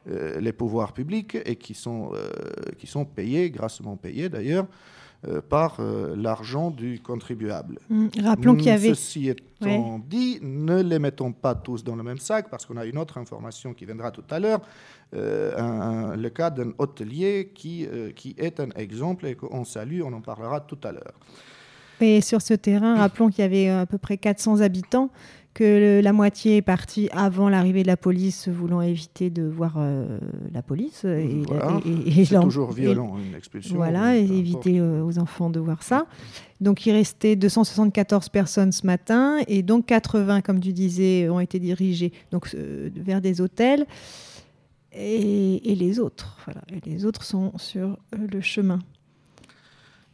euh, 0.09 0.41
les 0.41 0.53
pouvoirs 0.53 0.93
publics 0.93 1.37
et 1.45 1.57
qui 1.57 1.75
sont, 1.75 2.13
qui 2.79 2.87
sont 2.87 3.05
payés, 3.05 3.51
grassement 3.51 3.97
payés 3.97 4.29
d'ailleurs, 4.29 4.67
euh, 5.27 5.41
par 5.41 5.79
euh, 5.81 6.15
l'argent 6.15 6.71
du 6.71 7.01
contribuable. 7.01 7.79
Mmh. 7.89 8.09
Rappelons 8.23 8.55
qu'il 8.55 8.67
y 8.67 8.71
avait. 8.71 8.91
Ceci 8.91 9.31
étant 9.31 9.99
dit, 9.99 10.39
ne 10.43 10.83
les 10.83 10.99
mettons 10.99 11.33
pas 11.33 11.55
tous 11.55 11.83
dans 11.83 11.97
le 11.97 12.03
même 12.03 12.19
sac 12.19 12.51
parce 12.51 12.67
qu'on 12.67 12.77
a 12.77 12.85
une 12.85 12.99
autre 12.99 13.17
information 13.17 13.73
qui 13.73 13.87
viendra 13.87 14.11
tout 14.11 14.25
à 14.31 14.39
l'heure. 14.39 14.61
Euh, 15.15 16.15
le 16.15 16.29
cas 16.29 16.51
d'un 16.51 16.73
hôtelier 16.77 17.51
qui, 17.55 17.89
qui 18.15 18.35
est 18.37 18.61
un 18.61 18.69
exemple 18.77 19.27
et 19.27 19.35
qu'on 19.35 19.65
salue, 19.65 20.03
on 20.05 20.13
en 20.13 20.21
parlera 20.21 20.61
tout 20.61 20.79
à 20.85 20.93
l'heure. 20.93 21.15
Et 22.01 22.21
sur 22.21 22.43
ce 22.43 22.53
terrain, 22.53 22.97
rappelons 22.97 23.31
qu'il 23.31 23.41
y 23.41 23.47
avait 23.47 23.71
à 23.71 23.87
peu 23.87 23.97
près 23.97 24.19
400 24.19 24.61
habitants 24.61 25.11
que 25.57 26.03
la 26.03 26.13
moitié 26.13 26.59
est 26.59 26.63
partie 26.63 27.09
avant 27.13 27.49
l'arrivée 27.49 27.81
de 27.81 27.87
la 27.87 27.97
police, 27.97 28.47
voulant 28.47 28.83
éviter 28.83 29.31
de 29.31 29.43
voir 29.43 29.77
euh, 29.79 30.19
la 30.53 30.61
police. 30.61 31.05
Et, 31.05 31.45
c'est 32.27 32.39
toujours 32.41 32.73
violent, 32.73 33.17
une 33.17 33.35
expulsion. 33.35 33.77
Voilà, 33.77 34.19
et 34.19 34.21
éviter 34.21 34.79
euh, 34.79 35.03
aux 35.03 35.19
enfants 35.19 35.49
de 35.49 35.59
voir 35.59 35.83
ça. 35.83 36.07
Donc 36.61 36.85
il 36.85 36.93
restait 36.93 37.37
274 37.37 38.29
personnes 38.29 38.71
ce 38.71 38.85
matin, 38.85 39.39
et 39.49 39.63
donc 39.63 39.87
80, 39.87 40.43
comme 40.43 40.61
tu 40.61 40.75
disais, 40.75 41.27
ont 41.31 41.41
été 41.41 41.59
dirigées 41.59 42.13
donc, 42.31 42.51
euh, 42.55 42.91
vers 42.95 43.23
des 43.23 43.41
hôtels. 43.41 43.87
Et, 44.93 45.75
les 45.75 45.99
autres, 45.99 46.37
voilà, 46.45 46.61
et 46.71 46.87
les 46.87 47.07
autres 47.07 47.25
sont 47.25 47.57
sur 47.57 47.97
le 48.13 48.41
chemin. 48.43 48.79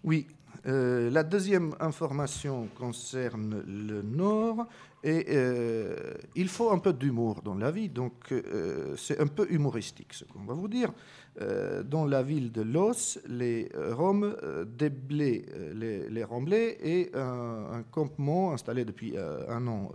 Oui, 0.04 0.26
la 0.64 1.22
deuxième 1.22 1.74
information 1.80 2.68
concerne 2.76 3.62
le 3.66 4.02
Nord. 4.02 4.66
Et 5.04 5.26
euh, 5.30 6.14
il 6.36 6.48
faut 6.48 6.70
un 6.70 6.78
peu 6.78 6.92
d'humour 6.92 7.42
dans 7.42 7.56
la 7.56 7.72
vie, 7.72 7.88
donc 7.88 8.30
euh, 8.30 8.94
c'est 8.96 9.18
un 9.20 9.26
peu 9.26 9.48
humoristique 9.50 10.12
ce 10.12 10.24
qu'on 10.24 10.44
va 10.44 10.54
vous 10.54 10.68
dire. 10.68 10.92
Euh, 11.40 11.82
dans 11.82 12.04
la 12.04 12.22
ville 12.22 12.52
de 12.52 12.62
Los, 12.62 13.18
les 13.26 13.68
Roms 13.74 14.36
déblaient 14.66 15.44
les, 15.74 16.08
les 16.08 16.24
remblais 16.24 16.78
et 16.82 17.10
un, 17.14 17.82
campement 17.90 18.52
installé 18.52 18.84
depuis 18.84 19.16
un 19.18 19.66
an 19.66 19.90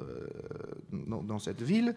dans, 0.91 1.39
cette 1.39 1.61
ville, 1.61 1.95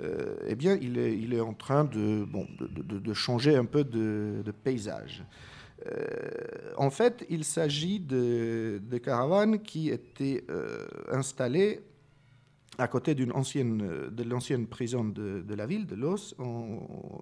eh 0.00 0.54
bien, 0.54 0.78
il 0.80 1.34
est, 1.34 1.40
en 1.40 1.54
train 1.54 1.84
de, 1.84 2.26
de, 2.60 2.98
de, 2.98 3.14
changer 3.14 3.56
un 3.56 3.64
peu 3.64 3.82
de, 3.82 4.44
paysage. 4.62 5.24
en 6.76 6.90
fait, 6.90 7.26
il 7.30 7.42
s'agit 7.44 7.98
de, 7.98 8.80
caravanes 9.02 9.60
qui 9.60 9.90
étaient 9.90 10.44
installées 11.10 11.80
à 12.78 12.88
côté 12.88 13.16
ancienne, 13.32 14.10
de 14.10 14.22
l'ancienne 14.24 14.66
prison 14.66 15.04
de, 15.04 15.54
la 15.54 15.66
ville 15.66 15.86
de 15.86 15.94
Los, 15.94 16.34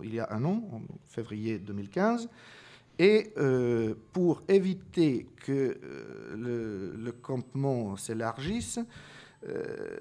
il 0.03 0.15
y 0.15 0.21
a 0.21 0.29
un 0.31 0.45
an, 0.45 0.63
en 0.73 0.81
février 1.07 1.59
2015. 1.59 2.29
Et 2.99 3.33
euh, 3.39 3.95
pour 4.13 4.43
éviter 4.49 5.27
que 5.45 5.79
euh, 5.83 6.97
le, 6.97 7.13
campement 7.13 7.97
s'élargisse, 7.97 8.79
euh, 9.49 9.97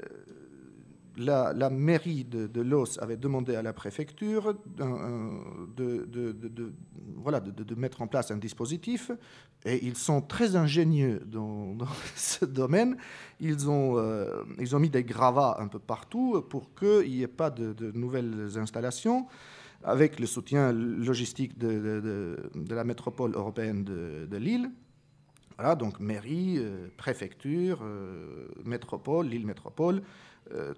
la, 1.22 1.70
mairie 1.70 2.26
de, 2.26 2.62
Los 2.62 3.00
avait 3.02 3.18
demandé 3.18 3.56
à 3.56 3.62
la 3.62 3.74
préfecture 3.74 4.56
de, 5.76 6.06
de, 6.06 7.76
mettre 7.76 8.02
en 8.02 8.08
place 8.08 8.32
un 8.32 8.38
dispositif. 8.38 9.12
Et 9.64 9.86
ils 9.86 9.96
sont 9.96 10.22
très 10.22 10.56
ingénieux 10.56 11.22
dans, 11.26 11.78
ce 12.16 12.46
domaine. 12.46 12.98
Ils 13.40 13.70
ont, 13.70 13.98
euh, 13.98 14.44
ils 14.60 14.76
ont 14.76 14.80
mis 14.80 14.90
des 14.90 15.04
gravats 15.04 15.58
un 15.60 15.68
peu 15.68 15.80
partout 15.80 16.42
pour 16.50 16.74
qu'il 16.74 17.12
n'y 17.12 17.22
ait 17.22 17.28
pas 17.28 17.50
de, 17.50 17.92
nouvelles 17.94 18.58
installations 18.58 19.28
avec 19.84 20.20
le 20.20 20.28
soutien 20.28 20.72
logistique 20.72 21.58
de, 21.58 22.38
la 22.70 22.84
métropole 22.84 23.34
européenne 23.34 23.84
de, 23.84 24.38
Lille. 24.38 24.72
Voilà, 25.58 25.76
donc 25.76 26.00
mairie, 26.00 26.56
euh, 26.58 26.88
préfecture, 26.98 27.82
euh, 27.84 28.48
métropole, 28.66 29.28
Lille 29.28 29.46
métropole, 29.46 30.02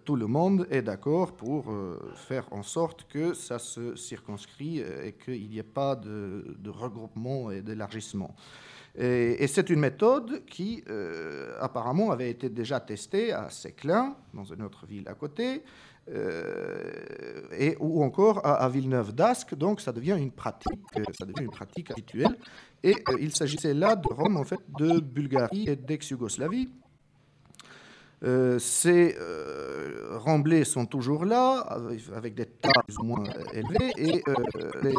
tout 0.06 0.16
le 0.16 0.28
monde 0.28 0.68
est 0.70 0.82
d'accord 0.82 1.34
pour 1.36 1.72
euh, 1.72 2.00
faire 2.16 2.48
en 2.52 2.64
sorte 2.64 3.08
que 3.08 3.34
ça 3.34 3.60
se 3.60 3.96
circonscrit 3.96 4.82
euh, 4.82 5.06
et 5.06 5.14
qu'il 5.14 5.50
n'y 5.50 5.58
ait 5.58 5.64
pas 5.64 5.96
de, 5.96 6.56
regroupement 6.68 7.50
et 7.50 7.62
d'élargissement. 7.62 8.36
Et, 8.96 9.48
c'est 9.48 9.70
une 9.72 9.80
méthode 9.80 10.46
qui 10.46 10.84
apparemment 11.60 12.12
avait 12.12 12.30
été 12.30 12.48
déjà 12.50 12.80
testée 12.80 13.34
à 13.34 13.50
Séclin, 13.50 14.16
dans 14.36 14.44
une 14.44 14.62
autre 14.62 14.86
ville 14.86 15.08
à 15.08 15.16
côté, 15.16 15.64
et, 17.58 17.76
ou 17.80 18.04
encore 18.04 18.46
à, 18.46 18.70
Villeneuve 18.70 19.16
d'Ascq. 19.16 19.56
Donc 19.56 19.82
ça 19.82 19.92
devient 19.92 20.16
une 20.20 20.30
pratique, 20.30 20.80
ça 21.18 21.26
devient 21.26 21.46
une 21.46 21.50
pratique 21.50 21.90
habituelle. 21.90 22.38
Et 22.84 22.96
il 23.20 23.34
s'agissait 23.36 23.74
là 23.74 23.96
de 23.96 24.08
Rome, 24.14 24.38
en 24.38 24.44
fait, 24.44 24.60
de 24.78 25.00
Bulgarie 25.00 25.68
et 25.68 25.76
d'ex-Yougoslavie. 25.76 26.70
Euh, 28.24 28.58
ces 28.58 29.18
euh, 29.20 30.18
remblais 30.18 30.64
sont 30.64 30.86
toujours 30.86 31.26
là, 31.26 31.60
avec, 32.16 32.36
des 32.36 32.46
tas 32.46 32.72
plus 32.88 32.98
ou 32.98 33.04
moins 33.04 33.24
élevés. 33.52 33.92
Et 33.98 34.24
euh, 34.30 34.94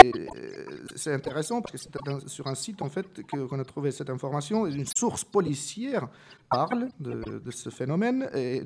c'est 0.94 1.12
intéressant 1.12 1.62
parce 1.62 1.72
que 1.72 1.78
c'est 1.78 2.28
sur 2.28 2.46
un 2.46 2.54
site 2.54 2.82
en 2.82 2.90
fait 2.90 3.06
qu'on 3.30 3.58
a 3.58 3.64
trouvé 3.64 3.92
cette 3.92 4.10
information. 4.10 4.66
Une 4.66 4.84
source 4.94 5.24
policière 5.24 6.08
parle 6.50 6.88
de, 7.00 7.22
ce 7.50 7.70
phénomène 7.70 8.28
et 8.34 8.62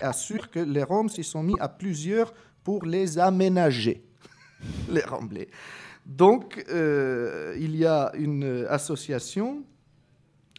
assure 0.00 0.50
que 0.50 0.60
les 0.60 0.82
Roms 0.82 1.08
s'y 1.08 1.24
sont 1.24 1.42
mis 1.42 1.58
à 1.58 1.68
plusieurs 1.68 2.34
pour 2.62 2.84
les 2.84 3.18
aménager, 3.18 4.04
les 4.90 5.04
remblais. 5.04 5.48
Donc, 6.04 6.62
il 6.68 7.76
y 7.76 7.86
a 7.86 8.12
une 8.14 8.66
association, 8.68 9.62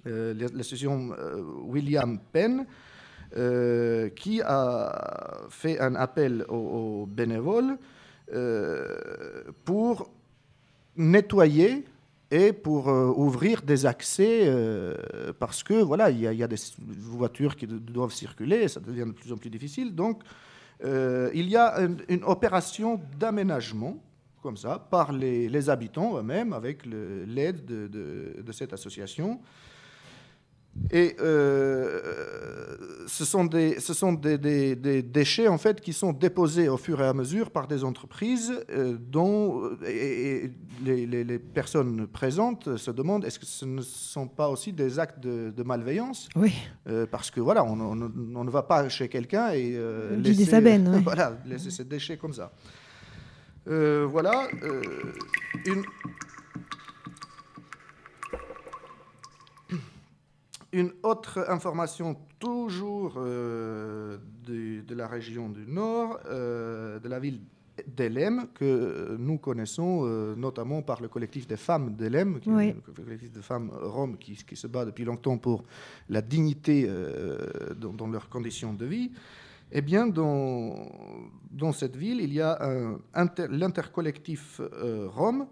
l'association 0.05 1.11
William 1.67 2.17
Penn, 2.31 2.65
euh, 3.35 4.09
qui 4.09 4.41
a 4.43 5.41
fait 5.49 5.79
un 5.79 5.95
appel 5.95 6.45
aux, 6.49 7.07
bénévoles 7.07 7.79
euh, 8.31 9.43
pour 9.65 10.11
nettoyer 10.95 11.83
et 12.29 12.53
pour 12.53 12.89
euh, 12.89 13.07
ouvrir 13.07 13.63
des 13.63 13.87
accès 13.87 14.53
parce 15.39 15.63
que 15.63 15.73
voilà 15.73 16.11
il 16.11 16.19
y, 16.19 16.43
a 16.43 16.47
des 16.47 16.61
voitures 16.77 17.55
qui 17.55 17.65
doivent 17.65 18.13
circuler 18.13 18.67
ça 18.67 18.79
devient 18.79 19.05
de 19.07 19.13
plus 19.13 19.33
en 19.33 19.37
plus 19.37 19.49
difficile. 19.49 19.95
Donc 19.95 20.21
il 20.83 21.49
y 21.49 21.55
a 21.55 21.79
une, 22.09 22.23
opération 22.25 23.01
d'aménagement 23.17 23.97
comme 24.43 24.57
ça 24.57 24.77
par 24.77 25.11
les, 25.11 25.69
habitants 25.71 26.19
eux-mêmes 26.19 26.53
avec 26.53 26.85
l'aide 26.85 27.65
de, 27.65 27.87
de, 27.87 28.51
cette 28.51 28.73
association 28.73 29.39
et 30.91 31.15
euh, 31.21 32.75
ce 33.07 33.25
sont, 33.25 33.45
des, 33.45 33.79
ce 33.79 33.93
sont 33.93 34.13
des, 34.13 34.37
des, 34.37 35.03
déchets 35.03 35.47
en 35.47 35.57
fait 35.57 35.79
qui 35.79 35.93
sont 35.93 36.13
déposés 36.13 36.67
au 36.67 36.77
fur 36.77 36.99
et 37.01 37.05
à 37.05 37.13
mesure 37.13 37.51
par 37.51 37.67
des 37.67 37.83
entreprises 37.83 38.53
euh, 38.71 38.97
dont 38.99 39.69
et, 39.87 40.51
les, 40.83 41.05
les, 41.05 41.39
personnes 41.39 42.07
présentes 42.07 42.75
se 42.77 42.89
demandent 42.89 43.23
est-ce 43.23 43.39
que 43.39 43.45
ce 43.45 43.65
ne 43.65 43.81
sont 43.81 44.27
pas 44.27 44.49
aussi 44.49 44.73
des 44.73 44.97
actes 44.97 45.19
de, 45.19 45.63
malveillance? 45.63 46.27
Oui. 46.35 46.53
Euh, 46.87 47.05
parce 47.09 47.29
que 47.29 47.39
voilà, 47.39 47.63
on, 47.63 47.79
on, 47.79 48.43
ne 48.43 48.49
va 48.49 48.63
pas 48.63 48.89
chez 48.89 49.07
quelqu'un 49.07 49.51
et 49.51 49.77
laisser, 50.17 50.59
des 50.61 50.77
voilà, 51.03 51.37
laisser 51.45 51.69
ces 51.69 51.85
déchets 51.85 52.17
comme 52.17 52.33
ça. 52.33 52.51
voilà 53.65 54.47
une 55.65 55.83
Une 60.73 60.91
autre 61.03 61.45
information 61.49 62.17
toujours 62.39 63.13
euh, 63.17 64.17
de, 64.43 64.95
la 64.95 65.07
région 65.07 65.49
du 65.49 65.67
Nord, 65.67 66.19
de 66.25 67.07
la 67.07 67.19
ville 67.19 67.41
d'Elem, 67.87 68.47
que 68.55 69.15
nous 69.19 69.37
connaissons 69.37 70.03
notamment 70.35 70.81
par 70.81 70.99
le 71.01 71.07
collectif 71.07 71.47
des 71.47 71.57
femmes 71.57 71.93
d'Elem, 71.93 72.39
le 72.45 73.03
collectif 73.03 73.31
de 73.31 73.41
femmes 73.41 73.71
roms 73.71 74.17
qui, 74.17 74.55
se 74.55 74.67
bat 74.67 74.83
depuis 74.83 75.05
longtemps 75.05 75.37
pour 75.37 75.63
la 76.09 76.21
dignité 76.21 76.89
dans, 77.77 78.07
leurs 78.07 78.29
conditions 78.29 78.73
de 78.73 78.85
vie. 78.85 79.11
Eh 79.71 79.81
bien, 79.81 80.07
dans, 80.07 80.91
dans 81.51 81.71
cette 81.71 81.95
ville, 81.95 82.19
il 82.19 82.33
y 82.33 82.41
a 82.41 82.59
l'intercollectif 83.49 84.59
Rome 85.15 85.47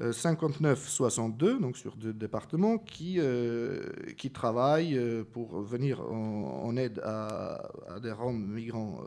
59-62, 0.00 1.44
euh, 1.44 1.58
donc 1.58 1.76
sur 1.76 1.96
deux 1.96 2.12
départements, 2.12 2.78
qui, 2.78 3.16
euh, 3.18 3.82
qui 4.16 4.30
travaillent 4.30 4.96
euh, 4.96 5.24
pour 5.24 5.60
venir 5.60 6.00
en, 6.00 6.76
aide 6.76 7.00
à, 7.04 7.70
des 8.02 8.12
Roms 8.12 8.46
migrants 8.46 9.00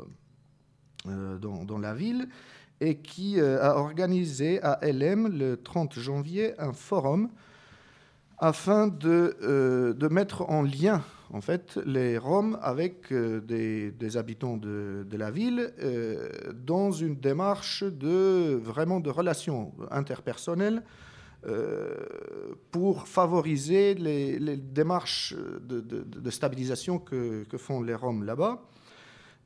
dans, 1.05 1.65
dans, 1.65 1.79
la 1.79 1.95
ville 1.95 2.27
et 2.79 2.97
qui 2.97 3.39
a 3.39 3.75
organisé 3.75 4.61
à 4.61 4.79
LM 4.83 5.27
le 5.27 5.57
30 5.57 5.97
janvier 5.97 6.59
un 6.59 6.73
forum 6.73 7.29
afin 8.37 8.87
de, 8.87 9.95
de 9.97 10.07
mettre 10.07 10.47
en 10.49 10.61
lien 10.61 11.03
en 11.33 11.39
fait, 11.39 11.79
les 11.85 12.17
Roms 12.17 12.57
avec 12.61 13.11
euh, 13.11 13.39
des, 13.39 14.17
habitants 14.17 14.57
de, 14.57 15.05
la 15.13 15.31
ville 15.31 15.71
euh, 15.81 16.29
dans 16.53 16.91
une 16.91 17.15
démarche 17.15 17.83
de 17.83 18.59
vraiment 18.61 18.99
de 18.99 19.09
relations 19.09 19.73
interpersonnelles 19.91 20.83
euh, 21.47 21.95
pour 22.71 23.07
favoriser 23.07 23.93
les, 23.93 24.57
démarches 24.57 25.33
de, 25.61 26.29
stabilisation 26.29 26.99
que, 26.99 27.45
font 27.57 27.81
les 27.81 27.95
Roms 27.95 28.23
là-bas. 28.25 28.63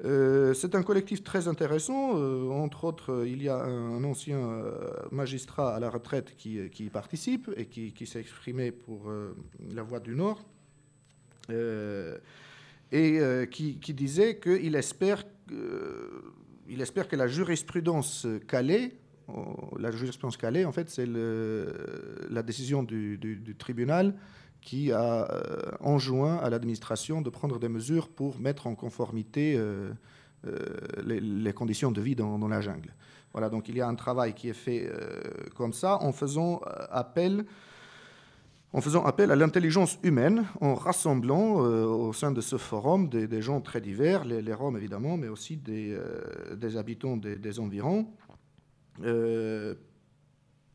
c'est 0.02 0.74
un 0.74 0.82
collectif 0.82 1.24
très 1.24 1.48
intéressant. 1.48 2.14
entre 2.52 2.86
autres, 2.86 3.26
il 3.28 3.44
y 3.44 3.50
a 3.50 3.58
un, 3.64 4.04
ancien 4.04 4.64
magistrat 5.12 5.76
à 5.76 5.80
la 5.80 5.92
retraite 5.92 6.36
qui, 6.36 6.58
y 6.58 6.90
participe 6.90 7.52
et 7.56 7.68
qui, 7.68 7.94
qui 7.94 8.08
s'est 8.08 8.22
exprimé 8.22 8.72
pour 8.72 9.12
la 9.72 9.84
Voix 9.84 10.00
du 10.00 10.16
Nord. 10.16 10.44
Euh, 11.50 12.18
et 12.92 13.20
euh, 13.20 13.46
qui, 13.46 13.76
disait 13.94 14.40
qu'il 14.40 14.76
espère, 14.76 15.24
il 16.68 16.82
espère 16.82 17.08
que 17.08 17.16
la 17.16 17.28
jurisprudence 17.28 18.28
Calais, 18.48 18.98
la 19.78 19.92
jurisprudence 19.92 20.38
Calais, 20.38 20.66
en 20.66 20.72
fait, 20.72 20.90
c'est 20.90 21.08
la 21.08 22.44
décision 22.44 22.84
du, 22.84 23.56
tribunal 23.58 24.16
qui 24.62 24.92
a 24.92 25.30
euh, 25.32 25.72
enjoint 25.80 26.38
à 26.38 26.50
l'administration 26.50 27.22
de 27.22 27.30
prendre 27.30 27.60
des 27.60 27.70
mesures 27.70 28.10
pour 28.10 28.40
mettre 28.40 28.68
en 28.68 28.76
conformité 28.76 29.60
les, 31.04 31.54
conditions 31.54 31.92
de 31.92 32.02
vie 32.02 32.16
dans, 32.16 32.48
la 32.48 32.62
jungle. 32.62 32.94
Voilà, 33.34 33.50
donc 33.50 33.68
il 33.68 33.76
y 33.76 33.82
a 33.82 33.88
un 33.88 33.96
travail 33.96 34.34
qui 34.34 34.48
est 34.50 34.54
fait 34.54 34.90
comme 35.56 35.74
ça 35.74 36.02
en 36.02 36.14
faisant 36.14 36.62
appel 36.92 37.46
en 38.76 38.82
faisant 38.82 39.06
appel 39.06 39.32
à 39.32 39.38
l'intelligence 39.38 39.98
humaine, 40.04 40.44
en 40.60 40.76
rassemblant 40.76 41.64
euh, 41.64 41.86
au 41.86 42.12
sein 42.12 42.34
de 42.34 42.42
ce 42.42 42.58
forum 42.58 43.08
des, 43.08 43.42
gens 43.42 43.62
très 43.62 43.80
divers, 43.80 44.26
les, 44.26 44.54
Roms 44.54 44.76
évidemment, 44.76 45.16
mais 45.16 45.30
aussi 45.30 45.56
des, 45.56 45.94
euh, 45.98 46.78
habitants 46.78 47.16
des, 47.16 47.60
environs, 47.62 48.06
euh, 49.02 49.76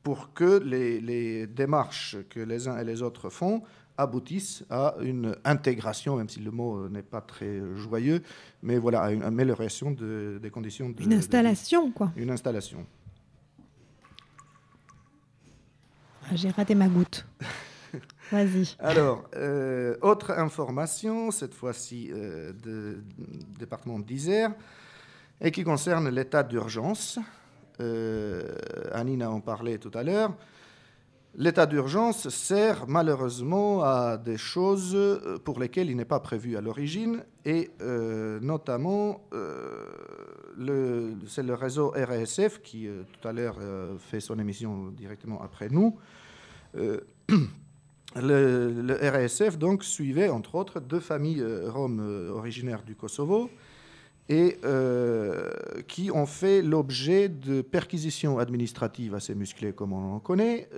pour 0.02 0.32
que 0.32 0.62
les, 0.64 1.46
démarches 1.46 2.16
que 2.30 2.40
les 2.40 2.68
uns 2.68 2.78
et 2.78 2.84
les 2.84 3.02
autres 3.02 3.28
font 3.28 3.62
aboutissent 3.98 4.64
à 4.70 4.94
une 5.02 5.36
intégration, 5.44 6.16
même 6.16 6.30
si 6.30 6.40
le 6.40 6.50
mot 6.50 6.88
n'est 6.88 7.02
pas 7.02 7.20
très 7.20 7.60
joyeux, 7.76 8.22
mais 8.62 8.78
voilà, 8.78 9.02
à 9.02 9.10
une 9.12 9.22
amélioration 9.22 9.90
des 9.90 10.50
conditions 10.50 10.88
de... 10.88 11.02
Une 11.02 11.12
installation, 11.12 11.90
quoi. 11.90 12.12
Une 12.16 12.30
installation. 12.30 12.86
Ah, 16.24 16.34
j'ai 16.34 16.48
raté 16.48 16.74
ma 16.74 16.88
goutte. 16.88 17.26
Vas-y. 18.32 18.76
Alors, 18.78 19.24
euh, 19.36 19.96
autre 20.02 20.32
information, 20.32 21.30
cette 21.30 21.54
fois-ci 21.54 22.10
euh, 22.12 22.52
du 22.52 23.02
département 23.58 23.98
d'Isère, 23.98 24.52
et 25.40 25.50
qui 25.50 25.64
concerne 25.64 26.08
l'état 26.08 26.42
d'urgence. 26.42 27.18
Euh, 27.80 28.42
Anina 28.92 29.30
en 29.30 29.40
parlait 29.40 29.78
tout 29.78 29.90
à 29.94 30.02
l'heure. 30.02 30.34
L'état 31.36 31.64
d'urgence 31.64 32.28
sert 32.28 32.88
malheureusement 32.88 33.84
à 33.84 34.18
des 34.18 34.36
choses 34.36 34.98
pour 35.44 35.60
lesquelles 35.60 35.88
il 35.88 35.96
n'est 35.96 36.04
pas 36.04 36.18
prévu 36.18 36.56
à 36.56 36.60
l'origine, 36.60 37.24
et 37.44 37.70
notamment, 38.42 39.20
c'est 41.28 41.44
le 41.44 41.54
réseau 41.54 41.94
RSF 41.94 42.60
qui, 42.62 42.88
tout 43.12 43.28
à 43.28 43.32
l'heure, 43.32 43.58
fait 44.00 44.18
son 44.18 44.40
émission 44.40 44.88
directement 44.88 45.40
après 45.40 45.68
nous. 45.68 45.96
Le, 48.16 48.96
RSF 49.00 49.56
donc 49.56 49.84
suivait 49.84 50.28
entre 50.28 50.56
autres 50.56 50.80
deux 50.80 50.98
familles 51.00 51.42
euh, 51.42 51.70
roms 51.70 52.00
euh, 52.00 52.30
originaires 52.32 52.82
du 52.82 52.96
Kosovo 52.96 53.48
et 54.28 54.58
euh, 54.64 55.48
qui 55.86 56.10
ont 56.12 56.26
fait 56.26 56.60
l'objet 56.62 57.28
de 57.28 57.62
perquisitions 57.62 58.38
administratives 58.38 59.14
assez 59.14 59.34
musclées 59.34 59.72
comme 59.72 59.92
on 59.92 60.14
en 60.14 60.20
connaît, 60.20 60.68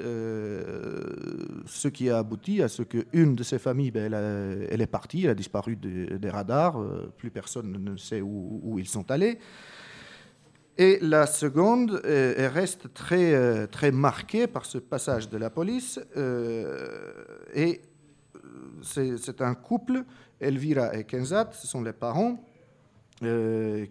ce 1.67 1.89
qui 1.89 2.09
a 2.09 2.19
abouti 2.19 2.63
à 2.63 2.69
ce 2.69 2.83
qu'une 2.83 3.35
de 3.35 3.43
ces 3.43 3.59
familles, 3.59 3.91
ben, 3.91 4.11
elle, 4.71 4.81
est 4.81 4.87
partie, 4.87 5.25
elle 5.25 5.31
a 5.31 5.35
disparu 5.35 5.77
des 5.77 6.31
radars, 6.31 6.83
plus 7.19 7.31
personne 7.31 7.73
ne 7.73 7.97
sait 7.99 8.23
où 8.23 8.79
ils 8.79 8.89
sont 8.89 9.11
allés. 9.11 9.39
Et 10.79 10.99
la 11.03 11.27
seconde 11.27 12.01
euh, 12.05 12.49
reste 12.53 12.95
très, 12.95 13.35
euh, 13.35 13.67
très 13.67 13.91
marquée 13.91 14.47
par 14.47 14.65
ce 14.65 14.79
passage 14.79 15.29
de 15.29 15.37
la 15.37 15.51
police. 15.51 16.01
Euh, 16.17 17.13
et 17.55 17.83
c'est 18.83 19.43
un 19.43 19.55
couple, 19.55 20.05
Elvira 20.41 20.97
et 20.97 21.05
Kenzat, 21.05 21.51
ce 21.53 21.67
sont 21.67 21.83
les 21.83 21.93
parents, 21.93 22.43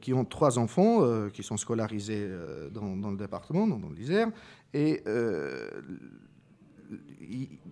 qui 0.02 0.14
ont 0.14 0.26
trois 0.26 0.60
enfants 0.60 1.30
qui 1.30 1.42
sont 1.42 1.56
scolarisés 1.56 2.30
dans, 2.74 2.98
dans, 2.98 3.12
le 3.12 3.16
département, 3.16 3.66
dans, 3.66 3.90
l'Isère. 3.90 4.28
Et 4.74 5.02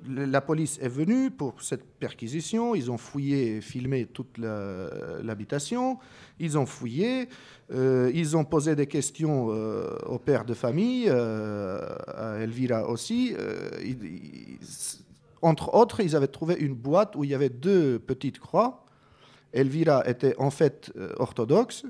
la 0.08 0.42
police 0.42 0.80
est 0.82 0.90
venue 0.90 1.32
pour 1.32 1.62
cette 1.62 1.84
perquisition. 1.84 2.76
Ils 2.76 2.90
ont 2.90 2.98
fouillé 2.98 3.58
et 3.58 3.62
filmé 3.62 4.06
toute 4.06 4.38
l'habitation. 4.38 6.00
ils 6.40 6.58
ont 6.58 6.66
fouillé. 6.66 7.28
Euh, 7.72 8.12
ils 8.14 8.36
ont 8.36 8.46
posé 8.46 8.76
des 8.76 8.88
questions 8.88 9.50
euh, 9.52 9.96
au 10.08 10.18
père 10.18 10.44
de 10.46 10.54
famille, 10.54 11.06
euh, 11.08 11.80
à 12.08 12.38
Elvira 12.40 12.90
aussi. 12.90 13.36
entre 15.42 15.74
autres, 15.76 16.00
ils 16.00 16.16
avaient 16.16 16.28
trouvé 16.28 16.56
une 16.56 16.74
boîte 16.74 17.16
où 17.16 17.24
il 17.24 17.30
y 17.30 17.36
avait 17.36 17.50
deux 17.50 18.00
petites 18.00 18.40
croix. 18.40 18.86
Elvira 19.54 20.08
était 20.08 20.36
en 20.38 20.50
fait 20.50 20.92
orthodoxe. 21.18 21.86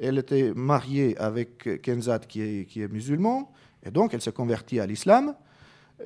Elle 0.00 0.18
était 0.18 0.52
mariée 0.54 1.16
avec 1.18 1.80
Kenzat, 1.82 2.20
qui 2.20 2.40
est, 2.42 2.64
qui 2.66 2.82
est 2.82 2.88
musulman. 2.88 3.52
Et 3.84 3.90
donc, 3.90 4.14
elle 4.14 4.20
s'est 4.20 4.32
convertie 4.32 4.80
à 4.80 4.86
l'islam. 4.86 5.34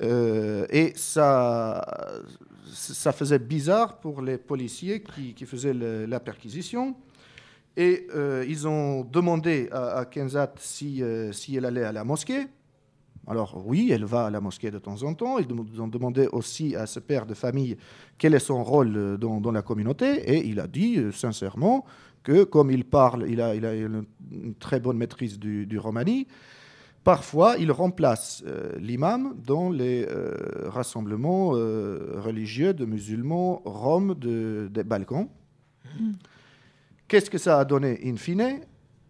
Et 0.01 0.93
ça, 0.95 1.83
ça 2.71 3.11
faisait 3.11 3.39
bizarre 3.39 3.99
pour 3.99 4.21
les 4.21 4.37
policiers 4.37 5.01
qui, 5.01 5.45
faisaient 5.45 5.73
la 5.73 6.19
perquisition. 6.19 6.95
Et 7.75 8.07
euh, 8.15 8.43
ils 8.47 8.67
ont 8.67 9.03
demandé 9.03 9.69
à, 9.71 10.05
Kenzat 10.05 10.53
si, 10.57 11.03
euh, 11.03 11.31
si, 11.31 11.55
elle 11.55 11.65
allait 11.65 11.83
à 11.83 11.91
la 11.91 12.03
mosquée. 12.03 12.47
Alors 13.27 13.61
oui, 13.67 13.89
elle 13.91 14.05
va 14.05 14.25
à 14.25 14.29
la 14.31 14.41
mosquée 14.41 14.71
de 14.71 14.79
temps 14.79 15.03
en 15.03 15.13
temps. 15.13 15.37
Ils 15.37 15.81
ont 15.81 15.87
demandé 15.87 16.27
aussi 16.31 16.75
à 16.75 16.87
ce 16.87 16.99
père 16.99 17.27
de 17.27 17.35
famille 17.35 17.77
quel 18.17 18.33
est 18.33 18.39
son 18.39 18.63
rôle 18.63 18.97
euh, 18.97 19.17
dans, 19.17 19.51
la 19.51 19.61
communauté. 19.61 20.07
Et 20.27 20.47
il 20.47 20.59
a 20.59 20.65
dit 20.65 20.97
sincèrement 21.13 21.85
que 22.23 22.45
comme 22.45 22.71
il 22.71 22.83
parle, 22.83 23.29
il 23.29 23.41
a, 23.41 23.53
une, 23.53 24.05
très 24.59 24.79
bonne 24.79 24.97
maîtrise 24.97 25.37
du 25.37 25.77
romani. 25.77 26.27
Parfois, 27.07 27.55
il 27.57 27.71
remplace 27.71 28.43
l'imam 28.77 29.33
dans 29.45 29.69
les 29.69 30.05
rassemblements 30.65 31.51
religieux 31.51 32.73
de 32.73 32.83
musulmans 32.83 33.61
roms 33.63 34.13
de, 34.13 34.67
des 34.69 34.83
Balkans. 34.83 35.29
Mmh. 35.97 36.11
Qu'est-ce 37.07 37.29
que 37.29 37.37
ça 37.37 37.59
a 37.59 37.63
donné 37.63 38.01
in 38.03 38.17
fine? 38.17 38.59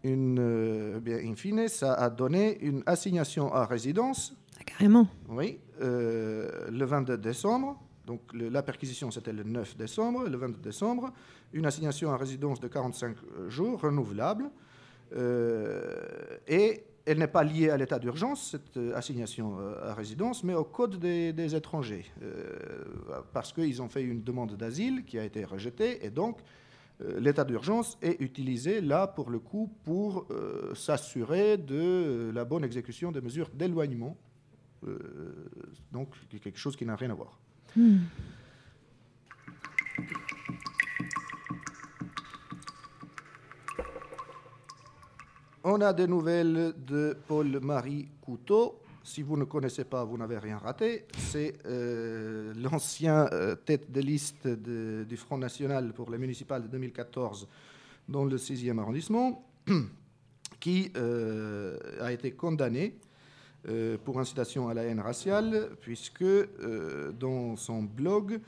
Une, 0.03 0.37
euh, 0.39 0.99
bien, 0.99 1.17
in 1.17 1.33
fine, 1.35 1.67
ça 1.67 1.93
a 1.95 2.11
donné 2.11 2.59
une 2.59 2.83
assignation 2.85 3.51
à 3.51 3.65
résidence. 3.65 4.35
Ah, 4.59 4.63
carrément. 4.63 5.07
Oui, 5.29 5.59
euh, 5.81 6.69
le 6.69 6.85
22 6.85 7.17
décembre. 7.17 7.81
Donc 8.05 8.21
la 8.33 8.61
perquisition, 8.61 9.09
c'était 9.09 9.33
le 9.33 9.43
9 9.43 9.75
décembre. 9.75 10.29
Le 10.29 10.37
22 10.37 10.61
décembre, 10.61 11.11
une 11.53 11.65
assignation 11.65 12.11
à 12.11 12.17
résidence 12.17 12.59
de 12.59 12.67
45 12.67 13.17
jours, 13.47 13.81
renouvelable. 13.81 14.51
Euh, 15.15 16.37
et 16.47 16.83
elle 17.07 17.19
n'est 17.19 17.27
pas 17.27 17.43
liée 17.43 17.69
à 17.69 17.77
l'état 17.77 17.99
d'urgence, 17.99 18.51
cette 18.51 18.77
assignation 18.93 19.57
à 19.81 19.93
résidence, 19.93 20.43
mais 20.43 20.53
au 20.53 20.63
Code 20.63 20.99
des, 20.99 21.55
étrangers. 21.55 22.05
parce 23.33 23.53
qu'ils 23.53 23.81
ont 23.81 23.89
fait 23.89 24.03
une 24.03 24.21
demande 24.21 24.55
d'asile 24.55 25.05
qui 25.05 25.17
a 25.17 25.23
été 25.23 25.45
rejetée. 25.45 26.05
Et 26.05 26.09
donc, 26.09 26.39
euh, 27.01 27.19
l'état 27.19 27.45
d'urgence 27.45 27.97
est 28.01 28.19
utilisé 28.21 28.81
là, 28.81 29.07
pour 29.07 29.29
le 29.29 29.39
coup, 29.39 29.71
pour 29.83 30.27
s'assurer 30.75 31.57
de 31.57 32.31
la 32.33 32.43
bonne 32.45 32.63
exécution 32.63 33.11
des 33.11 33.21
mesures 33.21 33.49
d'éloignement. 33.53 34.17
donc, 35.91 36.09
quelque 36.41 36.59
chose 36.59 36.75
qui 36.75 36.85
n'a 36.85 36.95
rien 36.95 37.09
à 37.09 37.15
voir. 37.15 37.39
Hmm. 37.75 37.99
On 45.69 45.81
a 45.81 45.91
des 45.91 46.07
nouvelles 46.07 46.73
de 46.77 47.17
Paul-Marie 47.27 48.07
Couteau. 48.21 48.79
Si 49.03 49.21
vous 49.21 49.35
ne 49.35 49.43
connaissez 49.43 49.83
pas, 49.83 50.05
vous 50.05 50.17
n'avez 50.17 50.37
rien 50.37 50.57
raté. 50.57 51.03
C'est 51.17 51.55
euh, 51.65 52.53
l'ancien 52.55 53.27
euh, 53.33 53.53
tête 53.55 53.91
de 53.91 53.99
liste 53.99 54.47
du 54.47 55.17
Front 55.17 55.37
National 55.37 55.91
pour 55.91 56.09
les 56.09 56.17
municipales 56.17 56.63
de 56.63 56.67
2014 56.69 57.49
dans 58.07 58.23
le 58.23 58.37
6e 58.37 58.79
arrondissement, 58.79 59.45
qui 60.61 60.89
euh, 60.95 61.77
a 61.99 62.13
été 62.13 62.31
condamné 62.31 62.95
pour 64.05 64.21
incitation 64.21 64.69
à 64.69 64.73
la 64.73 64.83
haine 64.83 65.01
raciale, 65.01 65.71
puisque 65.81 66.23
dans 67.19 67.57
son 67.57 67.83
blog, 67.83 68.39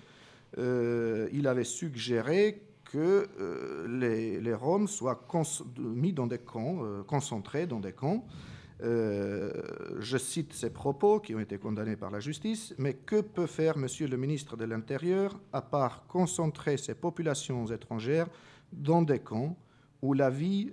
il 0.58 1.48
avait 1.48 1.66
suggéré 1.66 2.62
que 2.90 3.28
euh, 3.40 4.40
les, 4.42 4.54
Roms 4.54 4.88
soient 4.88 5.28
mis 5.78 6.12
dans 6.12 6.28
des 6.28 6.40
camps, 6.40 6.80
euh, 6.82 7.04
concentrés 7.04 7.68
dans 7.68 7.80
des 7.80 7.94
camps. 7.94 8.26
Euh, 8.82 9.52
je 10.00 10.18
cite 10.18 10.54
ces 10.54 10.72
propos 10.72 11.20
qui 11.20 11.36
ont 11.36 11.40
été 11.40 11.58
condamnés 11.58 11.98
par 11.98 12.10
la 12.12 12.20
justice, 12.20 12.74
mais 12.78 12.94
que 12.94 13.22
peut 13.22 13.46
faire 13.46 13.78
Monsieur 13.78 14.08
le 14.08 14.18
ministre 14.18 14.58
de 14.58 14.66
l'Intérieur 14.66 15.40
à 15.54 15.62
part 15.62 16.08
concentrer 16.08 16.78
ces 16.78 16.96
populations 16.96 17.68
étrangères 17.68 18.28
dans 18.72 19.02
des 19.02 19.20
camps 19.20 19.56
où 20.02 20.14
la 20.14 20.30
vie, 20.30 20.72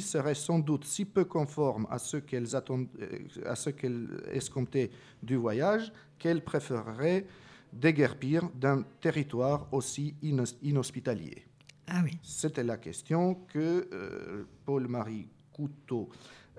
serait 0.00 0.34
sans 0.34 0.58
doute 0.58 0.84
si 0.84 1.06
peu 1.06 1.24
conforme 1.24 1.86
à 1.90 1.98
ce 1.98 2.18
qu'elles 2.18 2.54
escomptaient 4.30 4.90
du 5.22 5.36
voyage 5.36 5.90
qu'elles 6.18 6.44
préféreraient 6.44 7.24
déguerpir 7.72 8.48
d'un 8.54 8.82
territoire 9.00 9.68
aussi 9.72 10.14
inhospitalier. 10.62 11.44
Ah 11.90 12.00
oui. 12.04 12.18
C'était 12.22 12.64
la 12.64 12.76
question 12.76 13.34
que 13.48 13.88
euh, 13.92 14.44
Paul-Marie 14.64 15.28
Couteau 15.52 16.08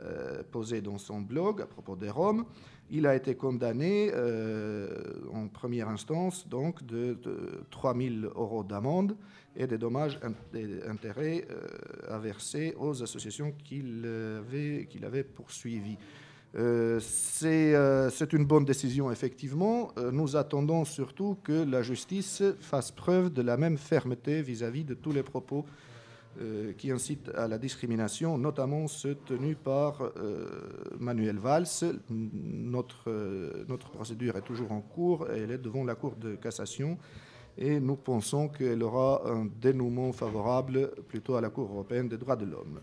euh, 0.02 0.42
posait 0.52 0.82
dans 0.82 0.98
son 0.98 1.22
blog 1.22 1.62
à 1.62 1.68
propos 1.68 1.96
des 1.96 2.10
Roms. 2.10 2.46
Il 2.90 3.06
a 3.06 3.16
été 3.16 3.36
condamné 3.36 4.10
euh, 4.12 4.90
en 5.32 5.48
première 5.48 5.90
instance 5.90 6.48
donc 6.48 6.84
de, 6.84 7.20
3 7.70 7.96
000 7.96 8.16
euros 8.36 8.64
d'amende 8.64 9.16
et 9.56 9.68
des 9.68 9.78
dommages 9.78 10.20
et 10.56 10.66
intérêts 10.88 11.48
à 12.08 12.18
verser 12.18 12.74
aux 12.80 13.04
associations 13.04 13.52
qu'il 13.52 14.06
avait, 14.06 14.88
qu'il 14.90 15.06
avait 15.06 15.24
poursuivies. 15.24 15.98
Euh, 16.56 17.00
euh, 17.44 18.10
c'est 18.10 18.34
une 18.34 18.46
bonne 18.46 18.66
décision, 18.66 19.12
effectivement. 19.12 19.92
Euh, 19.98 20.12
nous 20.12 20.36
attendons 20.36 20.84
surtout 20.84 21.38
que 21.44 21.64
la 21.64 21.82
justice 21.82 22.44
fasse 22.60 22.92
preuve 22.92 23.32
de 23.32 23.42
la 23.42 23.58
même 23.58 23.78
fermeté 23.78 24.42
vis-à-vis 24.42 24.84
de 24.84 24.94
tous 24.94 25.12
les 25.12 25.24
propos 25.24 25.66
qui 26.78 26.90
incitent 26.90 27.32
à 27.36 27.50
la 27.50 27.58
discrimination, 27.58 28.38
notamment 28.38 28.88
ceux 28.88 29.16
tenus 29.16 29.58
par 29.62 30.10
Manuel 30.98 31.38
Valls. 31.38 31.66
Notre, 32.10 33.10
procédure 33.92 34.38
est 34.38 34.44
toujours 34.44 34.72
en 34.72 34.80
cours 34.80 35.28
elle 35.30 35.52
est 35.52 35.58
devant 35.58 35.84
la 35.84 35.96
Cour 35.96 36.16
de 36.16 36.36
cassation. 36.36 36.98
Et 37.58 37.82
nous 37.82 37.98
pensons 37.98 38.48
qu'elle 38.48 38.84
aura 38.84 39.30
un 39.30 39.50
dénouement 39.60 40.14
favorable 40.14 40.92
plutôt 41.10 41.36
à 41.36 41.42
la 41.42 41.50
Cour 41.50 41.72
européenne 41.72 42.08
des 42.08 42.18
droits 42.18 42.38
de 42.38 42.46
l'homme. 42.46 42.80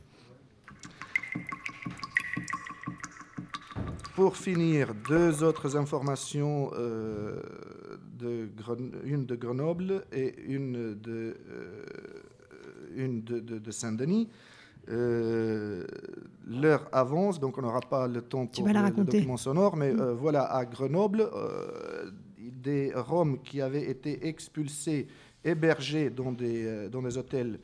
Pour 4.17 4.39
finir, 4.39 4.95
deux 5.07 5.45
autres 5.45 5.77
informations, 5.77 6.71
euh, 6.73 7.39
de 8.19 8.49
une 9.05 9.27
de 9.27 9.37
Grenoble 9.37 10.05
et 10.11 10.35
une 10.47 10.95
de, 10.99 11.37
euh, 11.51 11.85
une 12.97 13.23
de, 13.23 13.71
Saint-Denis. 13.71 14.31
Euh, 14.89 15.85
l'heure 16.49 16.89
avance, 16.93 17.39
donc 17.39 17.59
on 17.59 17.61
n'aura 17.61 17.81
pas 17.81 18.09
le 18.09 18.23
temps 18.23 18.47
pour 18.47 18.67
le, 18.67 19.05
document 19.05 19.37
sonore, 19.37 19.77
mais 19.77 19.93
mm. 19.93 20.12
voilà, 20.12 20.45
à 20.45 20.64
Grenoble, 20.64 21.29
des 22.39 22.95
Roms 22.95 23.43
qui 23.43 23.61
avaient 23.61 23.85
été 23.85 24.27
expulsés, 24.27 25.09
hébergés 25.45 26.09
dans 26.09 26.33
des, 26.33 26.89
dans 26.89 27.03
des 27.03 27.19
hôtels 27.19 27.59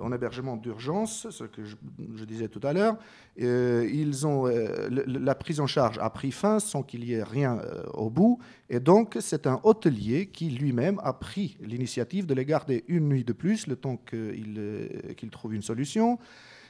en 0.00 0.12
hébergement 0.12 0.56
d'urgence, 0.56 1.28
ce 1.30 1.44
que 1.44 1.64
je, 1.64 2.24
disais 2.24 2.48
tout 2.48 2.60
à 2.62 2.72
l'heure. 2.72 2.96
Euh, 3.40 3.88
ils 3.92 4.26
ont, 4.26 4.46
euh, 4.46 4.88
la 4.90 5.34
prise 5.34 5.60
en 5.60 5.66
charge 5.66 5.98
a 5.98 6.10
pris 6.10 6.32
fin 6.32 6.58
sans 6.58 6.82
qu'il 6.82 7.04
y 7.04 7.14
ait 7.14 7.22
rien 7.22 7.58
euh, 7.58 7.82
au 7.94 8.10
bout. 8.10 8.38
Et 8.68 8.80
donc, 8.80 9.16
c'est 9.20 9.46
un 9.46 9.60
hôtelier 9.62 10.26
qui 10.26 10.50
lui-même 10.50 11.00
a 11.02 11.12
pris 11.12 11.56
l'initiative 11.60 12.26
de 12.26 12.34
les 12.34 12.44
garder 12.44 12.84
une 12.88 13.08
nuit 13.08 13.24
de 13.24 13.32
plus, 13.32 13.66
le 13.66 13.76
temps 13.76 13.96
qu'il 13.96 15.30
trouve 15.30 15.54
une 15.54 15.62
solution. 15.62 16.18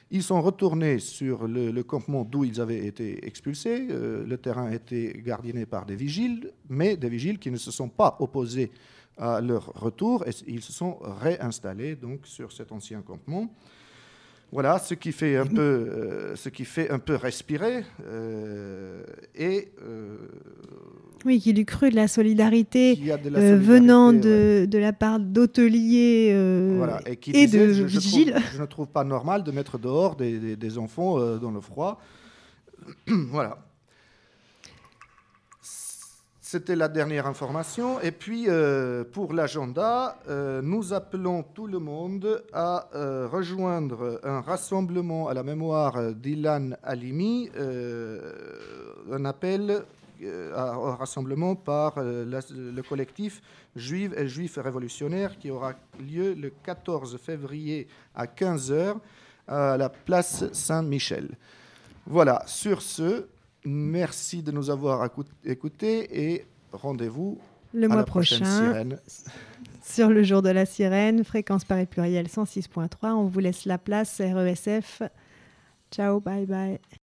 Ils 0.09 0.23
sont 0.23 0.41
retournés 0.41 0.99
sur 0.99 1.47
le, 1.47 1.81
campement 1.83 2.23
d'où 2.23 2.45
ils 2.45 2.61
avaient 2.61 2.85
été 2.85 3.27
expulsés. 3.27 3.87
le 3.89 4.37
terrain 4.37 4.71
été 4.71 5.21
gardienné 5.25 5.65
par 5.65 5.85
des 5.85 5.97
vigiles, 5.97 6.53
mais 6.69 6.95
des 6.95 7.09
vigiles 7.09 7.39
qui 7.39 7.51
ne 7.51 7.57
se 7.57 7.71
sont 7.71 7.89
pas 7.89 8.15
opposés 8.19 8.71
à 9.17 9.41
leur 9.41 9.71
retour 9.75 10.25
et 10.27 10.31
ils 10.47 10.61
se 10.61 10.71
sont 10.71 10.97
réinstallés 11.01 11.95
donc 11.95 12.25
sur 12.25 12.51
cet 12.51 12.71
ancien 12.71 13.01
campement. 13.01 13.49
Voilà 14.51 14.79
ce 14.79 14.93
qui 14.93 15.11
fait 15.11 15.35
un 15.35 15.45
peu, 15.45 15.61
euh, 15.61 16.35
ce 16.37 16.47
qui 16.47 16.63
fait 16.63 16.89
un 16.89 16.99
peu 16.99 17.15
respirer 17.15 17.83
euh, 18.05 19.03
et 19.35 19.73
euh, 19.83 20.15
oui, 21.25 21.41
qu'il 21.41 21.59
eût 21.59 21.65
cru 21.65 21.89
de 21.89 21.95
la 21.95 22.07
solidarité, 22.07 22.95
venant 22.95 24.13
de, 24.13 24.65
de, 24.69 24.77
la 24.77 24.93
part 24.93 25.19
d'hôteliers 25.19 26.29
et, 26.29 27.47
de 27.47 27.73
je, 27.73 27.83
vigiles. 27.83 28.35
Je, 28.53 28.61
ne 28.61 28.67
trouve 28.67 28.87
pas 28.87 29.03
normal 29.03 29.43
de 29.43 29.51
mettre 29.51 29.77
dehors 29.77 30.15
des, 30.15 30.39
des, 30.39 30.55
des 30.55 30.77
enfants 30.77 31.19
dans 31.37 31.51
le 31.51 31.59
froid. 31.59 31.99
voilà. 33.07 33.66
C'était 36.49 36.77
la 36.77 36.87
dernière 36.87 37.27
information. 37.27 37.99
Et 37.99 38.13
puis, 38.13 38.45
euh, 38.47 39.03
pour 39.03 39.33
l'agenda, 39.33 40.17
euh, 40.29 40.61
nous 40.61 40.93
appelons 40.93 41.43
tout 41.43 41.67
le 41.67 41.77
monde 41.77 42.41
à 42.53 42.87
euh, 42.95 43.27
rejoindre 43.27 44.21
un 44.23 44.39
rassemblement 44.39 45.27
à 45.27 45.33
la 45.33 45.43
mémoire 45.43 46.13
d'Ilan 46.13 46.69
Halimi, 46.83 47.49
un 49.11 49.25
appel 49.25 49.83
au 50.23 50.95
rassemblement 50.95 51.57
par 51.57 51.95
le 51.97 52.81
collectif 52.81 53.41
Juifs 53.75 54.13
et 54.15 54.29
Juifs 54.29 54.57
révolutionnaires 54.57 55.37
qui 55.37 55.51
aura 55.51 55.73
lieu 55.99 56.33
le 56.33 56.53
14 56.63 57.17
février 57.17 57.89
à 58.15 58.25
15h 58.25 58.95
à 59.49 59.75
la 59.75 59.89
place 59.89 60.45
Saint-Michel. 60.53 61.27
Voilà, 62.05 62.41
sur 62.45 62.81
ce, 62.81 63.25
Merci 63.69 64.43
de 64.43 64.51
nous 64.53 64.69
avoir 64.69 65.09
écoutés 65.43 66.31
et 66.33 66.45
rendez-vous 66.71 67.37
le 67.73 67.89
mois 67.89 68.05
prochain 68.05 68.85
sur 69.83 70.07
le 70.07 70.23
jour 70.23 70.41
de 70.41 70.49
la 70.49 70.65
sirène, 70.65 71.25
fréquence 71.25 71.65
Paris 71.65 71.85
pluriel 71.85 72.27
106.3. 72.27 73.09
On 73.09 73.25
vous 73.25 73.39
laisse 73.39 73.65
la 73.65 73.77
place, 73.77 74.21
RESF. 74.21 75.01
Ciao, 75.91 76.21
bye 76.21 76.45
bye. 76.45 76.79